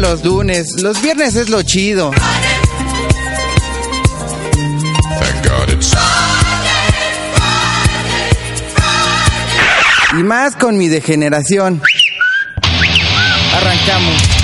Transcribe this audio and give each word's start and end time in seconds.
los 0.00 0.24
lunes, 0.24 0.80
los 0.80 1.00
viernes 1.02 1.36
es 1.36 1.48
lo 1.50 1.62
chido. 1.62 2.12
Y 10.18 10.22
más 10.22 10.56
con 10.56 10.78
mi 10.78 10.88
degeneración. 10.88 11.82
Arrancamos. 13.54 14.41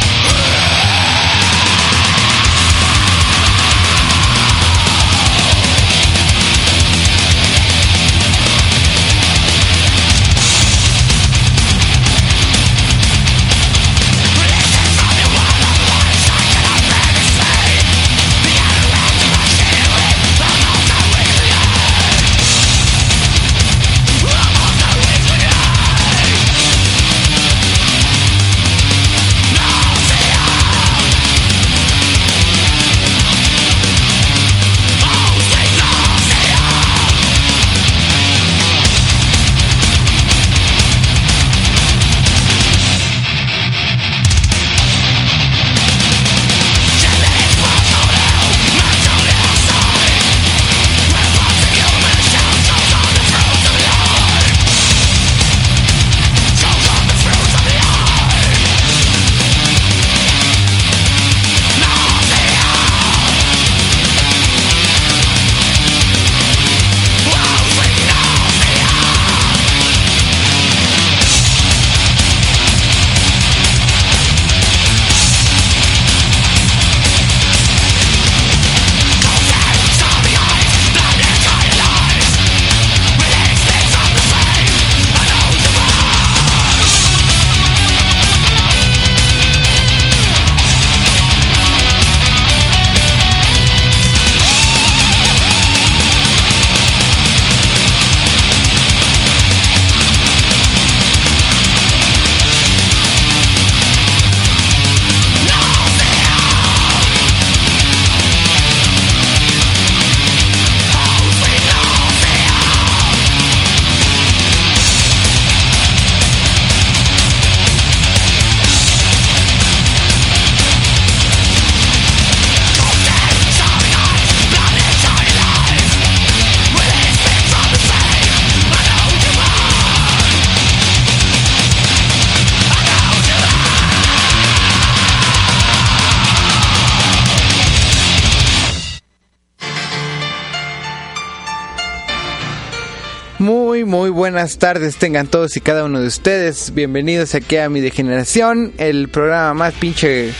Buenas 144.33 144.59
tardes 144.59 144.97
tengan 144.97 145.27
todos 145.27 145.57
y 145.57 145.63
cada 145.63 145.87
uno 145.87 146.03
de 146.03 146.07
ustedes. 146.07 146.75
Bienvenidos 146.75 147.35
aquí 147.35 147.57
a 147.57 147.71
Mi 147.71 147.81
Degeneración, 147.81 148.75
el 148.77 149.09
programa 149.09 149.55
más 149.55 149.73
pinche 149.73 150.35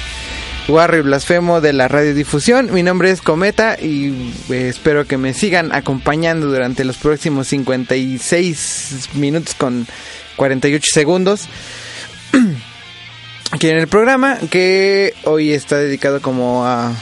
guarro 0.69 0.99
y 0.99 1.01
blasfemo 1.01 1.63
de 1.63 1.73
la 1.73 1.89
radiodifusión. 1.89 2.71
Mi 2.71 2.83
nombre 2.83 3.11
es 3.11 3.23
Cometa 3.23 3.79
y 3.81 4.35
eh, 4.51 4.69
espero 4.69 5.07
que 5.07 5.17
me 5.17 5.33
sigan 5.33 5.73
acompañando 5.73 6.49
durante 6.49 6.85
los 6.85 6.99
próximos 6.99 7.49
56 7.49 9.09
minutos 9.15 9.55
con 9.55 9.87
48 10.37 10.85
segundos. 10.93 11.49
Aquí 13.53 13.71
en 13.71 13.79
el 13.79 13.89
programa 13.89 14.37
que 14.51 15.15
hoy 15.25 15.53
está 15.53 15.79
dedicado 15.79 16.21
como 16.21 16.67
a 16.67 16.93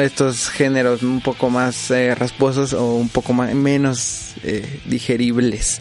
estos 0.00 0.48
géneros 0.48 1.02
un 1.02 1.20
poco 1.20 1.50
más 1.50 1.90
eh, 1.90 2.14
rasposos 2.14 2.72
o 2.72 2.94
un 2.94 3.10
poco 3.10 3.34
más, 3.34 3.54
menos 3.54 4.29
eh, 4.44 4.80
digeribles. 4.86 5.80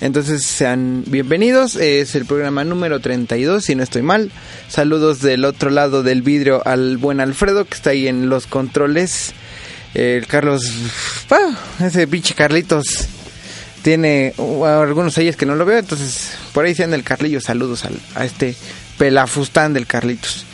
Entonces 0.00 0.44
sean 0.44 1.04
bienvenidos, 1.06 1.76
es 1.76 2.14
el 2.14 2.24
programa 2.24 2.64
número 2.64 3.00
32 3.00 3.64
si 3.64 3.74
no 3.74 3.82
estoy 3.82 4.02
mal. 4.02 4.30
Saludos 4.68 5.20
del 5.20 5.44
otro 5.44 5.70
lado 5.70 6.02
del 6.02 6.22
vidrio 6.22 6.62
al 6.66 6.96
buen 6.96 7.20
Alfredo 7.20 7.64
que 7.64 7.74
está 7.74 7.90
ahí 7.90 8.08
en 8.08 8.28
los 8.28 8.46
controles. 8.46 9.32
El 9.94 10.26
Carlos, 10.26 10.72
ah, 11.30 11.58
ese 11.84 12.06
pinche 12.06 12.34
Carlitos 12.34 13.08
tiene 13.82 14.32
uh, 14.38 14.64
algunos 14.64 15.18
años 15.18 15.36
que 15.36 15.46
no 15.46 15.54
lo 15.54 15.64
veo, 15.64 15.78
entonces 15.78 16.30
por 16.52 16.64
ahí 16.64 16.74
sean 16.74 16.94
el 16.94 17.04
Carlillo, 17.04 17.40
saludos 17.40 17.84
a 18.14 18.24
este 18.24 18.56
pelafustán 18.96 19.72
del 19.74 19.86
Carlitos. 19.86 20.46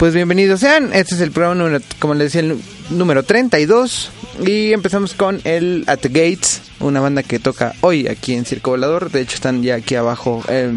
Pues 0.00 0.14
bienvenidos 0.14 0.60
sean, 0.60 0.94
este 0.94 1.14
es 1.14 1.20
el 1.20 1.30
programa 1.30 1.62
número, 1.62 1.84
como 1.98 2.14
les 2.14 2.32
decía, 2.32 2.40
el 2.40 2.58
número 2.88 3.22
32 3.22 4.10
y 4.46 4.72
empezamos 4.72 5.12
con 5.12 5.42
el 5.44 5.84
At 5.88 5.98
the 5.98 6.08
Gates, 6.08 6.62
una 6.80 7.00
banda 7.00 7.22
que 7.22 7.38
toca 7.38 7.74
hoy 7.82 8.08
aquí 8.08 8.32
en 8.32 8.46
Circo 8.46 8.70
Volador, 8.70 9.10
de 9.10 9.20
hecho 9.20 9.34
están 9.34 9.62
ya 9.62 9.74
aquí 9.74 9.96
abajo 9.96 10.42
eh, 10.48 10.72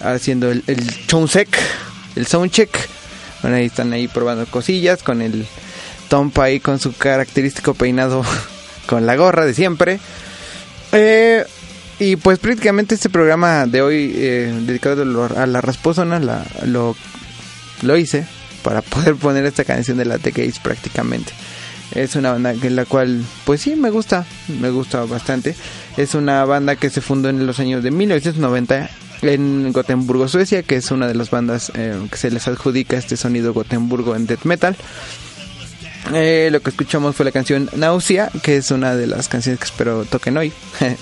haciendo 0.00 0.50
el, 0.50 0.64
el 0.66 0.88
soundcheck, 1.06 1.58
el 2.16 2.26
soundcheck, 2.26 2.70
bueno 3.42 3.56
ahí 3.58 3.66
están 3.66 3.92
ahí 3.92 4.08
probando 4.08 4.46
cosillas 4.46 5.02
con 5.02 5.20
el 5.20 5.46
Tompa 6.08 6.44
ahí 6.44 6.58
con 6.58 6.78
su 6.78 6.96
característico 6.96 7.74
peinado 7.74 8.24
con 8.86 9.04
la 9.04 9.14
gorra 9.16 9.44
de 9.44 9.52
siempre. 9.52 10.00
Eh, 10.92 11.44
y 11.98 12.16
pues 12.16 12.38
prácticamente 12.38 12.94
este 12.94 13.10
programa 13.10 13.66
de 13.66 13.82
hoy 13.82 14.12
eh, 14.14 14.58
dedicado 14.62 15.28
a 15.36 15.46
la 15.46 15.60
rasposona 15.60 16.18
la, 16.18 16.46
lo 16.64 16.96
lo 17.82 17.96
hice 17.96 18.26
para 18.62 18.82
poder 18.82 19.16
poner 19.16 19.44
esta 19.44 19.64
canción 19.64 19.98
de 19.98 20.04
la 20.04 20.18
The 20.18 20.52
prácticamente. 20.62 21.32
Es 21.94 22.16
una 22.16 22.32
banda 22.32 22.50
en 22.50 22.76
la 22.76 22.84
cual, 22.84 23.24
pues 23.44 23.60
sí, 23.60 23.76
me 23.76 23.90
gusta, 23.90 24.26
me 24.60 24.70
gusta 24.70 25.04
bastante. 25.04 25.54
Es 25.96 26.14
una 26.14 26.44
banda 26.44 26.76
que 26.76 26.90
se 26.90 27.00
fundó 27.00 27.28
en 27.28 27.46
los 27.46 27.60
años 27.60 27.82
de 27.82 27.90
1990 27.92 28.90
en 29.22 29.72
Gotemburgo, 29.72 30.28
Suecia, 30.28 30.62
que 30.62 30.76
es 30.76 30.90
una 30.90 31.06
de 31.06 31.14
las 31.14 31.30
bandas 31.30 31.70
eh, 31.74 31.96
que 32.10 32.16
se 32.16 32.30
les 32.30 32.48
adjudica 32.48 32.96
este 32.96 33.16
sonido 33.16 33.54
Gotemburgo 33.54 34.16
en 34.16 34.26
death 34.26 34.44
metal. 34.44 34.76
Eh, 36.12 36.48
lo 36.52 36.60
que 36.60 36.70
escuchamos 36.70 37.16
fue 37.16 37.24
la 37.24 37.32
canción 37.32 37.70
Nausea, 37.74 38.30
que 38.42 38.56
es 38.56 38.70
una 38.70 38.94
de 38.94 39.06
las 39.06 39.28
canciones 39.28 39.58
que 39.58 39.66
espero 39.66 40.04
toquen 40.04 40.36
hoy. 40.36 40.52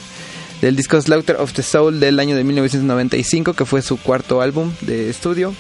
del 0.61 0.77
disco 0.77 1.01
Slaughter 1.01 1.37
of 1.37 1.53
the 1.53 1.63
Soul 1.63 2.01
del 2.01 2.19
año 2.21 2.37
de 2.37 2.45
1995, 2.45 3.55
que 3.55 3.65
fue 3.65 3.83
su 3.83 3.99
cuarto 3.99 4.41
álbum 4.41 4.73
de 4.81 5.11
estudio. 5.11 5.55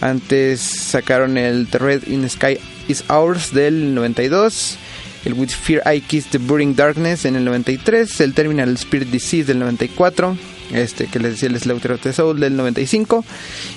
Antes 0.00 0.60
sacaron 0.60 1.36
el 1.36 1.66
The 1.68 1.78
Red 1.78 2.08
in 2.08 2.28
Sky 2.28 2.58
is 2.88 3.04
Ours 3.08 3.52
del 3.52 3.94
92. 3.94 4.78
El 5.24 5.34
With 5.34 5.50
Fear 5.50 5.82
I 5.94 6.00
Kiss 6.00 6.26
the 6.26 6.38
Burning 6.38 6.74
Darkness 6.74 7.26
en 7.26 7.36
el 7.36 7.44
93. 7.44 8.20
El 8.20 8.32
Terminal 8.32 8.74
Spirit 8.76 9.08
Disease 9.08 9.44
del 9.44 9.58
94. 9.58 10.36
Este 10.72 11.06
que 11.06 11.18
les 11.18 11.32
decía 11.32 11.48
el 11.48 11.60
Slaughter 11.60 11.92
of 11.92 12.00
the 12.00 12.12
Soul 12.12 12.40
del 12.40 12.56
95. 12.56 13.24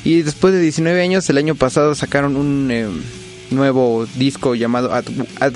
Y 0.06 0.22
después 0.22 0.54
de 0.54 0.62
19 0.62 1.02
años, 1.02 1.30
el 1.30 1.38
año 1.38 1.56
pasado 1.56 1.96
sacaron 1.96 2.38
un 2.38 2.70
eh, 2.72 2.88
nuevo 3.52 4.08
disco 4.16 4.56
llamado 4.56 4.94
At, 4.94 5.06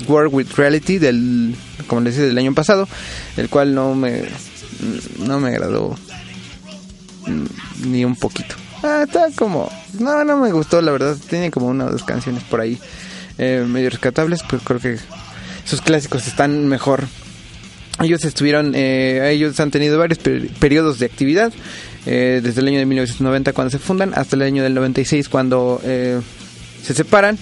War 0.06 0.26
with 0.26 0.48
Reality 0.56 0.98
del, 0.98 1.54
como 1.86 2.02
les 2.02 2.14
decía, 2.14 2.28
del 2.28 2.38
año 2.38 2.52
pasado. 2.54 2.86
El 3.38 3.48
cual 3.48 3.74
no 3.74 3.94
me, 3.94 4.24
no 5.26 5.40
me 5.40 5.48
agradó 5.48 5.96
ni 7.82 8.04
un 8.04 8.16
poquito. 8.16 8.54
Ah, 8.82 9.04
está 9.06 9.28
como... 9.36 9.70
No, 9.98 10.24
no 10.24 10.36
me 10.36 10.52
gustó, 10.52 10.80
la 10.80 10.92
verdad. 10.92 11.16
Tiene 11.28 11.50
como 11.50 11.66
una 11.66 11.86
o 11.86 11.90
dos 11.90 12.04
canciones 12.04 12.42
por 12.44 12.60
ahí 12.60 12.78
eh, 13.38 13.64
medio 13.66 13.90
rescatables, 13.90 14.40
pero 14.48 14.62
creo 14.62 14.80
que 14.80 14.98
sus 15.64 15.80
clásicos 15.80 16.26
están 16.26 16.66
mejor. 16.68 17.04
Ellos 18.00 18.24
estuvieron, 18.24 18.72
eh, 18.74 19.30
ellos 19.32 19.58
han 19.58 19.70
tenido 19.70 19.98
varios 19.98 20.20
periodos 20.60 21.00
de 21.00 21.06
actividad, 21.06 21.52
eh, 22.06 22.40
desde 22.42 22.60
el 22.60 22.68
año 22.68 22.78
de 22.78 22.86
1990 22.86 23.52
cuando 23.52 23.70
se 23.70 23.78
fundan 23.78 24.12
hasta 24.14 24.36
el 24.36 24.42
año 24.42 24.62
del 24.62 24.74
96 24.74 25.28
cuando 25.28 25.80
eh, 25.84 26.20
se 26.82 26.94
separan. 26.94 27.38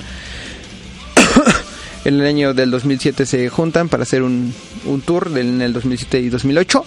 en 2.05 2.15
el 2.15 2.27
año 2.27 2.55
del 2.55 2.71
2007 2.71 3.27
se 3.27 3.49
juntan 3.49 3.89
para 3.89 4.05
hacer 4.05 4.23
un, 4.23 4.55
un 4.87 5.01
tour 5.03 5.31
en 5.37 5.61
el 5.61 5.73
2007 5.73 6.21
y 6.21 6.29
2008 6.31 6.85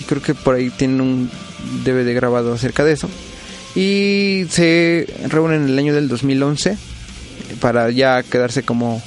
y 0.00 0.04
creo 0.04 0.22
que 0.22 0.34
por 0.34 0.54
ahí 0.54 0.70
tienen 0.70 1.00
un 1.00 1.30
DVD 1.84 2.14
grabado 2.14 2.54
acerca 2.54 2.82
de 2.84 2.92
eso. 2.92 3.08
Y 3.74 4.44
se 4.50 5.06
reúnen 5.28 5.64
en 5.64 5.68
el 5.70 5.78
año 5.78 5.94
del 5.94 6.08
2011 6.08 6.76
para 7.60 7.90
ya 7.90 8.22
quedarse 8.22 8.62
como 8.62 9.02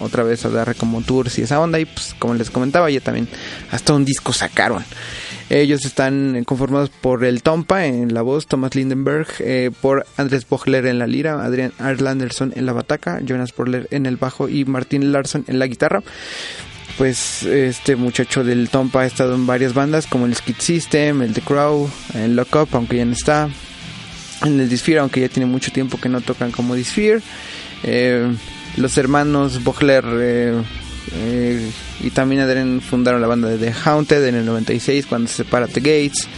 otra 0.00 0.22
vez 0.22 0.44
a 0.44 0.50
dar 0.50 0.74
como 0.76 1.02
tours 1.02 1.38
y 1.38 1.42
esa 1.42 1.60
onda. 1.60 1.78
Y 1.78 1.84
pues 1.84 2.14
como 2.18 2.34
les 2.34 2.50
comentaba, 2.50 2.90
ya 2.90 3.00
también 3.00 3.28
hasta 3.70 3.94
un 3.94 4.04
disco 4.04 4.32
sacaron. 4.32 4.84
Ellos 5.48 5.84
están 5.84 6.42
conformados 6.44 6.90
por 6.90 7.24
el 7.24 7.42
Tompa 7.42 7.86
en 7.86 8.12
la 8.12 8.22
voz, 8.22 8.48
Thomas 8.48 8.74
Lindenberg, 8.74 9.28
eh, 9.38 9.70
por 9.80 10.04
Andrés 10.16 10.46
Bochler 10.48 10.86
en 10.86 10.98
la 10.98 11.06
lira, 11.06 11.44
Adrian 11.44 11.72
Arlanderson 11.78 12.52
en 12.56 12.66
la 12.66 12.72
bataca, 12.72 13.20
Jonas 13.24 13.52
Porler 13.52 13.86
en 13.92 14.06
el 14.06 14.16
bajo 14.16 14.48
y 14.48 14.64
Martin 14.64 15.12
Larson 15.12 15.44
en 15.46 15.60
la 15.60 15.68
guitarra. 15.68 16.02
Pues 16.98 17.42
este 17.42 17.94
muchacho 17.94 18.42
del 18.42 18.70
Tompa 18.70 19.02
ha 19.02 19.06
estado 19.06 19.34
en 19.34 19.46
varias 19.46 19.74
bandas 19.74 20.06
como 20.06 20.26
el 20.26 20.34
Skid 20.34 20.56
System, 20.58 21.22
el 21.22 21.34
The 21.34 21.42
Crow, 21.42 21.90
el 22.14 22.36
Lock 22.36 22.56
Up, 22.56 22.68
aunque 22.72 22.96
ya 22.96 23.04
no 23.04 23.12
está, 23.12 23.50
en 24.42 24.60
el 24.60 24.68
Disphere, 24.68 25.00
aunque 25.00 25.20
ya 25.20 25.28
tiene 25.28 25.46
mucho 25.46 25.70
tiempo 25.72 25.98
que 26.00 26.08
no 26.08 26.20
tocan 26.22 26.52
como 26.52 26.74
Disphere. 26.74 27.20
Eh, 27.82 28.34
los 28.76 28.96
hermanos 28.98 29.62
Bochler 29.62 30.04
eh, 30.20 30.62
eh, 31.14 31.70
y 32.00 32.10
también 32.10 32.42
Adren 32.42 32.80
fundaron 32.80 33.20
la 33.20 33.26
banda 33.26 33.48
de 33.48 33.58
The 33.58 33.72
Haunted 33.84 34.24
en 34.26 34.34
el 34.34 34.46
96 34.46 35.06
cuando 35.06 35.28
se 35.28 35.36
separa 35.36 35.66
The 35.66 35.80
Gates. 35.80 36.28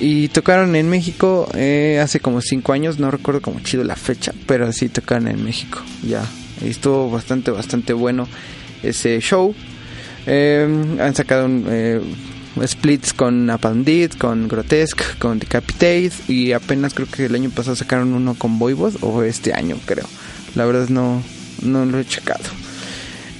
Y 0.00 0.28
tocaron 0.28 0.74
en 0.76 0.88
México 0.88 1.48
eh, 1.54 2.00
hace 2.02 2.20
como 2.20 2.40
5 2.40 2.72
años, 2.72 2.98
no 2.98 3.10
recuerdo 3.10 3.40
cómo 3.40 3.60
chido 3.60 3.84
la 3.84 3.96
fecha, 3.96 4.32
pero 4.46 4.70
sí 4.72 4.88
tocaron 4.88 5.28
en 5.28 5.42
México. 5.44 5.80
Ya, 6.02 6.24
estuvo 6.62 7.10
bastante, 7.10 7.50
bastante 7.50 7.92
bueno 7.92 8.28
ese 8.82 9.20
show. 9.20 9.54
Han 10.26 11.14
sacado 11.14 11.46
un, 11.46 11.66
splits 12.66 13.12
con 13.12 13.50
Apandit, 13.50 14.16
con 14.16 14.48
Grotesque, 14.48 15.04
con 15.18 15.38
Decapitate 15.38 16.12
y 16.28 16.52
apenas 16.52 16.94
creo 16.94 17.08
que 17.08 17.26
el 17.26 17.34
año 17.34 17.50
pasado 17.50 17.76
sacaron 17.76 18.14
uno 18.14 18.34
con 18.34 18.58
Voivod 18.58 18.96
o 19.00 19.22
este 19.22 19.52
año 19.52 19.76
creo. 19.84 20.06
La 20.54 20.64
verdad 20.64 20.88
no, 20.88 21.22
no 21.62 21.84
lo 21.84 21.98
he 21.98 22.04
checado. 22.04 22.44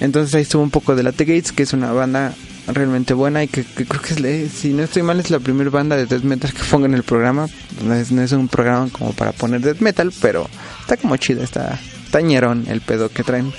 Entonces 0.00 0.34
ahí 0.34 0.42
estuvo 0.42 0.62
un 0.62 0.70
poco 0.70 0.96
de 0.96 1.02
la 1.02 1.12
Gates, 1.12 1.52
que 1.52 1.62
es 1.62 1.72
una 1.72 1.92
banda 1.92 2.34
realmente 2.66 3.14
buena 3.14 3.42
y 3.44 3.48
que, 3.48 3.64
creo 3.64 4.00
que 4.00 4.14
es, 4.14 4.52
si 4.52 4.72
no 4.72 4.82
estoy 4.82 5.02
mal, 5.02 5.20
es 5.20 5.30
la 5.30 5.38
primera 5.38 5.70
banda 5.70 5.96
de 5.96 6.06
death 6.06 6.22
metal 6.22 6.52
que 6.52 6.62
pongo 6.64 6.86
en 6.86 6.94
el 6.94 7.02
programa. 7.02 7.46
No 7.84 7.94
es, 7.94 8.10
no 8.10 8.22
es 8.22 8.32
un 8.32 8.48
programa 8.48 8.88
como 8.90 9.12
para 9.12 9.32
poner 9.32 9.60
death 9.60 9.80
metal, 9.80 10.12
pero 10.20 10.48
está 10.80 10.96
como 10.96 11.16
chido, 11.16 11.42
está 11.42 11.78
tañerón 12.10 12.64
el 12.68 12.80
pedo 12.80 13.08
que 13.08 13.22
traen. 13.22 13.52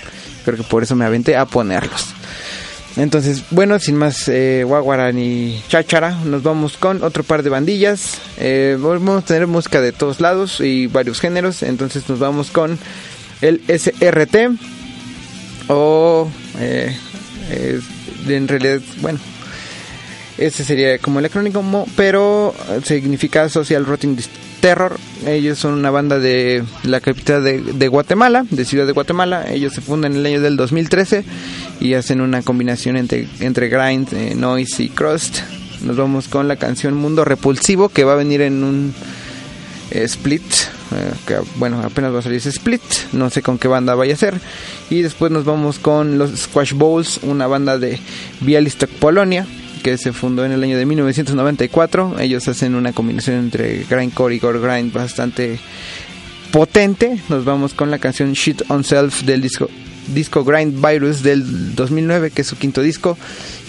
Creo 0.44 0.58
que 0.58 0.64
por 0.64 0.84
eso 0.84 0.96
me 0.96 1.06
aventé 1.06 1.36
a 1.36 1.46
ponerlos. 1.46 2.14
Entonces, 2.98 3.44
bueno, 3.52 3.78
sin 3.80 3.98
más 3.98 4.30
eh, 4.30 4.64
guaguara 4.66 5.12
ni 5.12 5.62
cháchara, 5.68 6.12
nos 6.24 6.44
vamos 6.44 6.78
con 6.78 7.04
otro 7.04 7.24
par 7.24 7.44
de 7.44 7.50
bandillas. 7.50 8.20
Eh, 8.38 8.78
vamos 8.80 9.24
a 9.24 9.26
tener 9.26 9.48
música 9.48 9.82
de 9.82 9.92
todos 9.92 10.22
lados 10.22 10.62
y 10.62 10.88
varios 10.88 11.20
géneros. 11.20 11.62
Entonces 11.62 12.08
nos 12.08 12.20
vamos 12.20 12.52
con 12.52 12.80
el 13.42 13.62
SRT 13.68 14.58
o 15.68 16.30
eh, 16.60 16.96
en 18.28 18.48
realidad, 18.48 18.80
bueno, 19.02 19.20
ese 20.38 20.64
sería 20.64 20.98
como 21.00 21.20
el 21.20 21.26
acrónimo, 21.26 21.86
pero 21.98 22.56
significa 22.84 23.50
Social 23.50 23.86
Rotting 23.86 24.16
Terror. 24.66 24.98
Ellos 25.28 25.60
son 25.60 25.76
una 25.76 25.92
banda 25.92 26.18
de 26.18 26.64
la 26.82 27.00
capital 27.00 27.44
de, 27.44 27.88
Guatemala, 27.88 28.48
de 28.50 28.66
Ciudad 28.66 28.88
de 28.88 28.94
Guatemala. 28.94 29.46
Ellos 29.48 29.74
se 29.74 29.82
fundan 29.82 30.14
en 30.14 30.18
el 30.18 30.26
año 30.26 30.42
del 30.42 30.58
2013 30.58 31.24
y 31.80 31.94
hacen 31.94 32.20
una 32.20 32.42
combinación 32.42 32.98
entre, 32.98 33.28
entre 33.42 33.70
grind, 33.70 34.12
eh, 34.14 34.34
noise 34.34 34.82
y 34.82 34.90
crust. 34.90 35.42
Nos 35.84 35.98
vamos 35.98 36.28
con 36.28 36.48
la 36.48 36.56
canción 36.56 36.96
Mundo 36.96 37.24
Repulsivo 37.24 37.90
que 37.90 38.06
va 38.06 38.14
a 38.14 38.16
venir 38.16 38.42
en 38.42 38.64
un 38.64 38.96
eh, 39.92 40.02
split 40.06 40.42
eh, 40.96 41.40
bueno, 41.58 41.84
apenas 41.84 42.12
va 42.12 42.20
a 42.20 42.22
salir 42.24 42.40
ese 42.40 42.50
split, 42.50 42.82
no 43.12 43.30
sé 43.30 43.44
con 43.44 43.60
qué 43.60 43.68
banda 43.68 43.94
vaya 43.94 44.16
a 44.16 44.18
ser. 44.18 44.42
Y 44.90 45.04
después 45.04 45.32
nos 45.32 45.46
vamos 45.46 45.78
con 45.78 46.18
los 46.18 46.32
Squash 46.32 46.74
Bowls, 46.74 47.20
una 47.22 47.46
banda 47.46 47.78
de 47.78 48.00
Bialystok, 48.42 48.90
Polonia, 48.90 49.46
que 49.86 50.00
se 50.00 50.14
fundó 50.14 50.44
en 50.44 50.52
el 50.52 50.64
año 50.64 50.80
de 50.80 50.86
1994. 50.88 52.16
Ellos 52.20 52.48
hacen 52.48 52.74
una 52.74 52.92
combinación 52.92 53.36
entre 53.36 53.86
grindcore 53.88 54.34
y 54.34 54.40
gore 54.40 54.60
grind 54.60 54.92
bastante 54.92 55.60
potente. 56.52 57.22
Nos 57.30 57.46
vamos 57.46 57.76
con 57.76 57.92
la 57.92 58.00
canción 58.00 58.34
Shit 58.34 58.64
on 58.70 58.84
Self 58.84 59.22
del 59.26 59.44
disco 59.44 59.70
disco 60.08 60.44
Grind 60.44 60.84
Virus 60.84 61.22
del 61.22 61.76
2009, 61.76 62.32
que 62.32 62.42
es 62.42 62.48
su 62.48 62.58
quinto 62.58 62.82
disco, 62.82 63.16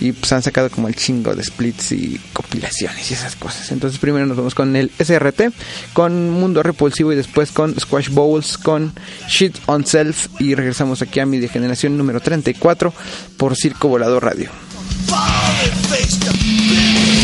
y 0.01 0.13
pues 0.13 0.33
han 0.33 0.43
sacado 0.43 0.71
como 0.71 0.89
el 0.89 0.95
chingo 0.95 1.35
de 1.35 1.43
splits 1.43 1.93
y 1.93 2.19
compilaciones 2.33 3.11
y 3.11 3.15
esas 3.15 3.37
cosas. 3.37 3.71
Entonces 3.71 3.99
primero 3.99 4.25
nos 4.25 4.39
vamos 4.39 4.55
con 4.55 4.75
el 4.75 4.91
SRT, 4.99 5.53
con 5.93 6.31
Mundo 6.31 6.63
Repulsivo 6.63 7.13
y 7.13 7.17
después 7.17 7.53
con 7.53 7.79
Squash 7.79 8.09
Bowls, 8.09 8.57
con 8.57 8.95
Shit 9.29 9.57
on 9.67 9.85
Self 9.85 10.29
y 10.39 10.55
regresamos 10.55 11.03
aquí 11.03 11.21
a 11.21 11.27
mi 11.27 11.41
de 11.41 11.49
generación 11.49 11.99
número 11.99 12.21
34 12.21 12.95
por 13.37 13.55
Circo 13.55 13.89
Volador 13.89 14.25
Radio. 14.25 14.66
falling 15.09 15.75
face 15.89 16.17
to 16.17 16.33
business. 16.33 17.16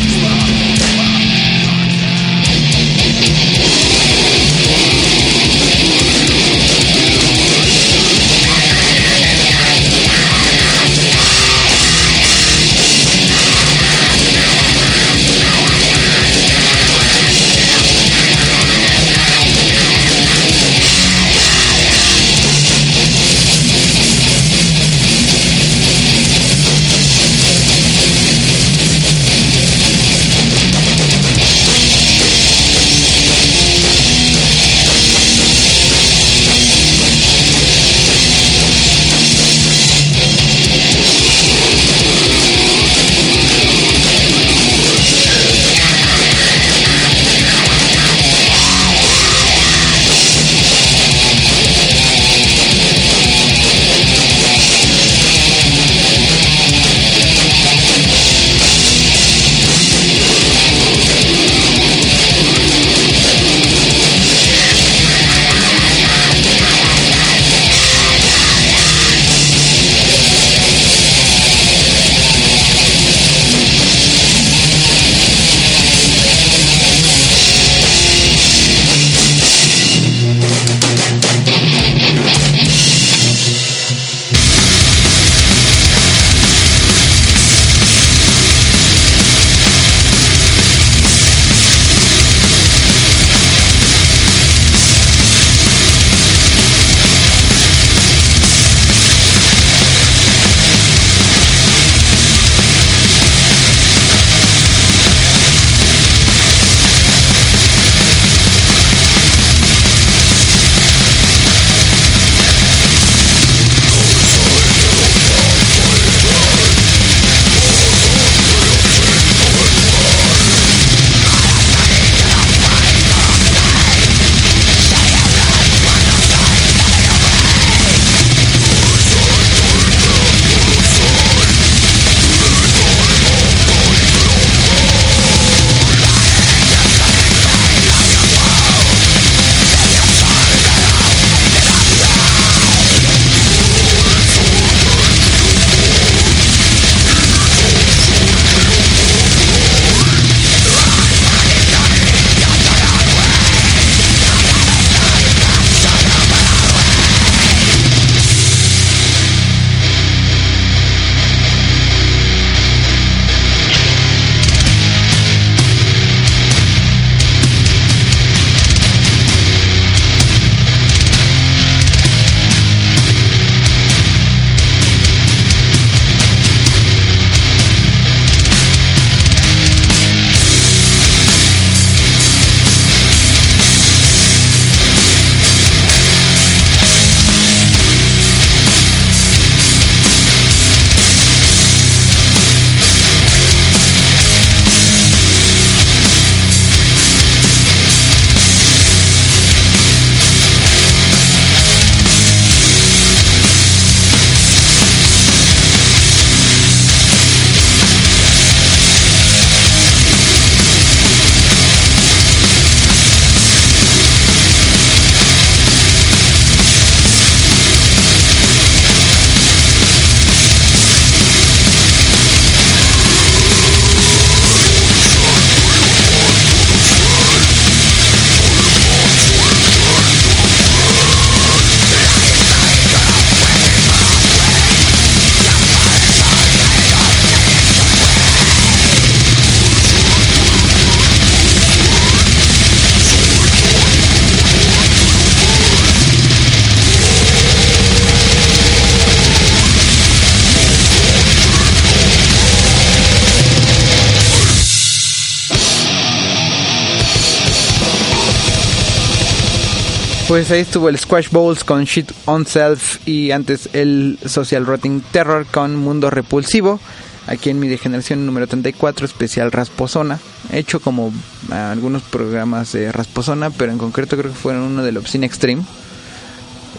Pues 260.32 260.50
ahí 260.50 260.60
estuvo 260.60 260.88
el 260.88 260.98
Squash 260.98 261.28
Bowls 261.28 261.62
con 261.62 261.84
Shit 261.84 262.10
on 262.24 262.46
Self 262.46 263.06
y 263.06 263.32
antes 263.32 263.68
el 263.74 264.18
Social 264.24 264.64
Rotting 264.64 265.02
Terror 265.12 265.44
con 265.44 265.76
Mundo 265.76 266.08
Repulsivo. 266.08 266.80
Aquí 267.26 267.50
en 267.50 267.60
mi 267.60 267.68
degeneración 267.68 268.24
número 268.24 268.46
34, 268.46 269.04
especial 269.04 269.52
Rasposona. 269.52 270.18
He 270.50 270.58
hecho 270.58 270.80
como 270.80 271.12
algunos 271.50 272.02
programas 272.04 272.72
de 272.72 272.90
Rasposona, 272.90 273.50
pero 273.50 273.72
en 273.72 273.78
concreto 273.78 274.16
creo 274.16 274.32
que 274.32 274.38
fueron 274.38 274.62
uno 274.62 274.82
del 274.82 274.96
Obscene 274.96 275.26
Extreme. 275.26 275.64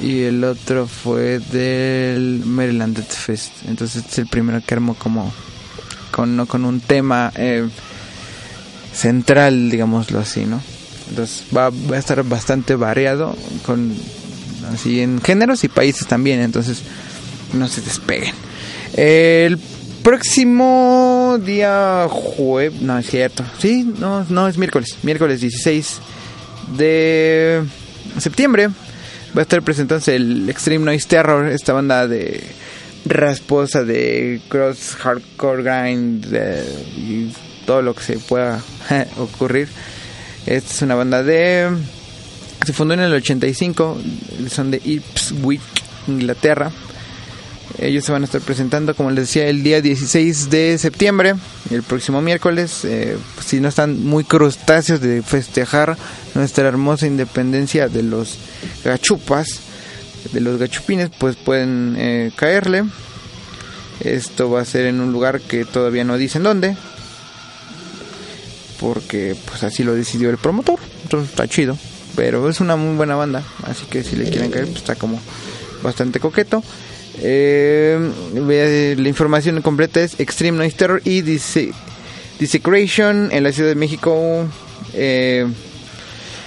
Y 0.02 0.24
el 0.24 0.44
otro 0.44 0.88
fue 0.88 1.38
del 1.38 2.42
Maryland 2.48 2.98
Death 2.98 3.12
Fest. 3.12 3.54
Entonces 3.68 4.04
es 4.04 4.18
el 4.18 4.26
primero 4.26 4.64
que 4.66 4.74
armo 4.74 4.96
como 4.96 5.32
con, 6.10 6.36
¿no? 6.36 6.48
con 6.48 6.66
un 6.66 6.80
tema 6.80 7.32
eh, 7.36 7.70
central, 8.92 9.70
digámoslo 9.70 10.18
así, 10.18 10.44
¿no? 10.44 10.73
Entonces 11.14 11.46
va, 11.56 11.68
a 11.68 12.00
estar 12.00 12.24
bastante 12.24 12.76
variado 12.76 13.36
con 13.68 13.96
así 14.74 15.00
en 15.00 15.22
géneros 15.22 15.64
y 15.64 15.68
países 15.68 16.08
también, 16.08 16.42
entonces 16.42 16.82
no 17.54 17.68
se 17.68 17.82
despeguen. 17.82 18.34
El 18.96 19.60
próximo 20.02 21.40
día 21.40 22.08
jueves, 22.10 22.82
no 22.82 22.98
es 22.98 23.06
cierto, 23.06 23.44
sí, 23.60 23.94
no, 24.00 24.26
no 24.30 24.48
es 24.48 24.58
miércoles, 24.58 24.98
miércoles 25.04 25.42
16 25.42 26.00
de 26.78 27.62
septiembre. 28.18 28.70
Va 29.38 29.42
a 29.42 29.44
estar 29.44 29.62
presentándose 29.62 30.16
el 30.16 30.50
Extreme 30.50 30.84
Noise 30.84 31.08
Terror, 31.08 31.48
esta 31.48 31.74
banda 31.74 32.08
de 32.08 32.44
rasposa 33.06 33.84
de 33.84 34.42
cross 34.48 34.96
hardcore 34.96 35.62
grind 35.62 36.26
y 36.98 37.32
todo 37.68 37.84
lo 37.84 37.94
que 37.94 38.02
se 38.02 38.18
pueda 38.18 38.64
ocurrir 39.18 39.70
esta 40.46 40.74
es 40.74 40.82
una 40.82 40.96
banda 40.96 41.24
de... 41.24 41.70
Se 42.66 42.74
fundó 42.74 42.94
en 42.94 43.02
el 43.02 43.14
85, 43.14 43.98
son 44.50 44.72
de 44.72 44.82
Ipswich, 44.84 45.62
Inglaterra. 46.08 46.72
Ellos 47.80 48.06
se 48.06 48.12
van 48.12 48.22
a 48.22 48.26
estar 48.26 48.42
presentando, 48.42 48.96
como 48.96 49.10
les 49.10 49.28
decía, 49.28 49.48
el 49.48 49.64
día 49.64 49.82
16 49.82 50.50
de 50.50 50.78
septiembre, 50.78 51.36
el 51.72 51.84
próximo 51.84 52.22
miércoles. 52.22 52.86
Eh, 52.86 53.18
si 53.44 53.60
no 53.60 53.68
están 53.68 54.04
muy 54.04 54.24
crustáceos 54.24 55.02
de 55.02 55.22
festejar 55.24 55.98
nuestra 56.36 56.68
hermosa 56.68 57.08
independencia 57.08 57.90
de 57.90 58.04
los 58.04 58.38
gachupas, 58.86 59.60
de 60.32 60.40
los 60.40 60.60
gachupines, 60.60 61.10
pues 61.18 61.36
pueden 61.36 61.96
eh, 61.98 62.32
caerle. 62.36 62.84
Esto 64.00 64.50
va 64.50 64.62
a 64.62 64.66
ser 64.66 64.86
en 64.86 65.02
un 65.02 65.12
lugar 65.12 65.42
que 65.42 65.66
todavía 65.66 66.04
no 66.04 66.18
dicen 66.18 66.44
dónde, 66.44 66.78
porque 68.80 69.36
pues 69.46 69.64
así 69.64 69.84
lo 69.84 69.94
decidió 69.94 70.30
el 70.30 70.38
promotor. 70.38 70.80
Entonces 71.04 71.30
está 71.30 71.48
chido, 71.48 71.78
pero 72.16 72.50
es 72.50 72.60
una 72.60 72.76
muy 72.76 72.96
buena 72.96 73.16
banda, 73.16 73.44
así 73.64 73.86
que 73.86 74.04
si 74.04 74.16
le 74.16 74.30
quieren 74.30 74.52
caer 74.52 74.66
pues 74.66 74.78
está 74.78 74.96
como 74.96 75.20
bastante 75.82 76.20
coqueto. 76.20 76.64
Eh, 77.20 78.00
la 78.98 79.08
información 79.08 79.62
completa 79.62 80.02
es 80.02 80.20
Extreme 80.20 80.58
Noise 80.58 80.76
Terror 80.76 81.02
y 81.04 81.22
Desecration 82.40 83.30
en 83.32 83.44
la 83.44 83.52
Ciudad 83.52 83.70
de 83.70 83.76
México. 83.76 84.48
Eh, 84.94 85.46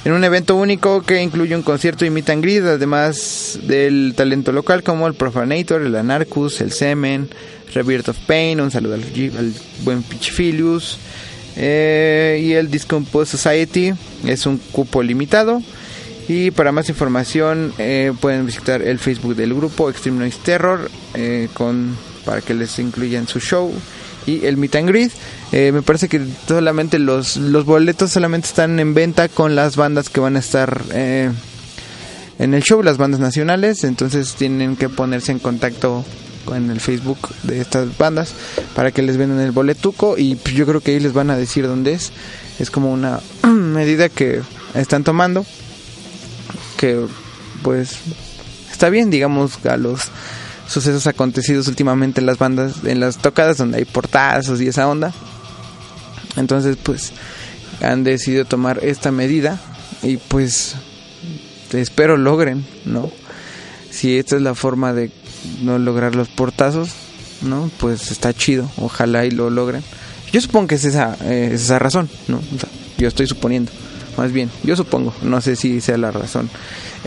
en 0.04 0.12
un 0.12 0.22
evento 0.22 0.54
único 0.54 1.02
que 1.02 1.20
incluye 1.20 1.56
un 1.56 1.62
concierto 1.62 2.04
y 2.04 2.10
meet 2.10 2.30
and 2.30 2.40
greet, 2.40 2.62
además 2.62 3.58
del 3.64 4.14
talento 4.16 4.52
local 4.52 4.84
como 4.84 5.08
el 5.08 5.14
Profanator, 5.14 5.82
el 5.82 5.96
Anarchus, 5.96 6.60
el 6.60 6.70
Semen, 6.70 7.28
Rebirth 7.74 8.10
of 8.10 8.18
Pain, 8.18 8.60
un 8.60 8.70
saludo 8.70 8.94
al, 8.94 9.02
al 9.02 9.52
buen 9.82 10.04
Pichfilius, 10.04 10.98
eh, 11.56 12.40
y 12.42 12.52
el 12.52 12.70
Discompose 12.70 13.36
Society 13.36 13.92
es 14.26 14.46
un 14.46 14.58
cupo 14.58 15.02
limitado. 15.02 15.62
Y 16.28 16.50
para 16.50 16.72
más 16.72 16.88
información 16.88 17.72
eh, 17.78 18.12
pueden 18.20 18.46
visitar 18.46 18.82
el 18.82 18.98
Facebook 18.98 19.36
del 19.36 19.54
grupo 19.54 19.88
Extreme 19.88 20.18
Noise 20.18 20.38
Terror 20.44 20.90
eh, 21.14 21.48
con, 21.54 21.96
para 22.24 22.40
que 22.40 22.52
les 22.52 22.78
incluyan 22.80 23.28
su 23.28 23.38
show 23.38 23.72
y 24.26 24.44
el 24.44 24.56
Meet 24.56 24.74
and 24.74 24.88
Greet. 24.88 25.12
me 25.52 25.82
parece 25.82 26.08
que 26.08 26.20
solamente 26.48 26.98
los, 26.98 27.36
los 27.36 27.64
boletos 27.64 28.10
solamente 28.10 28.48
están 28.48 28.80
en 28.80 28.92
venta 28.92 29.28
con 29.28 29.54
las 29.54 29.76
bandas 29.76 30.10
que 30.10 30.18
van 30.18 30.34
a 30.34 30.40
estar 30.40 30.82
en 30.92 32.54
el 32.54 32.62
show, 32.62 32.82
las 32.82 32.98
bandas 32.98 33.20
nacionales. 33.20 33.84
Entonces 33.84 34.34
tienen 34.34 34.74
que 34.74 34.88
ponerse 34.88 35.30
en 35.30 35.38
contacto 35.38 36.04
en 36.54 36.70
el 36.70 36.80
Facebook 36.80 37.18
de 37.42 37.60
estas 37.60 37.96
bandas 37.98 38.32
para 38.74 38.92
que 38.92 39.02
les 39.02 39.16
vendan 39.16 39.40
el 39.40 39.52
boletuco 39.52 40.16
y 40.16 40.36
pues, 40.36 40.54
yo 40.54 40.66
creo 40.66 40.80
que 40.80 40.92
ahí 40.92 41.00
les 41.00 41.12
van 41.12 41.30
a 41.30 41.36
decir 41.36 41.66
dónde 41.66 41.92
es. 41.92 42.12
Es 42.58 42.70
como 42.70 42.92
una 42.92 43.20
medida 43.46 44.08
que 44.08 44.40
están 44.74 45.04
tomando 45.04 45.44
que 46.76 47.06
pues 47.62 47.98
está 48.70 48.90
bien, 48.90 49.10
digamos, 49.10 49.64
a 49.66 49.76
los 49.76 50.02
sucesos 50.68 51.06
acontecidos 51.06 51.68
últimamente 51.68 52.20
en 52.20 52.26
las 52.26 52.38
bandas, 52.38 52.84
en 52.84 53.00
las 53.00 53.18
tocadas 53.18 53.56
donde 53.56 53.78
hay 53.78 53.84
portazos 53.84 54.60
y 54.60 54.68
esa 54.68 54.88
onda. 54.88 55.12
Entonces, 56.36 56.76
pues 56.82 57.12
han 57.80 58.04
decidido 58.04 58.44
tomar 58.44 58.80
esta 58.82 59.10
medida 59.10 59.58
y 60.02 60.18
pues 60.18 60.76
espero 61.72 62.16
logren, 62.16 62.66
¿no? 62.84 63.10
Si 63.90 64.18
esta 64.18 64.36
es 64.36 64.42
la 64.42 64.54
forma 64.54 64.92
de 64.92 65.10
no 65.62 65.78
lograr 65.78 66.14
los 66.14 66.28
portazos, 66.28 66.90
¿no? 67.42 67.70
Pues 67.78 68.10
está 68.10 68.32
chido, 68.32 68.70
ojalá 68.76 69.24
y 69.24 69.30
lo 69.30 69.50
logren. 69.50 69.82
Yo 70.32 70.40
supongo 70.40 70.68
que 70.68 70.74
es 70.76 70.84
esa, 70.84 71.16
eh, 71.24 71.50
esa 71.52 71.78
razón, 71.78 72.08
¿no? 72.28 72.40
yo 72.98 73.08
estoy 73.08 73.26
suponiendo, 73.26 73.70
más 74.16 74.32
bien, 74.32 74.50
yo 74.64 74.74
supongo, 74.74 75.14
no 75.22 75.40
sé 75.40 75.54
si 75.54 75.80
sea 75.80 75.98
la 75.98 76.10
razón 76.10 76.48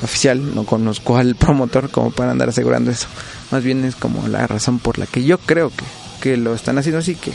oficial, 0.04 0.56
no 0.56 0.66
conozco 0.66 1.18
al 1.18 1.36
promotor 1.36 1.90
como 1.90 2.12
para 2.12 2.32
andar 2.32 2.50
asegurando 2.50 2.92
eso, 2.92 3.08
más 3.52 3.64
bien 3.64 3.84
es 3.84 3.96
como 3.96 4.28
la 4.28 4.46
razón 4.48 4.80
por 4.80 5.00
la 5.00 5.06
que 5.08 5.24
yo 5.24 5.38
creo 5.40 5.70
que, 5.70 5.84
que 6.22 6.38
lo 6.38 6.54
están 6.54 6.78
haciendo 6.78 7.00
así, 7.00 7.16
que, 7.16 7.32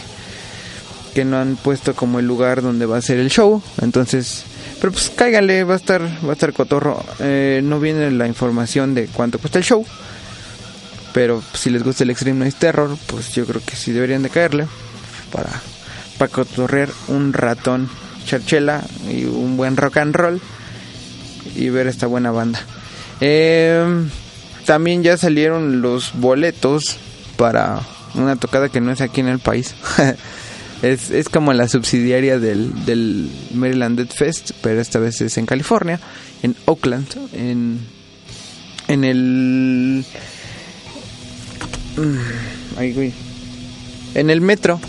que 1.14 1.24
no 1.24 1.36
han 1.36 1.56
puesto 1.56 1.94
como 1.94 2.20
el 2.20 2.26
lugar 2.26 2.62
donde 2.62 2.86
va 2.86 2.96
a 2.96 3.02
ser 3.02 3.18
el 3.18 3.28
show, 3.28 3.60
entonces 3.82 4.44
pero 4.84 4.92
pues 4.92 5.10
cáigale, 5.16 5.64
va 5.64 5.72
a 5.72 5.76
estar, 5.78 6.02
va 6.02 6.30
a 6.30 6.32
estar 6.34 6.52
cotorro. 6.52 7.02
Eh, 7.18 7.62
no 7.64 7.80
viene 7.80 8.10
la 8.10 8.26
información 8.26 8.94
de 8.94 9.06
cuánto 9.06 9.38
cuesta 9.38 9.58
el 9.58 9.64
show. 9.64 9.82
Pero 11.14 11.42
si 11.54 11.70
les 11.70 11.84
gusta 11.84 12.02
el 12.02 12.10
Extreme 12.10 12.40
Noise 12.40 12.56
Terror, 12.58 12.98
pues 13.06 13.32
yo 13.32 13.46
creo 13.46 13.62
que 13.64 13.76
sí 13.76 13.92
deberían 13.92 14.24
de 14.24 14.30
caerle 14.30 14.66
para, 15.30 15.48
para 16.18 16.30
cotorrear 16.30 16.90
un 17.06 17.32
ratón 17.32 17.88
charchela 18.26 18.82
y 19.08 19.24
un 19.24 19.56
buen 19.56 19.76
rock 19.76 19.98
and 19.98 20.14
roll 20.16 20.40
y 21.54 21.68
ver 21.68 21.86
esta 21.86 22.08
buena 22.08 22.32
banda. 22.32 22.58
Em, 23.20 24.10
también 24.66 25.04
ya 25.04 25.16
salieron 25.16 25.82
los 25.82 26.14
boletos 26.14 26.96
para 27.36 27.80
una 28.14 28.34
tocada 28.34 28.68
que 28.68 28.80
no 28.80 28.90
es 28.90 29.00
aquí 29.00 29.20
en 29.20 29.28
el 29.28 29.38
país. 29.38 29.76
es, 30.82 31.10
es 31.10 31.28
como 31.28 31.52
la 31.52 31.68
subsidiaria 31.68 32.40
del, 32.40 32.84
del 32.86 33.30
Maryland 33.52 33.98
Dead 33.98 34.08
Fest, 34.08 34.50
pero 34.62 34.80
esta 34.80 34.98
vez 34.98 35.20
es 35.20 35.38
en 35.38 35.46
California, 35.46 36.00
en 36.42 36.56
Oakland, 36.64 37.06
en, 37.32 37.78
en 38.88 39.04
el 39.04 40.04
En 44.14 44.30
el 44.30 44.40
metro, 44.40 44.80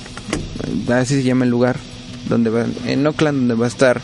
así 0.89 1.15
se 1.15 1.23
llama 1.23 1.45
el 1.45 1.51
lugar, 1.51 1.77
donde 2.29 2.49
va, 2.49 2.65
en 2.85 3.05
Oakland, 3.05 3.39
donde 3.39 3.55
va 3.55 3.65
a 3.65 3.69
estar 3.69 4.01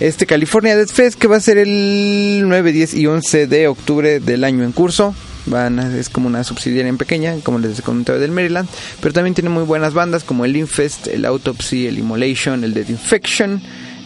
este 0.00 0.26
California 0.26 0.76
Dead 0.76 0.88
Fest, 0.88 1.18
que 1.18 1.26
va 1.26 1.36
a 1.36 1.40
ser 1.40 1.58
el 1.58 2.42
9, 2.46 2.72
10 2.72 2.94
y 2.94 3.06
11 3.06 3.46
de 3.46 3.68
octubre 3.68 4.20
del 4.20 4.44
año 4.44 4.64
en 4.64 4.72
curso. 4.72 5.14
Van 5.46 5.78
es 5.78 6.10
como 6.10 6.26
una 6.26 6.44
subsidiaria 6.44 6.88
en 6.88 6.98
pequeña, 6.98 7.36
como 7.42 7.58
les 7.58 7.80
comentaba 7.80 8.18
del 8.18 8.30
Maryland, 8.30 8.68
pero 9.00 9.14
también 9.14 9.34
tiene 9.34 9.48
muy 9.50 9.64
buenas 9.64 9.94
bandas 9.94 10.22
como 10.24 10.44
el 10.44 10.56
Infest, 10.56 11.06
el 11.06 11.24
Autopsy, 11.24 11.86
el 11.86 11.98
Immolation, 11.98 12.64
el 12.64 12.74
Dead 12.74 12.88
Infection, 12.88 13.60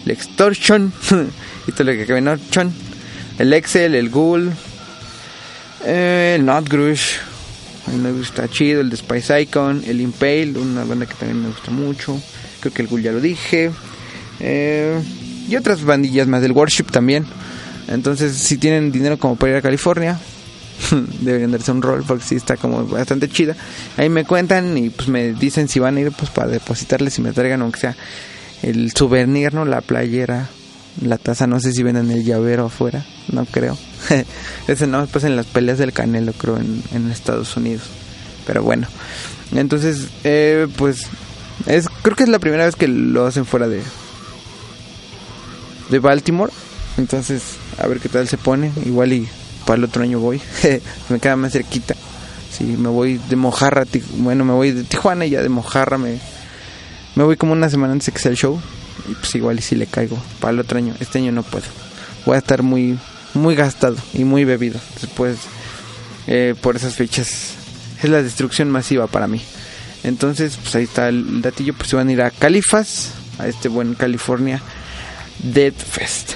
el 0.05 0.11
Extortion, 0.11 0.93
y 1.67 1.73
todo 1.73 1.85
lo 1.85 1.93
que 1.93 2.07
cabe 2.07 2.23
el 3.39 3.53
Excel, 3.53 3.95
el 3.95 4.11
Ghoul, 4.11 4.53
eh, 5.85 6.37
el 6.39 6.45
Not 7.87 7.95
Grush, 7.95 8.03
me 8.03 8.13
gusta 8.13 8.49
chido, 8.49 8.81
el 8.81 8.91
de 8.91 8.97
Spice 8.97 9.43
Icon, 9.43 9.83
el 9.87 10.01
Impale, 10.01 10.59
una 10.59 10.85
banda 10.85 11.07
que 11.07 11.15
también 11.15 11.43
me 11.43 11.49
gusta 11.49 11.71
mucho. 11.71 12.21
Creo 12.61 12.73
que 12.73 12.83
el 12.83 12.89
Ghoul 12.89 13.03
ya 13.03 13.13
lo 13.13 13.21
dije. 13.21 13.71
Eh, 14.41 15.01
y 15.49 15.57
otras 15.57 15.85
bandillas 15.85 16.29
más 16.29 16.43
del 16.43 16.53
Worship 16.53 16.85
también. 16.85 17.25
Entonces, 17.89 18.37
si 18.37 18.59
tienen 18.59 18.93
dinero 18.93 19.19
como 19.19 19.37
para 19.37 19.53
ir 19.53 19.59
a 19.59 19.63
California, 19.63 20.19
deberían 21.21 21.51
darse 21.51 21.73
un 21.73 21.83
rol 21.83 22.05
porque 22.07 22.25
sí 22.25 22.37
está 22.37 22.57
como 22.57 22.87
bastante 22.87 23.29
chida. 23.29 23.57
Ahí 23.97 24.09
me 24.09 24.25
cuentan 24.25 24.77
y 24.79 24.91
pues 24.91 25.09
me 25.09 25.33
dicen 25.33 25.69
si 25.69 25.79
van 25.81 25.97
a 25.97 26.01
ir 26.01 26.13
pues 26.13 26.31
para 26.31 26.49
depositarles 26.49 27.19
y 27.19 27.23
me 27.23 27.33
traigan 27.33 27.63
aunque 27.63 27.81
sea 27.81 27.97
el 28.63 28.93
souvenir, 28.93 29.55
¿no? 29.55 29.65
La 29.65 29.81
playera, 29.81 30.49
la 31.01 31.19
taza, 31.19 31.47
no 31.47 31.61
sé 31.61 31.73
si 31.73 31.83
venden 31.83 32.11
el 32.11 32.25
llavero 32.25 32.67
afuera, 32.67 33.05
no 33.31 33.45
creo. 33.45 33.77
Ese 34.69 34.87
no, 34.87 35.07
pues 35.07 35.25
en 35.25 35.37
las 35.37 35.47
peleas 35.47 35.79
del 35.79 35.93
Canelo, 35.93 36.33
creo, 36.33 36.59
en, 36.59 37.11
Estados 37.11 37.57
Unidos. 37.57 37.83
Pero 38.47 38.63
bueno, 38.63 38.89
entonces, 39.55 40.09
eh, 40.25 40.67
pues, 40.77 41.07
es, 41.67 41.89
creo 42.03 42.17
que 42.17 42.25
es 42.25 42.29
la 42.29 42.39
primera 42.39 42.65
vez 42.65 42.77
que 42.77 42.89
lo 42.89 43.27
hacen 43.27 43.45
fuera 43.45 43.69
de, 43.69 43.83
de 45.91 45.99
Baltimore. 45.99 46.53
Entonces, 46.99 47.43
a 47.79 47.87
ver 47.87 48.01
qué 48.01 48.09
tal 48.09 48.29
se 48.29 48.39
pone. 48.39 48.73
Igual 48.85 49.13
y 49.13 49.29
para 49.67 49.79
el 49.79 49.85
otro 49.85 50.03
año 50.03 50.19
voy. 50.19 50.41
me 51.09 51.21
queda 51.21 51.37
más 51.37 51.53
cerquita. 51.53 51.95
Si 52.51 52.65
me 52.65 52.89
voy 52.89 53.19
de 53.31 53.37
Mojarra, 53.37 53.85
bueno, 54.17 54.45
me 54.45 54.53
voy 54.53 54.73
de 54.73 54.85
Tijuana 54.85 55.25
y 55.25 55.31
ya 55.31 55.43
de 55.43 55.49
Mojarra 55.49 55.97
me, 55.97 56.19
me 57.15 57.25
voy 57.25 57.37
como 57.37 57.53
una 57.53 57.71
semana 57.71 57.95
antes 57.95 58.07
de 58.07 58.13
que 58.13 58.19
sea 58.19 58.31
el 58.31 58.37
show. 58.37 58.61
Y 59.09 59.15
pues 59.15 59.35
igual 59.35 59.59
y 59.59 59.63
si 59.63 59.75
le 59.75 59.87
caigo 59.87 60.19
para 60.41 60.53
el 60.53 60.61
otro 60.61 60.79
año. 60.79 60.95
Este 61.01 61.19
año 61.19 61.33
no 61.33 61.43
puedo. 61.43 61.65
Voy 62.27 62.37
a 62.37 62.39
estar 62.39 62.63
muy, 62.63 62.99
muy 63.35 63.55
gastado 63.55 63.97
y 64.15 64.25
muy 64.25 64.45
bebido. 64.45 64.81
Después, 65.01 65.39
eh, 66.27 66.55
por 66.61 66.77
esas 66.77 66.95
fechas, 66.95 67.55
es 68.03 68.11
la 68.11 68.23
destrucción 68.23 68.71
masiva 68.71 69.07
para 69.07 69.27
mí. 69.27 69.43
Entonces, 70.05 70.59
pues 70.61 70.75
ahí 70.75 70.85
está 70.85 71.09
el 71.09 71.43
datillo. 71.43 71.75
Pues 71.75 71.91
si 71.91 71.97
van 71.97 72.09
a 72.09 72.13
ir 72.13 72.23
a 72.23 72.31
Califas, 72.31 73.13
a 73.39 73.47
este 73.47 73.69
buen 73.69 73.95
California 73.95 74.61
Dead 75.43 75.73
Fest. 75.73 76.33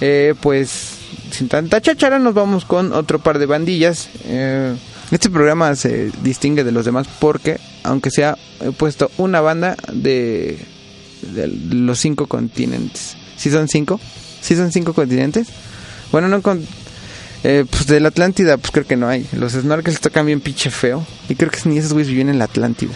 Eh, 0.00 0.34
pues 0.40 0.98
sin 1.30 1.48
tanta 1.48 1.80
chachara, 1.80 2.18
nos 2.18 2.34
vamos 2.34 2.64
con 2.64 2.92
otro 2.92 3.18
par 3.18 3.38
de 3.38 3.46
bandillas. 3.46 4.08
Eh, 4.24 4.74
este 5.10 5.30
programa 5.30 5.74
se 5.76 6.10
distingue 6.22 6.64
de 6.64 6.72
los 6.72 6.84
demás 6.84 7.06
porque, 7.20 7.58
aunque 7.82 8.10
sea, 8.10 8.36
he 8.60 8.70
puesto 8.72 9.10
una 9.18 9.40
banda 9.40 9.76
de, 9.92 10.58
los 11.70 11.98
cinco 11.98 12.26
continentes. 12.26 13.16
¿Sí 13.36 13.50
son 13.50 13.68
cinco? 13.68 14.00
¿Sí 14.40 14.56
son 14.56 14.72
cinco 14.72 14.94
continentes? 14.94 15.48
Bueno, 16.12 16.28
no 16.28 16.42
con... 16.42 16.64
Eh, 17.44 17.64
pues 17.68 17.88
de 17.88 17.98
la 17.98 18.08
Atlántida, 18.08 18.56
pues 18.56 18.70
creo 18.70 18.86
que 18.86 18.96
no 18.96 19.08
hay. 19.08 19.26
Los 19.32 19.52
snorkels 19.52 20.00
tocan 20.00 20.26
bien 20.26 20.40
pinche 20.40 20.70
feo. 20.70 21.04
Y 21.28 21.34
creo 21.34 21.50
que 21.50 21.58
ni 21.64 21.78
esos 21.78 21.92
güeyes 21.92 22.08
viven 22.08 22.28
en 22.28 22.38
la 22.38 22.44
Atlántida. 22.44 22.92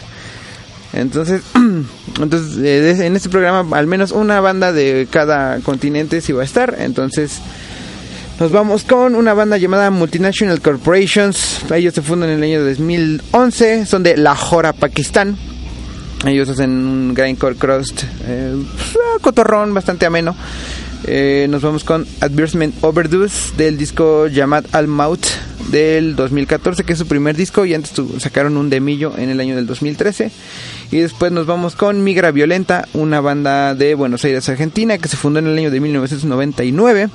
Entonces, 0.93 1.43
entonces 2.21 2.57
eh, 2.59 3.07
en 3.07 3.17
este 3.17 3.29
programa 3.29 3.77
al 3.77 3.87
menos 3.87 4.13
una 4.13 4.41
banda 4.41 4.73
de 4.73 5.09
cada 5.11 5.59
continente 5.61 6.21
sí 6.21 6.33
va 6.33 6.43
a 6.43 6.45
estar. 6.45 6.77
Entonces, 6.79 7.41
nos 8.39 8.53
vamos 8.53 8.85
con 8.85 9.15
una 9.15 9.35
banda 9.35 9.57
llamada 9.57 9.91
Multinational 9.91 10.61
Corporations. 10.61 11.61
Ellos 11.75 11.95
se 11.95 12.03
fundan 12.03 12.31
en 12.31 12.37
el 12.37 12.45
año 12.45 12.65
2011. 12.65 13.87
Son 13.87 14.03
de 14.03 14.17
Lahore, 14.17 14.75
Pakistán. 14.75 15.37
Ellos 16.25 16.49
hacen 16.49 16.71
un 16.71 17.15
grindcore 17.15 17.57
crust 17.57 18.03
eh, 18.27 18.55
pues, 18.77 18.99
cotorrón, 19.21 19.75
bastante 19.75 20.07
ameno. 20.07 20.37
Eh, 21.05 21.47
nos 21.51 21.63
vamos 21.63 21.85
con 21.85 22.07
Advertisement 22.21 22.75
Overdose 22.83 23.55
del 23.57 23.77
disco 23.77 24.27
Yamad 24.27 24.65
Al 24.73 24.89
Maut 24.89 25.25
del 25.71 26.17
2014, 26.17 26.85
que 26.85 26.93
es 26.95 26.99
su 26.99 27.07
primer 27.07 27.37
disco. 27.37 27.65
Y 27.65 27.75
antes 27.75 27.93
sacaron 28.19 28.57
un 28.57 28.71
demillo 28.71 29.13
en 29.17 29.31
el 29.31 29.41
año 29.41 29.57
del 29.57 29.67
2013. 29.67 30.31
Y 30.91 30.99
después 30.99 31.33
nos 31.33 31.47
vamos 31.47 31.77
con 31.77 32.03
Migra 32.05 32.31
Violenta, 32.31 32.89
una 32.93 33.21
banda 33.21 33.75
de 33.75 33.95
Buenos 33.95 34.25
Aires, 34.25 34.49
Argentina, 34.49 34.99
que 34.99 35.09
se 35.09 35.17
fundó 35.17 35.39
en 35.39 35.47
el 35.47 35.59
año 35.59 35.71
de 35.71 35.81
1999. 35.81 37.09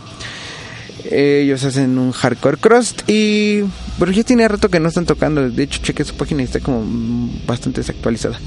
Ellos 1.10 1.64
hacen 1.64 1.98
un 1.98 2.12
hardcore 2.12 2.58
crust 2.58 3.10
y... 3.10 3.64
Pero 3.98 4.12
ya 4.12 4.24
tiene 4.24 4.48
rato 4.48 4.70
que 4.70 4.80
no 4.80 4.90
están 4.90 5.06
tocando. 5.06 5.50
De 5.50 5.64
hecho, 5.64 5.82
cheque 5.82 6.04
su 6.04 6.16
página 6.16 6.42
y 6.42 6.46
está 6.46 6.60
como 6.60 6.84
bastante 7.46 7.82
desactualizada. 7.82 8.40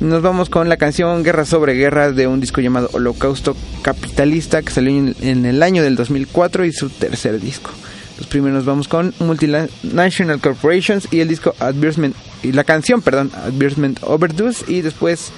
Nos 0.00 0.20
vamos 0.20 0.50
con 0.50 0.68
la 0.68 0.76
canción 0.76 1.22
Guerra 1.22 1.44
sobre 1.46 1.74
Guerra 1.74 2.12
de 2.12 2.26
un 2.26 2.40
disco 2.40 2.60
llamado 2.60 2.90
Holocausto 2.92 3.56
Capitalista 3.82 4.60
que 4.62 4.70
salió 4.70 5.14
en 5.20 5.46
el 5.46 5.62
año 5.62 5.82
del 5.82 5.96
2004 5.96 6.66
y 6.66 6.72
su 6.72 6.90
tercer 6.90 7.40
disco. 7.40 7.70
Los 8.18 8.26
primeros 8.26 8.64
vamos 8.64 8.88
con 8.88 9.14
Multinational 9.18 10.40
Corporations 10.40 11.08
y 11.10 11.20
el 11.20 11.28
disco 11.28 11.54
Advertisement 11.60 12.14
y 12.42 12.52
la 12.52 12.64
canción, 12.64 13.02
perdón, 13.02 13.30
Advertisement 13.34 13.98
Overdose 14.02 14.70
y 14.70 14.82
después 14.82 15.32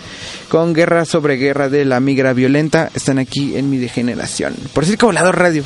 con 0.49 0.75
Guerra 0.75 1.05
sobre 1.05 1.37
Guerra 1.37 1.68
de 1.68 1.85
la 1.85 2.01
Migra 2.01 2.33
Violenta 2.33 2.90
están 2.94 3.18
aquí 3.18 3.57
en 3.57 3.71
mi 3.71 3.79
degeneración. 3.79 4.55
Por 4.73 4.87
Circo 4.87 5.07
Volador 5.07 5.38
Radio. 5.38 5.64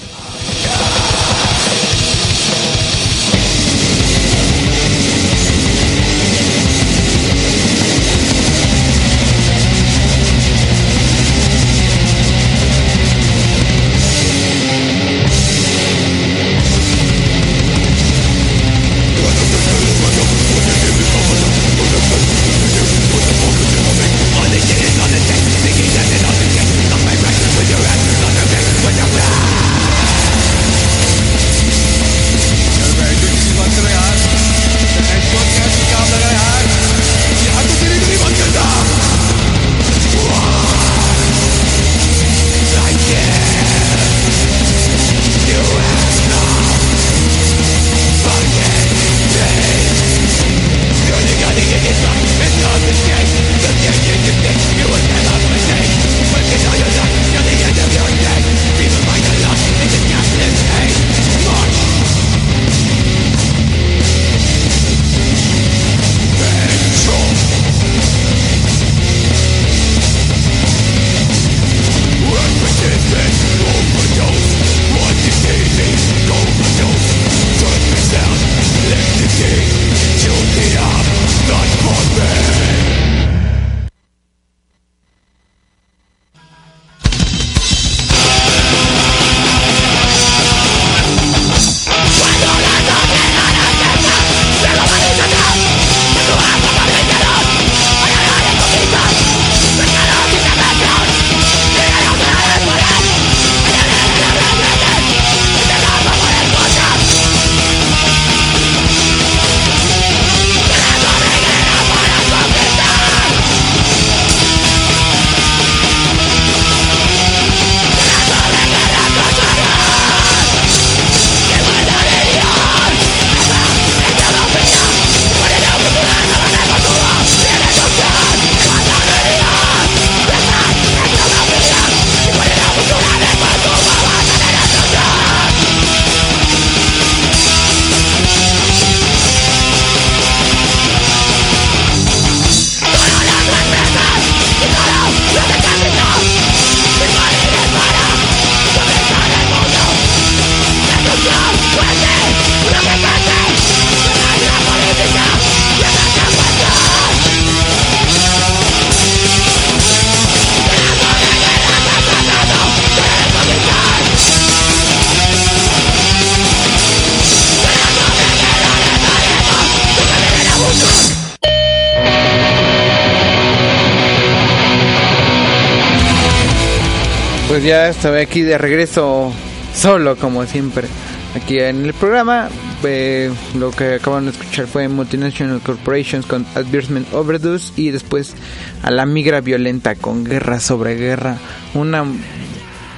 Ya 177.72 177.88
estoy 177.88 178.20
aquí 178.20 178.42
de 178.42 178.58
regreso 178.58 179.32
solo 179.74 180.16
como 180.16 180.44
siempre 180.44 180.88
aquí 181.34 181.58
en 181.58 181.86
el 181.86 181.94
programa. 181.94 182.50
Eh, 182.84 183.32
lo 183.54 183.70
que 183.70 183.94
acaban 183.94 184.26
de 184.26 184.32
escuchar 184.32 184.66
fue 184.66 184.88
Multinational 184.88 185.62
Corporations 185.62 186.26
con 186.26 186.44
Advertisement 186.54 187.10
Overdose 187.14 187.72
y 187.76 187.90
después 187.90 188.34
a 188.82 188.90
la 188.90 189.06
migra 189.06 189.40
violenta 189.40 189.94
con 189.94 190.22
Guerra 190.22 190.60
sobre 190.60 190.96
Guerra. 190.96 191.38
Una 191.72 192.04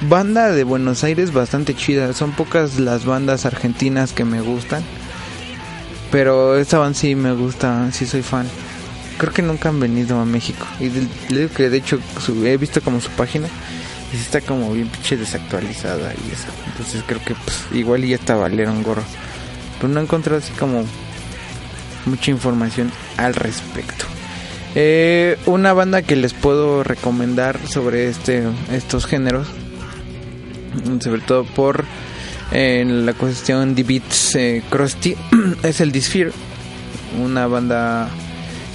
banda 0.09 0.51
de 0.51 0.65
Buenos 0.65 1.05
Aires 1.05 1.31
bastante 1.31 1.73
chida. 1.73 2.11
Son 2.11 2.33
pocas 2.33 2.77
las 2.77 3.05
bandas 3.05 3.45
argentinas 3.45 4.11
que 4.11 4.25
me 4.25 4.41
gustan. 4.41 4.83
Pero 6.11 6.57
esta 6.57 6.79
banda 6.79 6.99
sí 6.99 7.15
me 7.15 7.31
gusta, 7.31 7.93
sí 7.93 8.05
soy 8.05 8.23
fan. 8.23 8.45
Creo 9.19 9.31
que 9.31 9.41
nunca 9.41 9.69
han 9.69 9.79
venido 9.79 10.19
a 10.19 10.25
México. 10.25 10.67
Y 10.81 10.89
que 11.47 11.69
de 11.69 11.77
hecho 11.77 11.97
he 12.43 12.57
visto 12.57 12.81
como 12.81 12.99
su 12.99 13.09
página 13.11 13.47
está 14.13 14.41
como 14.41 14.73
bien 14.73 14.87
pinche 14.87 15.17
desactualizada 15.17 16.13
y 16.13 16.31
eso. 16.31 16.47
Entonces 16.67 17.03
creo 17.05 17.23
que 17.23 17.35
pues, 17.35 17.65
igual 17.73 18.05
ya 18.05 18.15
está 18.15 18.37
un 18.37 18.83
gorro. 18.83 19.03
Pero 19.79 19.93
no 19.93 19.99
he 19.99 20.03
encontrado 20.03 20.39
así 20.39 20.53
como 20.53 20.85
mucha 22.05 22.31
información 22.31 22.91
al 23.17 23.33
respecto. 23.33 24.05
Eh, 24.75 25.37
una 25.45 25.73
banda 25.73 26.01
que 26.01 26.15
les 26.15 26.33
puedo 26.33 26.83
recomendar 26.83 27.57
sobre 27.67 28.09
este 28.09 28.43
estos 28.71 29.05
géneros, 29.05 29.47
sobre 30.99 31.21
todo 31.21 31.45
por 31.45 31.85
en 32.51 33.05
la 33.05 33.13
cuestión 33.13 33.73
de 33.73 33.83
beats 33.83 34.35
eh, 34.35 34.63
crusty, 34.69 35.15
es 35.63 35.79
el 35.79 35.91
Disphere, 35.91 36.31
una 37.23 37.47
banda 37.47 38.09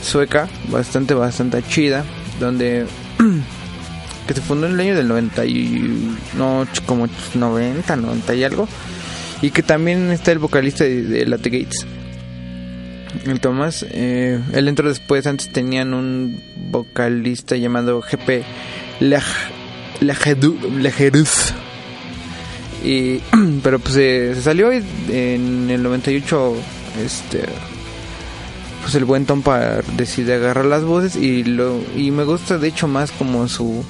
sueca 0.02 0.48
bastante 0.70 1.12
bastante 1.12 1.62
chida, 1.62 2.04
donde 2.40 2.86
que 4.30 4.34
se 4.34 4.42
fundó 4.42 4.68
en 4.68 4.74
el 4.74 4.80
año 4.80 4.94
del 4.94 5.08
90 5.08 5.44
y 5.44 6.16
como 6.86 7.08
90, 7.34 7.96
90 7.96 8.34
y 8.36 8.44
algo. 8.44 8.68
Y 9.42 9.50
que 9.50 9.64
también 9.64 10.12
está 10.12 10.30
el 10.30 10.38
vocalista 10.38 10.84
de, 10.84 11.02
de 11.02 11.24
Gates. 11.26 11.84
El 13.26 13.40
Tomás, 13.40 13.84
eh, 13.90 14.38
él 14.52 14.68
entró 14.68 14.88
después, 14.88 15.26
antes 15.26 15.52
tenían 15.52 15.94
un 15.94 16.40
vocalista 16.70 17.56
llamado 17.56 18.02
GP 18.02 18.44
Lejeruz. 20.78 21.52
Y, 22.84 23.18
pero 23.64 23.80
pues 23.80 23.94
se 23.94 24.40
salió 24.42 24.72
y 24.72 24.84
en 25.08 25.70
el 25.70 25.82
98 25.82 26.54
este 27.04 27.40
pues 28.80 28.94
el 28.94 29.04
buen 29.04 29.26
Tom 29.26 29.42
decide 29.96 30.34
agarrar 30.34 30.66
las 30.66 30.84
voces 30.84 31.16
y 31.16 31.42
lo 31.44 31.80
y 31.96 32.12
me 32.12 32.24
gusta 32.24 32.58
de 32.58 32.68
hecho 32.68 32.88
más 32.88 33.10
como 33.12 33.46
su 33.48 33.84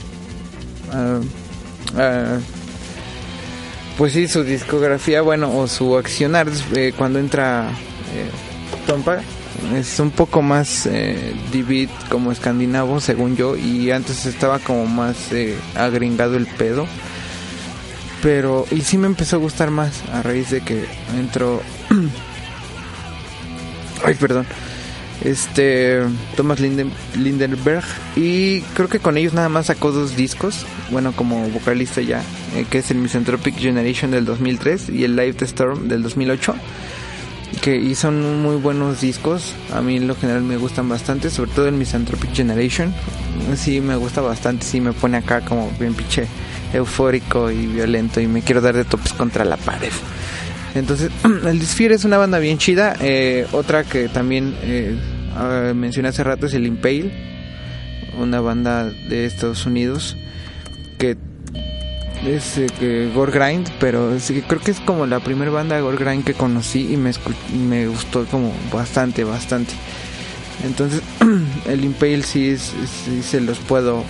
Ah, 0.92 1.20
ah, 1.96 2.38
pues 3.96 4.12
sí, 4.14 4.28
su 4.28 4.44
discografía, 4.44 5.22
bueno, 5.22 5.56
o 5.56 5.68
su 5.68 5.96
accionar 5.96 6.48
eh, 6.74 6.92
cuando 6.96 7.18
entra 7.18 7.70
eh, 8.14 8.30
Tompa 8.86 9.20
es 9.76 10.00
un 10.00 10.10
poco 10.10 10.42
más 10.42 10.86
eh, 10.86 11.34
como 12.08 12.32
escandinavo, 12.32 13.00
según 13.00 13.36
yo, 13.36 13.56
y 13.56 13.90
antes 13.90 14.26
estaba 14.26 14.58
como 14.58 14.86
más 14.86 15.32
eh, 15.32 15.56
agringado 15.74 16.36
el 16.36 16.46
pedo. 16.46 16.86
Pero, 18.22 18.66
y 18.70 18.82
sí 18.82 18.98
me 18.98 19.06
empezó 19.06 19.36
a 19.36 19.38
gustar 19.38 19.70
más 19.70 20.02
a 20.12 20.22
raíz 20.22 20.50
de 20.50 20.60
que 20.60 20.84
entró. 21.18 21.62
Ay, 24.04 24.14
perdón 24.14 24.46
este 25.24 26.02
Thomas 26.36 26.60
Linden, 26.60 26.90
Lindenberg 27.16 27.84
y 28.16 28.60
creo 28.74 28.88
que 28.88 29.00
con 29.00 29.16
ellos 29.16 29.34
nada 29.34 29.48
más 29.48 29.66
sacó 29.66 29.92
dos 29.92 30.16
discos 30.16 30.64
bueno 30.90 31.12
como 31.12 31.48
vocalista 31.50 32.00
ya 32.00 32.22
eh, 32.56 32.64
que 32.68 32.78
es 32.78 32.90
el 32.90 32.98
Misanthropic 32.98 33.56
Generation 33.56 34.10
del 34.10 34.24
2003 34.24 34.88
y 34.90 35.04
el 35.04 35.16
Live 35.16 35.34
the 35.34 35.44
Storm 35.44 35.88
del 35.88 36.02
2008 36.02 36.54
que 37.62 37.76
y 37.76 37.94
son 37.94 38.42
muy 38.42 38.56
buenos 38.56 39.00
discos 39.00 39.54
a 39.74 39.82
mí 39.82 39.96
en 39.96 40.06
lo 40.06 40.14
general 40.14 40.42
me 40.42 40.56
gustan 40.56 40.88
bastante 40.88 41.30
sobre 41.30 41.50
todo 41.50 41.68
el 41.68 41.74
Misanthropic 41.74 42.32
Generation 42.32 42.94
sí 43.56 43.80
me 43.80 43.96
gusta 43.96 44.20
bastante 44.20 44.64
sí 44.64 44.80
me 44.80 44.92
pone 44.92 45.18
acá 45.18 45.42
como 45.42 45.70
bien 45.78 45.94
piche 45.94 46.26
eufórico 46.72 47.50
y 47.50 47.66
violento 47.66 48.20
y 48.20 48.26
me 48.26 48.42
quiero 48.42 48.60
dar 48.60 48.74
de 48.74 48.84
tops 48.84 49.12
contra 49.12 49.44
la 49.44 49.56
pared 49.56 49.92
entonces, 50.74 51.10
el 51.46 51.58
Disfire 51.58 51.94
es 51.94 52.04
una 52.04 52.18
banda 52.18 52.38
bien 52.38 52.58
chida. 52.58 52.96
Eh, 53.00 53.46
otra 53.52 53.84
que 53.84 54.08
también 54.08 54.54
eh, 54.62 54.96
ah, 55.34 55.72
mencioné 55.74 56.08
hace 56.08 56.24
rato 56.24 56.46
es 56.46 56.54
el 56.54 56.66
Impale, 56.66 57.10
una 58.18 58.40
banda 58.40 58.84
de 58.84 59.24
Estados 59.24 59.66
Unidos 59.66 60.16
que 60.98 61.16
es 62.26 62.58
eh, 62.58 63.10
Gore 63.14 63.32
Grind, 63.32 63.70
pero 63.80 64.14
creo 64.46 64.60
que 64.60 64.70
es 64.72 64.80
como 64.80 65.06
la 65.06 65.20
primera 65.20 65.50
banda 65.50 65.76
de 65.76 65.82
Gore 65.82 65.96
Grind 65.96 66.24
que 66.24 66.34
conocí 66.34 66.92
y 66.92 66.96
me, 66.98 67.12
me 67.68 67.86
gustó 67.86 68.26
como 68.26 68.52
bastante, 68.70 69.24
bastante. 69.24 69.72
Entonces, 70.64 71.00
el 71.66 71.84
Impale 71.84 72.22
sí, 72.22 72.56
sí 72.58 73.22
se 73.22 73.40
los 73.40 73.58
puedo 73.58 74.04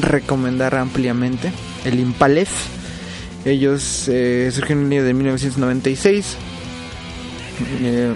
recomendar 0.00 0.74
ampliamente. 0.74 1.52
El 1.84 2.00
Impalef 2.00 2.50
ellos 3.44 4.08
eh, 4.08 4.50
surgieron 4.52 4.86
en 4.86 4.92
el 4.92 4.98
año 4.98 5.06
de 5.06 5.14
1996. 5.14 6.36
Eh, 7.80 8.14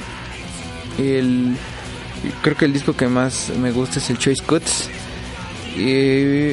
el, 0.99 1.57
creo 2.43 2.57
que 2.57 2.65
el 2.65 2.73
disco 2.73 2.97
que 2.97 3.09
más 3.09 3.51
me 3.59 3.73
gusta 3.73 3.99
es 3.99 4.11
el 4.11 4.19
Choice 4.19 4.43
Cuts. 4.45 4.89
Y 5.77 5.91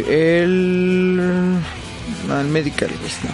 el, 0.10 1.60
el 2.30 2.48
Medical, 2.52 2.90
pues 3.00 3.18
no. 3.24 3.30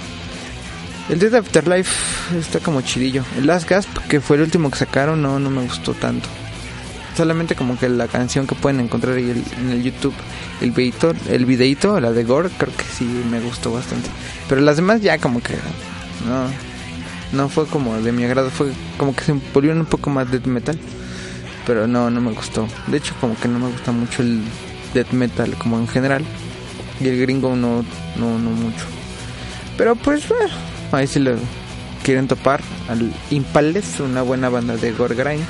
El 1.14 1.20
Dead 1.20 1.34
Afterlife 1.34 2.38
está 2.38 2.60
como 2.60 2.82
chidillo. 2.82 3.24
El 3.38 3.48
Last 3.48 3.68
Gasp, 3.68 3.90
que 4.08 4.22
fue 4.22 4.36
el 4.38 4.44
último 4.44 4.70
que 4.70 4.78
sacaron, 4.78 5.22
no, 5.22 5.40
no 5.40 5.50
me 5.50 5.64
gustó 5.64 5.94
tanto 5.94 6.30
solamente 7.20 7.54
como 7.54 7.78
que 7.78 7.90
la 7.90 8.08
canción 8.08 8.48
que 8.48 8.56
pueden 8.56 8.80
encontrar 8.80 9.18
en 9.18 9.72
el 9.72 9.84
YouTube, 9.84 10.14
el 10.62 10.72
videito, 10.72 11.14
el 11.28 11.46
videito, 11.46 12.00
la 12.00 12.14
de 12.14 12.24
Gore, 12.24 12.50
creo 12.58 12.74
que 12.74 12.86
sí 12.86 13.04
me 13.30 13.42
gustó 13.42 13.74
bastante. 13.74 14.10
Pero 14.48 14.62
las 14.62 14.78
demás 14.78 15.02
ya 15.02 15.18
como 15.18 15.42
que 15.42 15.56
no, 16.26 16.48
no 17.38 17.50
fue 17.50 17.68
como 17.68 18.00
de 18.02 18.14
mi 18.14 18.24
agrado, 18.24 18.50
fue 18.50 18.72
como 18.98 19.14
que 19.14 19.26
se 19.26 19.34
volvieron 19.54 19.82
un 19.82 19.86
poco 19.86 20.10
más 20.10 20.32
death 20.32 20.46
metal. 20.46 20.80
Pero 21.68 21.88
no, 21.88 22.10
no 22.10 22.22
me 22.22 22.32
gustó. 22.32 22.70
De 22.88 22.96
hecho 22.96 23.14
como 23.20 23.38
que 23.38 23.50
no 23.50 23.60
me 23.60 23.68
gusta 23.70 23.92
mucho 23.92 24.22
el 24.22 24.42
death 24.94 25.12
metal 25.12 25.54
como 25.58 25.78
en 25.78 25.90
general. 25.90 26.24
Y 27.02 27.08
el 27.10 27.20
gringo 27.20 27.54
no, 27.54 27.84
no, 28.16 28.40
no 28.40 28.50
mucho. 28.52 28.86
Pero 29.78 29.98
pues 29.98 30.26
bueno, 30.30 30.54
ahí 30.94 31.06
si 31.06 31.20
lo 31.20 31.36
quieren 32.02 32.30
topar 32.30 32.62
al 32.88 33.12
Impales, 33.30 34.00
una 34.00 34.22
buena 34.22 34.48
banda 34.48 34.78
de 34.78 34.94
gore 34.94 35.16
grind 35.16 35.44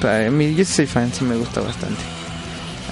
para 0.00 0.30
mí, 0.30 0.54
yo 0.54 0.64
soy 0.64 0.86
fan, 0.86 1.12
sí 1.12 1.24
me 1.24 1.36
gusta 1.36 1.60
bastante. 1.60 2.00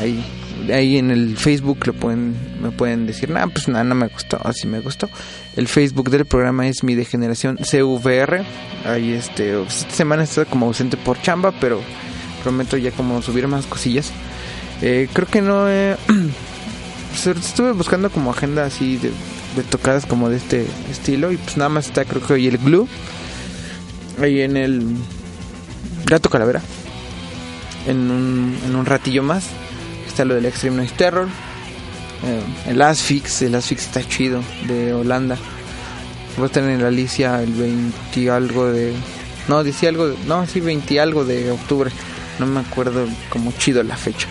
Ahí, 0.00 0.24
ahí 0.72 0.98
en 0.98 1.10
el 1.10 1.36
Facebook 1.36 1.86
lo 1.86 1.94
pueden, 1.94 2.34
me 2.60 2.70
pueden 2.70 3.06
decir, 3.06 3.30
nada, 3.30 3.46
pues 3.46 3.68
nada, 3.68 3.84
no 3.84 3.94
me 3.94 4.08
gustó, 4.08 4.38
así 4.44 4.66
me 4.66 4.80
gustó. 4.80 5.08
El 5.56 5.68
Facebook 5.68 6.10
del 6.10 6.26
programa 6.26 6.66
es 6.68 6.82
mi 6.82 6.94
degeneración 6.94 7.56
CVR. 7.56 8.44
Ahí 8.84 9.12
este, 9.12 9.62
esta 9.62 9.90
semana 9.90 10.24
estoy 10.24 10.44
como 10.46 10.66
ausente 10.66 10.96
por 10.96 11.20
chamba, 11.20 11.52
pero 11.60 11.80
prometo 12.42 12.76
ya 12.76 12.90
como 12.90 13.22
subir 13.22 13.48
más 13.48 13.66
cosillas. 13.66 14.12
Eh, 14.82 15.08
creo 15.12 15.26
que 15.26 15.40
no 15.40 15.66
pues, 16.06 17.26
estuve 17.26 17.72
buscando 17.72 18.10
como 18.10 18.30
agenda 18.30 18.64
así 18.64 18.96
de, 18.98 19.10
de, 19.56 19.62
tocadas 19.62 20.04
como 20.04 20.28
de 20.28 20.36
este 20.36 20.66
estilo 20.90 21.32
y 21.32 21.38
pues 21.38 21.56
nada 21.56 21.70
más 21.70 21.86
está 21.86 22.04
creo 22.04 22.22
que 22.22 22.34
hoy 22.34 22.46
el 22.46 22.58
glue 22.58 22.86
ahí 24.20 24.42
en 24.42 24.58
el 24.58 24.84
gato 26.04 26.28
calavera 26.28 26.60
en 27.86 28.10
un, 28.10 28.58
en 28.64 28.76
un 28.76 28.86
ratillo 28.86 29.22
más. 29.22 29.44
Está 30.06 30.24
lo 30.24 30.34
del 30.34 30.46
Extreme 30.46 30.76
Noise 30.76 30.94
Terror. 30.94 31.28
Eh, 32.24 32.70
el 32.70 32.82
Asfix, 32.82 33.42
el 33.42 33.54
Asfix 33.54 33.86
está 33.86 34.06
chido, 34.06 34.42
de 34.66 34.94
Holanda. 34.94 35.36
Va 36.38 36.44
a 36.44 36.46
estar 36.46 36.62
en 36.64 36.82
la 36.82 36.88
Alicia 36.88 37.42
el 37.42 37.52
20 37.52 38.30
algo 38.30 38.66
de... 38.66 38.92
No, 39.48 39.62
decía 39.62 39.88
algo, 39.88 40.08
de, 40.08 40.16
no, 40.26 40.46
sí, 40.46 40.60
20 40.60 41.00
algo 41.00 41.24
de 41.24 41.50
octubre. 41.50 41.90
No 42.38 42.46
me 42.46 42.60
acuerdo 42.60 43.06
como 43.30 43.52
chido 43.52 43.82
la 43.82 43.96
fecha. 43.96 44.26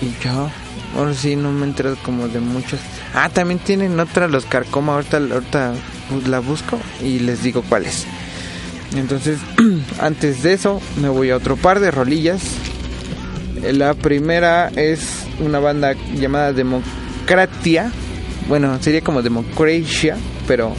Y 0.00 0.24
ya, 0.24 0.50
ahora 0.96 1.14
sí 1.14 1.36
no 1.36 1.50
me 1.52 1.66
entero 1.66 1.96
como 2.02 2.28
de 2.28 2.40
muchas. 2.40 2.80
Ah, 3.14 3.28
también 3.28 3.58
tienen 3.58 3.98
otra, 3.98 4.28
los 4.28 4.44
Carcoma, 4.44 4.94
ahorita, 4.94 5.16
ahorita 5.16 5.72
la 6.26 6.40
busco 6.40 6.78
y 7.02 7.18
les 7.20 7.42
digo 7.42 7.62
cuál 7.62 7.86
es. 7.86 8.06
Entonces, 8.94 9.38
antes 10.00 10.42
de 10.42 10.52
eso, 10.52 10.80
me 11.00 11.08
voy 11.08 11.30
a 11.30 11.36
otro 11.36 11.56
par 11.56 11.80
de 11.80 11.90
rolillas. 11.90 12.42
La 13.62 13.94
primera 13.94 14.68
es 14.68 15.26
una 15.40 15.58
banda 15.58 15.94
llamada 16.14 16.52
Democratia. 16.52 17.92
Bueno, 18.48 18.78
sería 18.80 19.02
como 19.02 19.22
Democracia, 19.22 20.16
pero 20.48 20.74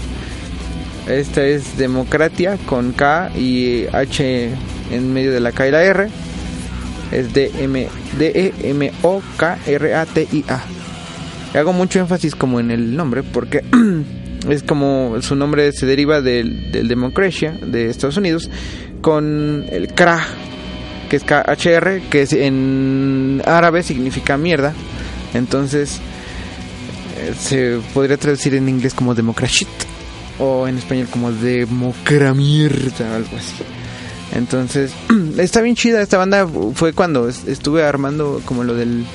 esta 1.08 1.45
es 1.45 1.78
Democratia 1.78 2.58
con 2.65 2.91
K 2.91 3.32
y 3.36 3.86
H 3.91 4.50
en 4.91 5.13
medio 5.13 5.32
de 5.32 5.39
la 5.39 5.52
K 5.52 5.67
y 5.67 5.71
la 5.71 5.84
R. 5.84 6.10
Es 7.12 7.34
D-E-M-O-K-R-A-T-I-A. 7.34 8.52
Hago 11.54 11.74
mucho 11.74 12.00
énfasis 12.00 12.34
como 12.36 12.62
en 12.62 12.71
el 12.71 12.95
nombre 12.95 13.24
porque 13.24 13.63
es 14.50 14.64
como 14.64 15.22
su 15.22 15.36
nombre 15.36 15.72
se 15.72 15.86
deriva 15.86 16.22
del, 16.22 16.72
del 16.72 16.88
Democracia 16.88 17.58
de 17.62 17.90
Estados 17.90 18.18
Unidos 18.18 18.50
con 19.02 19.66
el 19.70 19.94
KRA, 19.94 20.26
que 21.10 21.18
es 21.18 21.24
KHR, 21.24 22.10
que 22.10 22.22
es 22.22 22.34
en 22.34 23.42
árabe 23.46 23.84
significa 23.84 24.38
mierda. 24.38 24.74
Entonces 25.34 26.00
eh, 27.18 27.34
se 27.40 27.80
podría 27.94 28.18
traducir 28.18 28.56
en 28.56 28.68
inglés 28.70 28.94
como 28.94 29.14
democracia 29.16 29.68
o 30.40 30.68
en 30.68 30.78
español 30.78 31.08
como 31.12 31.32
democramierda, 31.32 33.16
algo 33.16 33.38
así. 33.38 33.64
Entonces, 34.34 34.94
está 35.38 35.62
bien 35.62 35.76
chida 35.76 36.02
esta 36.02 36.18
banda. 36.18 36.48
Fue 36.74 36.94
cuando 36.94 37.30
estuve 37.30 37.84
armando 37.84 38.42
como 38.46 38.64
lo 38.64 38.74
del 38.74 39.06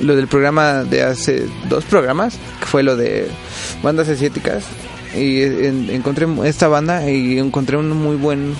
lo 0.00 0.16
del 0.16 0.28
programa 0.28 0.84
de 0.84 1.02
hace 1.02 1.46
dos 1.68 1.84
programas, 1.84 2.38
que 2.60 2.66
fue 2.66 2.82
lo 2.82 2.96
de 2.96 3.28
bandas 3.82 4.08
asiáticas. 4.08 4.64
Y 5.16 5.42
encontré 5.42 6.26
esta 6.44 6.68
banda 6.68 7.10
y 7.10 7.38
encontré 7.38 7.76
un 7.76 7.90
muy 7.90 8.16
buen 8.16 8.54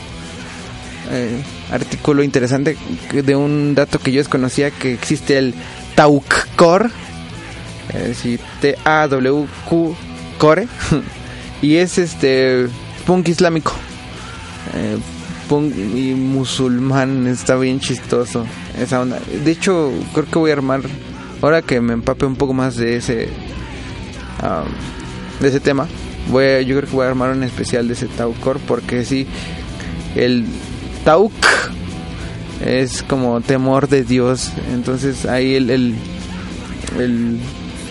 eh, 1.10 1.42
artículo 1.70 2.22
interesante 2.22 2.76
de 3.12 3.36
un 3.36 3.74
dato 3.74 3.98
que 3.98 4.12
yo 4.12 4.20
desconocía, 4.20 4.70
que 4.70 4.92
existe 4.92 5.38
el 5.38 5.54
Taukcore, 5.94 6.88
eh, 7.92 8.38
T-A-W-Q 8.60 9.96
Core, 10.38 10.66
y 11.62 11.76
es 11.76 11.98
este 11.98 12.66
punk 13.06 13.28
islámico. 13.28 13.72
Eh, 14.74 14.98
y 15.96 16.14
musulmán 16.14 17.26
está 17.26 17.56
bien 17.56 17.80
chistoso 17.80 18.46
esa 18.78 19.00
onda. 19.00 19.18
De 19.44 19.50
hecho, 19.50 19.92
creo 20.14 20.26
que 20.26 20.38
voy 20.38 20.50
a 20.50 20.54
armar 20.54 20.82
ahora 21.42 21.60
que 21.62 21.80
me 21.80 21.92
empape 21.92 22.24
un 22.24 22.36
poco 22.36 22.54
más 22.54 22.76
de 22.76 22.96
ese 22.96 23.28
de 25.40 25.48
ese 25.48 25.60
tema, 25.60 25.88
voy 26.30 26.64
yo 26.64 26.76
creo 26.76 26.88
que 26.88 26.96
voy 26.96 27.06
a 27.06 27.08
armar 27.08 27.30
un 27.30 27.42
especial 27.42 27.88
de 27.88 27.94
ese 27.94 28.06
Taukor 28.06 28.58
porque 28.60 29.04
sí 29.04 29.26
el 30.14 30.44
Tauk 31.04 31.32
es 32.64 33.02
como 33.02 33.40
temor 33.40 33.88
de 33.88 34.04
Dios, 34.04 34.52
entonces 34.74 35.24
ahí 35.26 35.54
el, 35.54 35.70
el, 35.70 35.94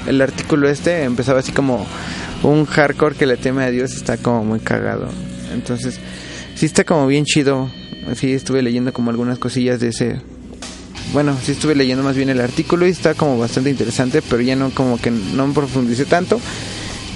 el, 0.07 0.21
artículo 0.21 0.69
este 0.69 1.03
empezaba 1.03 1.39
así 1.39 1.51
como 1.51 1.85
un 2.43 2.65
hardcore 2.65 3.15
que 3.15 3.25
le 3.25 3.37
teme 3.37 3.63
a 3.63 3.71
Dios 3.71 3.93
está 3.93 4.17
como 4.17 4.43
muy 4.43 4.59
cagado. 4.59 5.07
Entonces, 5.53 5.99
sí 6.55 6.65
está 6.65 6.83
como 6.83 7.07
bien 7.07 7.25
chido. 7.25 7.69
Así 8.09 8.31
estuve 8.31 8.61
leyendo 8.61 8.93
como 8.93 9.09
algunas 9.09 9.39
cosillas 9.39 9.79
de 9.79 9.89
ese 9.89 10.21
bueno, 11.11 11.35
sí 11.43 11.53
estuve 11.53 11.73
leyendo 11.73 12.03
más 12.03 12.15
bien 12.15 12.29
el 12.29 12.39
artículo 12.39 12.85
y 12.85 12.91
está 12.91 13.15
como 13.15 13.37
bastante 13.39 13.71
interesante, 13.71 14.21
pero 14.21 14.41
ya 14.41 14.55
no 14.55 14.69
como 14.69 14.99
que 14.99 15.09
no 15.09 15.47
me 15.47 15.53
profundicé 15.53 16.05
tanto. 16.05 16.39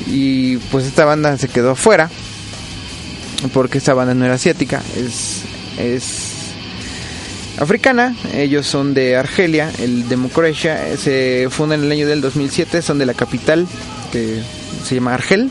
Y 0.08 0.58
pues 0.58 0.86
esta 0.86 1.06
banda 1.06 1.38
se 1.38 1.48
quedó 1.48 1.72
afuera, 1.72 2.10
porque 3.54 3.78
esta 3.78 3.94
banda 3.94 4.14
no 4.14 4.26
era 4.26 4.36
asiática, 4.36 4.82
es, 4.98 5.44
es 5.78 6.32
africana, 7.60 8.16
ellos 8.34 8.66
son 8.66 8.94
de 8.94 9.16
Argelia, 9.16 9.72
el 9.80 10.10
Democracia, 10.10 10.98
se 10.98 11.48
funda 11.50 11.76
en 11.76 11.84
el 11.84 11.92
año 11.92 12.08
del 12.08 12.22
2007, 12.22 12.82
son 12.82 13.00
de 13.00 13.06
la 13.06 13.14
capital, 13.14 13.68
que 14.12 14.42
se 14.84 14.96
llama 14.96 15.14
Argel, 15.14 15.50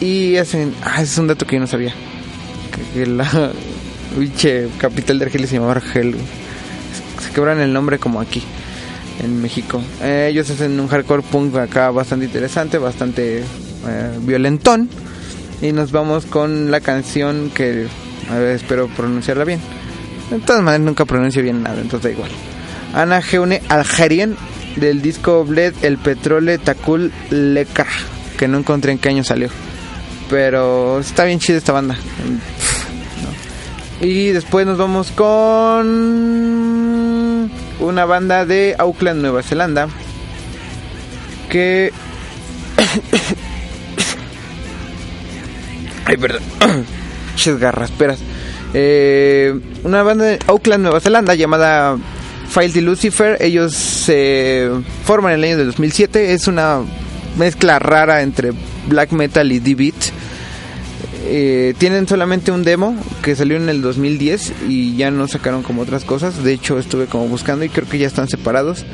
y 0.00 0.36
hacen, 0.36 0.74
ah, 0.82 1.02
es 1.02 1.18
un 1.18 1.26
dato 1.26 1.46
que 1.46 1.56
yo 1.56 1.60
no 1.60 1.66
sabía, 1.66 1.94
que, 2.94 3.06
la 3.06 3.28
capital 4.78 5.18
de 5.18 5.24
Argelia 5.24 5.46
se 5.46 5.54
llama 5.56 5.72
Argel 5.72 6.16
quebran 7.32 7.60
el 7.60 7.72
nombre 7.72 7.98
como 7.98 8.20
aquí 8.20 8.42
en 9.22 9.40
México. 9.40 9.80
Eh, 10.02 10.28
ellos 10.30 10.50
hacen 10.50 10.78
un 10.78 10.88
hardcore 10.88 11.22
punk 11.22 11.56
acá 11.56 11.90
bastante 11.90 12.26
interesante, 12.26 12.78
bastante 12.78 13.38
eh, 13.38 14.18
violentón. 14.20 14.88
Y 15.60 15.72
nos 15.72 15.92
vamos 15.92 16.26
con 16.26 16.70
la 16.70 16.80
canción 16.80 17.50
que 17.54 17.86
espero 18.54 18.88
pronunciarla 18.88 19.44
bien. 19.44 19.60
De 20.30 20.38
todas 20.40 20.62
maneras 20.62 20.84
nunca 20.84 21.04
pronuncio 21.04 21.42
bien 21.42 21.62
nada, 21.62 21.80
entonces 21.80 22.02
da 22.02 22.10
igual. 22.10 22.30
Ana 22.94 23.22
Geune 23.22 23.62
Algerien 23.68 24.36
del 24.76 25.02
disco 25.02 25.44
Bled 25.44 25.74
El 25.82 25.98
Petrole 25.98 26.58
Takul 26.58 27.12
Lekra, 27.30 27.86
que 28.38 28.48
no 28.48 28.58
encontré 28.58 28.92
en 28.92 28.98
qué 28.98 29.10
año 29.10 29.24
salió. 29.24 29.48
Pero 30.30 31.00
está 31.00 31.24
bien 31.24 31.38
chida 31.38 31.58
esta 31.58 31.72
banda. 31.72 31.96
Y 34.00 34.28
después 34.28 34.66
nos 34.66 34.78
vamos 34.78 35.12
con 35.12 37.11
una 37.82 38.04
banda 38.04 38.46
de 38.46 38.74
Auckland, 38.78 39.20
Nueva 39.20 39.42
Zelanda. 39.42 39.88
Que... 41.50 41.92
Ay, 46.04 46.16
perdón. 46.16 46.42
Ches 47.36 47.58
garras, 47.58 47.90
esperas. 47.90 48.20
Eh, 48.74 49.58
una 49.84 50.02
banda 50.02 50.24
de 50.24 50.38
Auckland, 50.46 50.82
Nueva 50.84 51.00
Zelanda 51.00 51.34
llamada 51.34 51.98
File 52.48 52.72
de 52.72 52.82
Lucifer. 52.82 53.36
Ellos 53.40 53.74
se 53.74 54.70
forman 55.04 55.32
en 55.32 55.38
el 55.38 55.44
año 55.44 55.58
de 55.58 55.64
2007. 55.66 56.32
Es 56.34 56.46
una 56.46 56.80
mezcla 57.36 57.78
rara 57.78 58.22
entre 58.22 58.52
black 58.88 59.12
metal 59.12 59.52
y 59.52 59.58
D-beat 59.58 60.12
eh, 61.24 61.74
tienen 61.78 62.08
solamente 62.08 62.50
un 62.50 62.64
demo 62.64 62.96
que 63.22 63.36
salió 63.36 63.56
en 63.56 63.68
el 63.68 63.82
2010 63.82 64.52
y 64.68 64.96
ya 64.96 65.10
no 65.10 65.28
sacaron 65.28 65.62
como 65.62 65.82
otras 65.82 66.04
cosas. 66.04 66.42
De 66.42 66.52
hecho, 66.52 66.78
estuve 66.78 67.06
como 67.06 67.28
buscando 67.28 67.64
y 67.64 67.68
creo 67.68 67.88
que 67.88 67.98
ya 67.98 68.06
están 68.06 68.28
separados. 68.28 68.84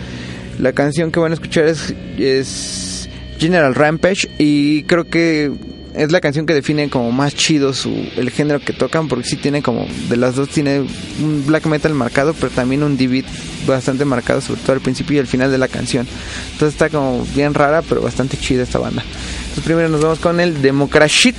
La 0.58 0.72
canción 0.72 1.10
que 1.10 1.20
van 1.20 1.32
a 1.32 1.34
escuchar 1.34 1.66
es, 1.66 1.94
es 2.18 3.08
General 3.38 3.74
Rampage 3.74 4.28
y 4.38 4.82
creo 4.84 5.04
que 5.04 5.52
es 5.94 6.12
la 6.12 6.20
canción 6.20 6.46
que 6.46 6.54
define 6.54 6.90
como 6.90 7.10
más 7.12 7.34
chido 7.34 7.72
su, 7.72 7.90
el 8.16 8.30
género 8.30 8.60
que 8.60 8.72
tocan 8.72 9.08
porque 9.08 9.28
sí 9.28 9.36
tiene 9.36 9.62
como 9.62 9.86
de 10.08 10.16
las 10.16 10.36
dos 10.36 10.48
tiene 10.48 10.84
un 11.20 11.44
black 11.46 11.66
metal 11.66 11.92
marcado 11.94 12.34
pero 12.34 12.50
también 12.50 12.82
un 12.82 12.96
d 12.96 13.24
bastante 13.66 14.04
marcado 14.04 14.40
sobre 14.40 14.60
todo 14.60 14.74
al 14.74 14.80
principio 14.80 15.16
y 15.16 15.18
al 15.20 15.26
final 15.26 15.50
de 15.50 15.58
la 15.58 15.66
canción 15.66 16.06
entonces 16.52 16.74
está 16.74 16.88
como 16.88 17.24
bien 17.34 17.54
rara 17.54 17.82
pero 17.82 18.00
bastante 18.00 18.36
chida 18.36 18.62
esta 18.62 18.78
banda 18.78 19.02
entonces 19.02 19.64
primero 19.64 19.88
nos 19.88 20.00
vamos 20.00 20.18
con 20.20 20.40
el 20.40 20.62
Democrashit 20.62 21.36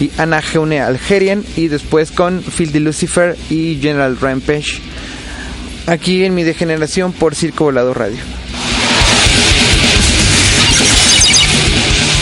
y 0.00 0.10
Ana 0.18 0.42
Geune 0.42 0.80
Algerian 0.80 1.44
y 1.56 1.68
después 1.68 2.10
con 2.10 2.42
Phil 2.42 2.72
de 2.72 2.80
Lucifer 2.80 3.36
y 3.50 3.78
General 3.80 4.18
Rampage 4.18 4.80
aquí 5.86 6.24
en 6.24 6.34
mi 6.34 6.42
degeneración 6.44 7.12
por 7.12 7.34
Circo 7.34 7.64
Volado 7.64 7.94
Radio. 7.94 8.18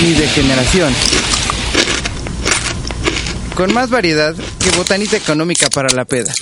Mi 0.03 0.13
degeneración. 0.13 0.93
Con 3.55 3.73
más 3.73 3.89
variedad 3.89 4.35
que 4.35 4.71
botanita 4.77 5.17
económica 5.17 5.69
para 5.71 5.89
la 5.95 6.05
peda. 6.05 6.33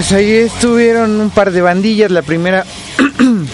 Pues 0.00 0.12
ahí 0.12 0.32
estuvieron 0.32 1.20
un 1.20 1.28
par 1.28 1.52
de 1.52 1.60
bandillas. 1.60 2.10
La 2.10 2.22
primera 2.22 2.64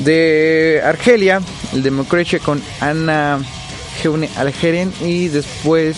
de 0.00 0.82
Argelia, 0.84 1.40
el 1.72 1.84
Democracia 1.84 2.40
con 2.40 2.60
Ana 2.80 3.38
Geune 4.02 4.28
Algerian 4.36 4.92
y 5.00 5.28
después 5.28 5.96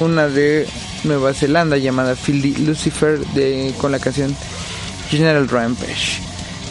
una 0.00 0.28
de 0.28 0.68
Nueva 1.04 1.32
Zelanda 1.32 1.78
llamada 1.78 2.14
Philly 2.14 2.56
Lucifer 2.56 3.18
de, 3.18 3.72
con 3.80 3.90
la 3.90 4.00
canción 4.00 4.36
General 5.08 5.48
Rampage. 5.48 6.20